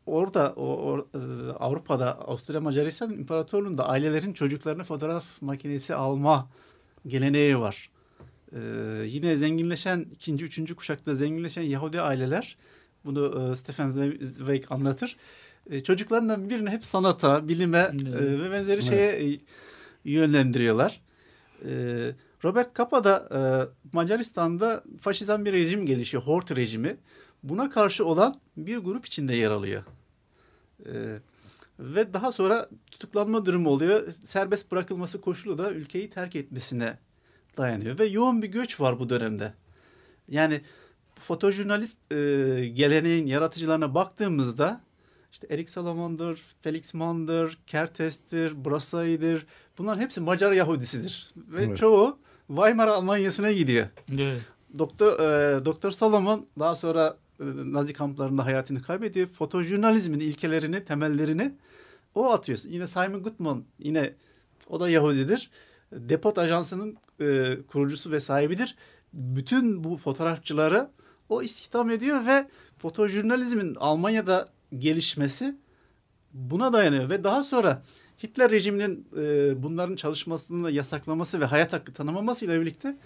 orada 0.06 0.54
o, 0.56 0.66
o, 0.66 1.08
e, 1.14 1.52
Avrupa'da 1.52 2.28
Avusturya 2.28 2.62
Macaristan 2.62 3.14
İmparatorluğu'nda 3.14 3.90
ailelerin 3.90 4.34
çocuklarına 4.34 4.84
fotoğraf 4.84 5.42
makinesi 5.42 5.96
alma 5.96 6.50
geleneği 7.08 7.60
var. 7.60 7.90
E, 8.52 8.60
yine 9.06 9.38
zenginleşen 9.38 10.06
ikinci, 10.12 10.46
üçüncü 10.46 10.76
kuşakta 10.76 11.16
zenginleşen 11.16 11.62
Yahudi 11.62 12.02
aileler 12.02 12.58
bunu 13.06 13.52
e, 13.52 13.56
Stefan 13.56 13.90
Zweig 14.22 14.64
anlatır. 14.70 15.18
E, 15.70 15.84
çocuklarından 15.84 16.50
birini 16.50 16.70
hep 16.70 16.86
sanata, 16.86 17.48
bilime 17.48 17.92
Evet. 17.92 18.22
e, 18.22 18.42
ve 18.42 18.52
benzeri 18.52 18.84
şeye 18.84 19.32
e, 19.34 19.38
yönlendiriyorlar. 20.06 21.02
E, 21.66 21.72
Robert 22.44 22.76
Capa 22.76 23.04
da 23.04 23.30
e, 23.32 23.40
Macaristan'da 23.94 24.84
faşizan 25.02 25.46
bir 25.46 25.54
rejim 25.54 25.86
gelişiyor. 25.86 26.24
Hort 26.24 26.56
rejimi. 26.56 26.98
Buna 27.44 27.70
karşı 27.70 28.06
olan 28.06 28.40
bir 28.58 28.78
grup 28.78 29.06
içinde 29.06 29.36
yer 29.36 29.52
alıyor. 29.52 29.84
E, 30.86 31.20
ve 31.80 32.14
daha 32.14 32.32
sonra 32.32 32.70
tutuklanma 32.92 33.46
durumu 33.46 33.70
oluyor. 33.70 34.12
Serbest 34.12 34.72
bırakılması 34.72 35.22
koşulu 35.22 35.58
da 35.58 35.72
ülkeyi 35.72 36.10
terk 36.10 36.36
etmesine 36.36 37.00
dayanıyor. 37.58 38.00
Ve 38.00 38.06
yoğun 38.06 38.42
bir 38.42 38.48
göç 38.48 38.80
var 38.80 39.00
bu 39.00 39.10
dönemde. 39.10 39.54
Yani 40.30 40.62
fotojurnalist 41.20 42.12
e, 42.12 42.16
geleneğin 42.74 43.26
yaratıcılarına 43.26 43.96
baktığımızda 43.96 44.82
işte 45.32 45.48
Erik 45.50 45.70
Salaman'dır, 45.70 46.42
Felix 46.62 46.94
Mann'dır, 46.94 47.58
Kertes'tir, 47.68 48.66
Brassai'dir. 48.66 49.46
Bunlar 49.78 50.00
hepsi 50.00 50.22
Macar 50.22 50.52
Yahudisidir. 50.52 51.32
Ve 51.38 51.64
Evet. 51.64 51.78
çoğu 51.78 52.20
Weimar 52.48 52.88
Almanya'sına 52.88 53.52
gidiyor. 53.52 53.88
Evet. 54.14 54.42
Doktor 54.78 55.20
e, 55.20 55.66
Doktor 55.66 55.92
Salomon 55.92 56.46
daha 56.60 56.76
sonra 56.76 57.18
e, 57.40 57.44
Nazi 57.46 57.94
kamplarında 57.94 58.46
hayatını 58.46 58.82
kaybediyor. 58.82 59.28
Fotojurnalizmin 59.28 60.20
ilkelerini, 60.20 60.86
temellerini 60.86 61.54
o 62.16 62.32
atıyor. 62.32 62.60
Yine 62.64 62.88
Simon 62.88 63.24
Gutman 63.24 63.64
yine 63.80 64.14
o 64.70 64.80
da 64.80 64.90
Yahudidir. 64.90 65.50
Depot 65.92 66.38
Ajansı'nın 66.38 66.98
e, 67.22 67.58
kurucusu 67.68 68.12
ve 68.12 68.20
sahibidir. 68.20 68.76
Bütün 69.14 69.84
bu 69.84 69.98
fotoğrafçıları 69.98 70.90
o 71.30 71.42
istihdam 71.42 71.90
ediyor 71.90 72.26
ve 72.26 72.48
fotojurnalizmin 72.78 73.76
Almanya'da 73.76 74.50
gelişmesi 74.78 75.56
buna 76.34 76.74
dayanıyor 76.74 77.10
ve 77.10 77.24
daha 77.24 77.44
sonra 77.44 77.82
Hitler 78.24 78.52
rejiminin 78.52 79.08
e, 79.18 79.64
bunların 79.64 79.96
çalışmasını 79.96 80.72
yasaklaması 80.72 81.40
ve 81.40 81.46
hayat 81.46 81.74
hakkı 81.74 81.94
tanımamasıyla 81.94 82.62
birlikte 82.62 82.98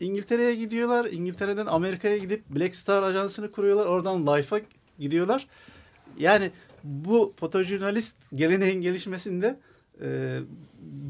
İngiltere'ye 0.00 0.54
gidiyorlar. 0.54 1.04
İngiltere'den 1.04 1.66
Amerika'ya 1.66 2.16
gidip 2.16 2.50
Black 2.50 2.74
Star 2.74 3.02
ajansını 3.02 3.50
kuruyorlar. 3.50 3.86
Oradan 3.86 4.26
Life'a 4.26 4.60
gidiyorlar. 4.98 5.46
Yani 6.18 6.50
bu 6.84 7.34
fotojurnalist 7.36 8.14
geleneğin 8.34 8.80
gelişmesinde 8.80 9.60
e, 10.00 10.38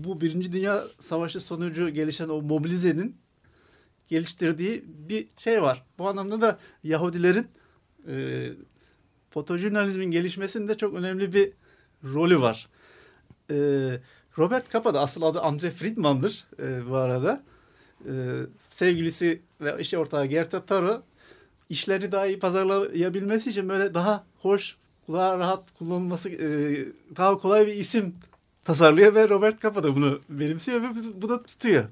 bu 0.03 0.21
Birinci 0.21 0.53
Dünya 0.53 0.85
Savaşı 1.01 1.41
sonucu 1.41 1.89
gelişen 1.89 2.29
o 2.29 2.43
mobilizenin 2.43 3.17
geliştirdiği 4.09 4.85
bir 4.87 5.27
şey 5.37 5.63
var. 5.63 5.85
Bu 5.99 6.09
anlamda 6.09 6.41
da 6.41 6.59
Yahudilerin 6.85 7.47
e, 8.09 8.49
fotojurnalizmin 9.31 10.11
gelişmesinde 10.11 10.77
çok 10.77 10.95
önemli 10.95 11.35
bir 11.35 11.53
rolü 12.05 12.41
var. 12.41 12.69
E, 13.51 13.55
Robert 14.39 14.73
Capa 14.73 14.91
asıl 14.91 15.23
adı 15.23 15.41
Andre 15.41 15.71
Friedman'dır 15.71 16.45
e, 16.59 16.91
bu 16.91 16.97
arada. 16.97 17.43
E, 18.05 18.13
sevgilisi 18.69 19.41
ve 19.61 19.81
iş 19.81 19.95
ortağı 19.95 20.27
Gerta 20.27 20.65
Taro 20.65 21.03
işlerini 21.71 22.13
daha 22.13 22.27
iyi 22.27 22.39
pazarlayabilmesi 22.39 23.51
için 23.51 23.69
böyle 23.69 23.95
daha 23.95 24.25
hoş, 24.39 24.77
kulağa 25.07 25.39
rahat 25.39 25.79
kullanılması, 25.79 26.29
e, 26.29 26.49
daha 27.17 27.39
kolay 27.39 27.67
bir 27.67 27.75
isim 27.75 28.15
tasarlıyor 28.65 29.15
ve 29.15 29.29
Robert 29.29 29.63
Capa 29.63 29.85
da 29.85 29.97
bunu 29.97 30.21
benimsiyor 30.29 30.83
ve 30.83 30.87
bu 31.23 31.29
da 31.29 31.43
tutuyor. 31.43 31.85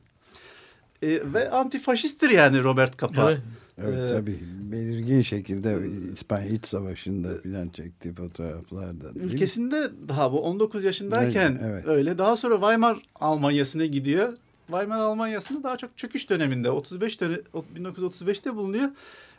E, 1.02 1.32
ve 1.32 1.50
antifaşisttir 1.50 2.30
yani 2.30 2.62
Robert 2.62 2.98
Capa. 2.98 3.30
Evet. 3.30 3.40
Evet 3.84 4.02
Ee, 4.02 4.06
tabii 4.06 4.38
belirgin 4.72 5.22
şekilde 5.22 5.78
İspanya 6.12 6.46
İç 6.46 6.66
Savaşı'nda 6.66 7.38
filan 7.38 7.68
çektiği 7.68 8.14
fotoğraflarda. 8.14 9.10
Ülkesinde 9.14 9.90
daha 10.08 10.32
bu 10.32 10.40
19 10.40 10.84
yaşındayken 10.84 11.50
Evet, 11.62 11.62
evet. 11.64 11.84
öyle. 11.86 12.18
Daha 12.18 12.36
sonra 12.36 12.54
Weimar 12.54 13.02
Almanya'sına 13.14 13.86
gidiyor. 13.86 14.36
Weimar 14.66 15.00
Almanya'sında 15.00 15.62
daha 15.62 15.76
çok 15.76 15.96
çöküş 15.96 16.30
döneminde 16.30 16.70
35 16.70 17.20
döne, 17.20 17.36
1935'te 17.76 18.56
bulunuyor 18.56 18.88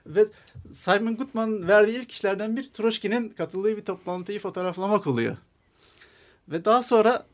ve 0.05 0.25
Simon 0.71 1.17
Gutman 1.17 1.67
verdiği 1.67 1.99
ilk 1.99 2.11
işlerden 2.11 2.57
bir 2.57 2.63
Troşki'nin 2.63 3.29
katıldığı 3.29 3.77
bir 3.77 3.85
toplantıyı 3.85 4.39
fotoğraflamak 4.39 5.07
oluyor. 5.07 5.37
Ve 6.49 6.65
daha 6.65 6.83
sonra 6.83 7.25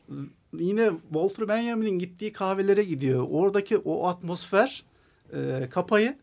yine 0.58 0.90
Walter 1.12 1.48
Benjamin'in 1.48 1.98
gittiği 1.98 2.32
kahvelere 2.32 2.84
gidiyor. 2.84 3.26
Oradaki 3.30 3.78
o 3.78 4.06
atmosfer 4.06 4.84
e, 5.32 5.68
kapayı 5.70 6.16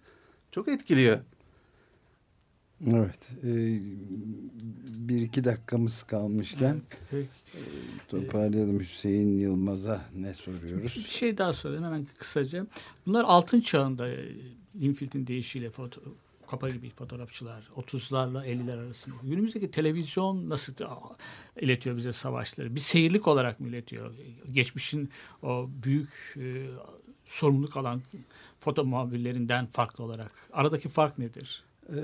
çok 0.55 0.67
etkiliyor. 0.67 1.19
Evet. 2.87 3.29
e, 3.43 3.53
bir 5.07 5.21
iki 5.21 5.43
dakikamız 5.43 6.03
kalmışken 6.03 6.81
Peki. 7.11 7.29
toparlayalım 8.09 8.79
Hüseyin 8.79 9.39
Yılmaz'a 9.39 10.05
ne 10.15 10.33
soruyoruz? 10.33 10.95
Bir 10.95 11.09
şey 11.09 11.37
daha 11.37 11.53
sorayım 11.53 11.83
hemen 11.83 12.07
kısaca. 12.17 12.67
Bunlar 13.05 13.23
altın 13.23 13.59
çağında 13.59 14.07
e, 14.07 14.29
Linfield'in 14.81 15.27
deyişiyle 15.27 15.69
foto, 15.69 16.01
kapa 16.47 16.69
gibi 16.69 16.89
fotoğrafçılar 16.89 17.69
30'larla 17.75 18.45
50'ler 18.45 18.85
arasında. 18.85 19.15
Günümüzdeki 19.23 19.71
televizyon 19.71 20.49
nasıl 20.49 20.73
iletiyor 21.61 21.97
bize 21.97 22.13
savaşları? 22.13 22.75
Bir 22.75 22.79
seyirlik 22.79 23.27
olarak 23.27 23.59
mı 23.59 23.67
iletiyor? 23.67 24.13
Geçmişin 24.51 25.09
o 25.43 25.69
büyük 25.83 26.35
e, 26.37 26.67
sorumluluk 27.25 27.77
alan 27.77 28.01
foto 28.65 28.85
muhabirlerinden 28.85 29.65
farklı 29.65 30.03
olarak. 30.03 30.31
Aradaki 30.53 30.89
fark 30.89 31.19
nedir? 31.19 31.63
E, 31.89 31.95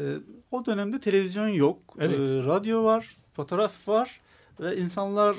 o 0.52 0.66
dönemde 0.66 1.00
televizyon 1.00 1.48
yok. 1.48 1.80
Evet. 2.00 2.20
E, 2.20 2.44
radyo 2.46 2.84
var, 2.84 3.18
fotoğraf 3.34 3.88
var 3.88 4.22
ve 4.60 4.78
insanlar 4.78 5.36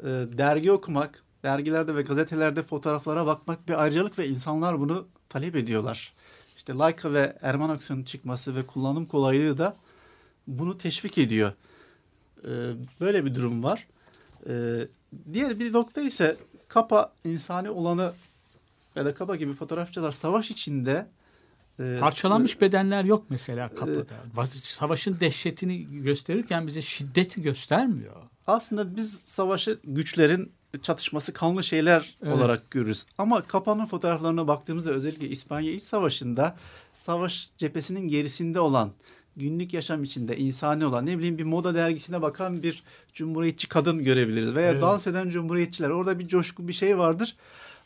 e, 0.00 0.08
dergi 0.38 0.72
okumak, 0.72 1.22
dergilerde 1.42 1.94
ve 1.94 2.02
gazetelerde 2.02 2.62
fotoğraflara 2.62 3.26
bakmak 3.26 3.68
bir 3.68 3.82
ayrıcalık 3.82 4.18
ve 4.18 4.28
insanlar 4.28 4.80
bunu 4.80 5.06
talep 5.28 5.56
ediyorlar. 5.56 6.12
İşte 6.56 6.72
Leica 6.72 7.12
ve 7.12 7.36
Erman 7.40 7.68
Aksu'nun 7.68 8.02
çıkması 8.02 8.56
ve 8.56 8.66
kullanım 8.66 9.06
kolaylığı 9.06 9.58
da 9.58 9.76
bunu 10.46 10.78
teşvik 10.78 11.18
ediyor. 11.18 11.52
E, 12.44 12.50
böyle 13.00 13.24
bir 13.24 13.34
durum 13.34 13.62
var. 13.62 13.86
E, 14.48 14.52
diğer 15.32 15.58
bir 15.58 15.72
nokta 15.72 16.00
ise 16.00 16.36
Kapa 16.68 17.12
insani 17.24 17.70
olanı 17.70 18.12
ya 18.96 19.04
da 19.04 19.14
Kapa 19.14 19.36
gibi 19.36 19.52
fotoğrafçılar 19.52 20.12
savaş 20.12 20.50
içinde 20.50 21.06
e, 21.80 21.96
Parçalanmış 22.00 22.60
bedenler 22.60 23.04
yok 23.04 23.24
mesela 23.28 23.68
kapıda. 23.74 24.14
Savaşın 24.62 25.20
dehşetini 25.20 26.02
gösterirken 26.02 26.66
bize 26.66 26.82
şiddeti 26.82 27.42
göstermiyor. 27.42 28.16
aslında 28.46 28.96
biz 28.96 29.12
savaşı 29.14 29.78
güçlerin 29.84 30.52
çatışması 30.82 31.32
kanlı 31.32 31.64
şeyler 31.64 32.16
Evet. 32.22 32.36
olarak 32.36 32.70
görürüz. 32.70 33.06
Ama 33.18 33.42
Kapa'nın 33.42 33.86
fotoğraflarına 33.86 34.48
baktığımızda 34.48 34.90
özellikle 34.90 35.28
İspanya 35.28 35.72
İç 35.72 35.82
Savaşı'nda 35.82 36.56
savaş 36.94 37.50
cephesinin 37.58 38.08
gerisinde 38.08 38.60
olan 38.60 38.92
günlük 39.36 39.74
yaşam 39.74 40.04
içinde 40.04 40.36
insani 40.36 40.86
olan 40.86 41.06
ne 41.06 41.18
bileyim 41.18 41.38
bir 41.38 41.44
moda 41.44 41.74
dergisine 41.74 42.22
bakan 42.22 42.62
bir 42.62 42.82
cumhuriyetçi 43.14 43.68
kadın 43.68 44.04
görebiliriz 44.04 44.54
veya 44.54 44.70
Evet. 44.72 44.82
dans 44.82 45.06
eden 45.06 45.28
cumhuriyetçiler 45.28 45.88
orada 45.90 46.18
bir 46.18 46.28
coşku 46.28 46.68
bir 46.68 46.72
şey 46.72 46.98
vardır. 46.98 47.36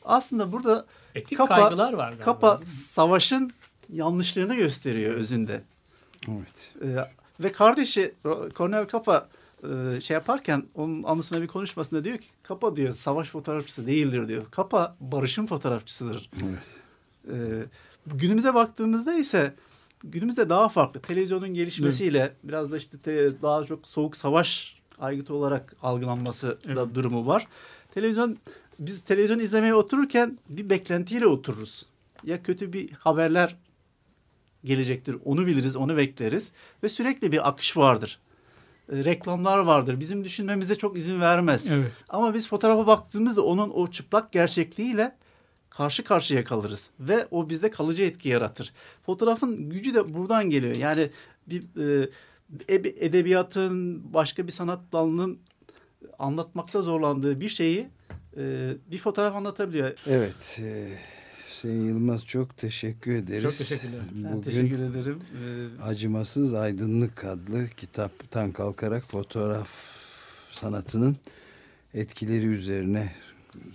Aslında 0.06 0.52
burada 0.52 0.86
Etik 1.14 1.38
Kapa- 1.38 1.56
kaygılar 1.60 1.92
var 1.92 2.08
galiba. 2.08 2.24
Kapa 2.24 2.60
savaşın 2.92 3.52
yanlışlığını 3.92 4.54
gösteriyor 4.54 5.14
özünde. 5.14 5.62
Evet. 6.28 6.72
Ee, 6.84 7.10
ve 7.44 7.52
kardeşi 7.52 8.14
Cornel 8.54 8.84
Kapa 8.86 9.28
e, 9.62 10.00
şey 10.00 10.14
yaparken 10.14 10.64
onun 10.74 11.02
anısına 11.02 11.42
bir 11.42 11.46
konuşmasında 11.46 12.04
diyor 12.04 12.18
ki 12.18 12.26
Kapa 12.42 12.76
diyor 12.76 12.94
savaş 12.94 13.28
fotoğrafçısı 13.30 13.86
değildir 13.86 14.28
diyor. 14.28 14.42
Kapa 14.50 14.96
barışın 15.00 15.46
fotoğrafçısıdır. 15.46 16.30
Evet. 16.44 16.76
Ee, 17.32 17.64
günümüze 18.06 18.54
baktığımızda 18.54 19.14
ise 19.14 19.54
günümüzde 20.04 20.48
daha 20.48 20.68
farklı. 20.68 21.00
Televizyonun 21.00 21.54
gelişmesiyle 21.54 22.32
biraz 22.44 22.72
da 22.72 22.76
işte 22.76 22.98
te- 22.98 23.42
daha 23.42 23.64
çok 23.64 23.86
soğuk 23.86 24.16
savaş 24.16 24.76
aygıtı 24.98 25.34
olarak 25.34 25.76
algılanması 25.82 26.48
da 26.48 26.56
Evet. 26.82 26.94
durumu 26.94 27.26
var. 27.26 27.46
Televizyon 27.94 28.38
biz 28.78 29.04
televizyon 29.04 29.38
izlemeye 29.38 29.74
otururken 29.74 30.38
bir 30.48 30.70
beklentiyle 30.70 31.26
otururuz. 31.26 31.86
Ya 32.24 32.42
kötü 32.42 32.72
bir 32.72 32.92
haberler 32.92 33.56
gelecektir. 34.64 35.16
Onu 35.24 35.46
biliriz, 35.46 35.76
onu 35.76 35.96
bekleriz 35.96 36.52
ve 36.82 36.88
sürekli 36.88 37.32
bir 37.32 37.48
akış 37.48 37.76
vardır. 37.76 38.20
E, 38.92 39.04
reklamlar 39.04 39.58
vardır. 39.58 40.00
Bizim 40.00 40.24
düşünmemize 40.24 40.74
çok 40.74 40.96
izin 40.96 41.20
vermez. 41.20 41.66
Evet. 41.70 41.92
Ama 42.08 42.34
biz 42.34 42.48
fotoğrafa 42.48 42.86
baktığımızda 42.86 43.44
onun 43.44 43.70
o 43.70 43.86
çıplak 43.86 44.32
gerçekliğiyle 44.32 45.16
karşı 45.70 46.04
karşıya 46.04 46.44
kalırız 46.44 46.90
ve 47.00 47.26
o 47.30 47.48
bizde 47.48 47.70
kalıcı 47.70 48.04
etki 48.04 48.28
yaratır. 48.28 48.72
Fotoğrafın 49.06 49.70
gücü 49.70 49.94
de 49.94 50.14
buradan 50.14 50.50
geliyor. 50.50 50.76
Yani 50.76 51.10
bir 51.46 51.62
e, 52.02 52.10
edebiyatın 53.00 54.02
başka 54.14 54.46
bir 54.46 54.52
sanat 54.52 54.80
dalının 54.92 55.38
anlatmakta 56.18 56.82
zorlandığı 56.82 57.40
bir 57.40 57.48
şeyi 57.48 57.88
e, 58.36 58.74
bir 58.90 58.98
fotoğraf 58.98 59.34
anlatabiliyor. 59.34 59.92
Evet. 60.06 60.60
e, 60.62 60.98
Hüseyin 61.48 61.86
Yılmaz 61.86 62.26
çok 62.26 62.56
teşekkür 62.56 63.14
ederiz. 63.14 63.42
Çok 63.42 63.58
teşekkürler. 63.58 64.00
Ben 64.14 64.32
Bugün 64.32 64.42
teşekkür 64.42 64.78
ederim. 64.78 65.20
E, 65.78 65.82
Acımasız 65.82 66.54
Aydınlık 66.54 67.24
adlı 67.24 67.68
kitaptan 67.68 68.52
kalkarak 68.52 69.04
fotoğraf 69.10 69.70
sanatının 70.52 71.16
etkileri 71.94 72.46
üzerine 72.46 73.12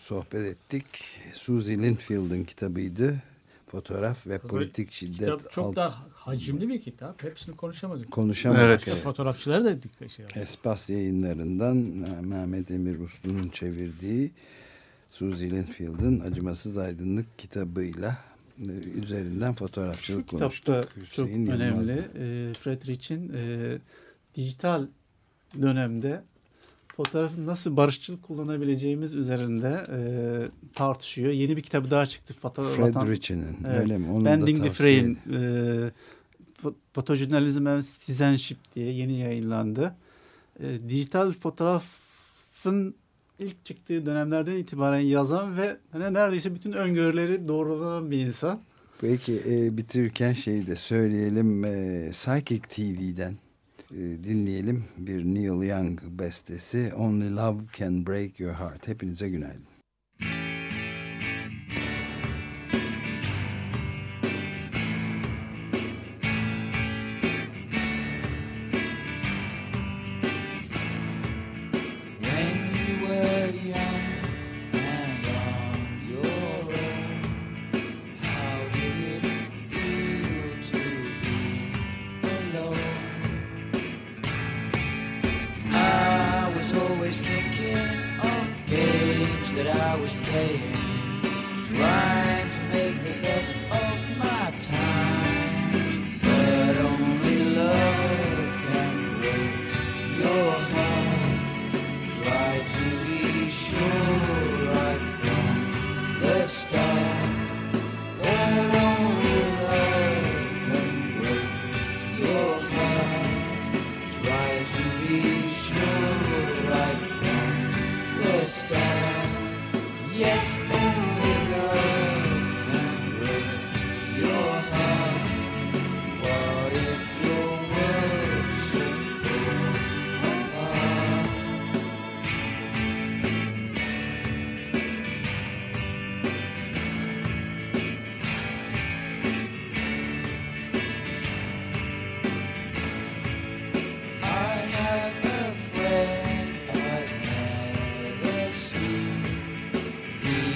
sohbet 0.02 0.46
ettik. 0.46 0.86
Suzy 1.34 1.74
Linfield'ın 1.74 2.44
kitabıydı. 2.44 3.24
Fotoğraf 3.68 4.28
ve 4.28 4.38
politik 4.38 4.92
şiddet 4.92 5.18
Kitap 5.20 5.52
çok 5.52 5.66
alt 5.66 5.76
da 5.76 5.96
hacimli 6.26 6.70
bir 6.70 6.82
kitap. 6.82 7.24
Hepsini 7.24 7.56
konuşamadık. 7.56 8.12
konuşamadık. 8.12 8.64
Evet. 8.64 8.84
evet. 8.88 8.98
Fotoğrafçıları 8.98 9.66
da 9.66 9.84
dikkat 9.84 10.12
şey 10.12 10.24
yapıyor. 10.24 10.46
Espas 10.46 10.90
yayınlarından 10.90 11.78
Mehmet 12.22 12.72
Emir 12.72 13.00
Uslu'nun 13.00 13.50
çevirdiği 13.50 14.32
Suzy 15.12 15.46
Linfield'ın 15.46 16.20
Acımasız 16.20 16.78
Aydınlık 16.78 17.40
kitabıyla 17.40 18.18
e, 18.60 18.72
üzerinden 19.04 19.52
Şu 19.52 19.58
fotoğrafçılık 19.58 20.28
kitap 20.28 20.40
konuştuk. 20.42 20.68
da 20.68 20.82
çok 21.10 21.28
Hüseyin 21.28 21.46
Yılmaz'la. 21.46 21.64
önemli. 21.64 22.00
E, 22.50 22.54
Friedrich'in 22.54 23.34
e, 23.34 23.78
dijital 24.36 24.88
dönemde 25.62 26.24
fotoğrafı 26.98 27.46
nasıl 27.46 27.78
barışçıl 27.78 28.22
kullanabileceğimiz 28.22 29.14
üzerinde 29.14 29.84
e, 29.92 30.00
tartışıyor. 30.74 31.32
Yeni 31.32 31.58
bir 31.58 31.62
kitabı 31.62 31.92
daha 31.92 32.06
çıktı. 32.06 32.34
Foto, 32.42 32.64
Fred 32.64 32.96
Rich'inin 33.10 33.58
Evet. 33.68 33.80
öyle 33.80 33.98
mi? 33.98 34.10
Onu 34.12 34.26
da 34.26 34.30
Bending 34.30 34.64
the 34.64 34.70
Frame 34.70 35.16
e, 35.32 35.38
fo- 36.64 36.74
Photojournalism 36.94 37.68
and 37.68 37.84
Citizenship 37.84 38.58
diye 38.76 38.92
yeni 38.92 39.18
yayınlandı. 39.20 39.96
E, 40.60 40.90
dijital 40.90 41.32
fotoğrafın 41.34 42.96
ilk 43.40 43.66
çıktığı 43.66 44.06
dönemlerden 44.06 44.56
itibaren 44.56 45.00
yazan 45.00 45.58
ve 45.58 45.78
hani 45.92 46.14
neredeyse 46.14 46.56
bütün 46.56 46.72
öngörüleri 46.72 47.48
doğrulanan 47.48 48.12
bir 48.12 48.18
insan. 48.18 48.60
Peki 49.02 49.42
e, 49.50 49.78
bitirirken 49.78 50.34
şeyi 50.34 50.68
de 50.68 50.76
söyleyelim. 50.76 51.66
E, 51.66 52.10
Psychic 52.12 52.62
TV'den 52.70 53.36
e, 53.98 54.24
dinleyelim 54.24 54.84
bir 54.98 55.26
Neil 55.26 55.70
Young 55.70 56.02
bestesi 56.04 56.94
Only 56.98 57.36
Love 57.36 57.60
Can 57.78 58.06
Break 58.06 58.40
Your 58.40 58.54
Heart. 58.54 58.88
Hepinize 58.88 59.30
günaydın. 59.30 59.71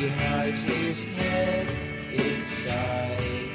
hides 0.04 0.64
his 0.64 1.04
head 1.04 1.72
inside. 2.12 3.55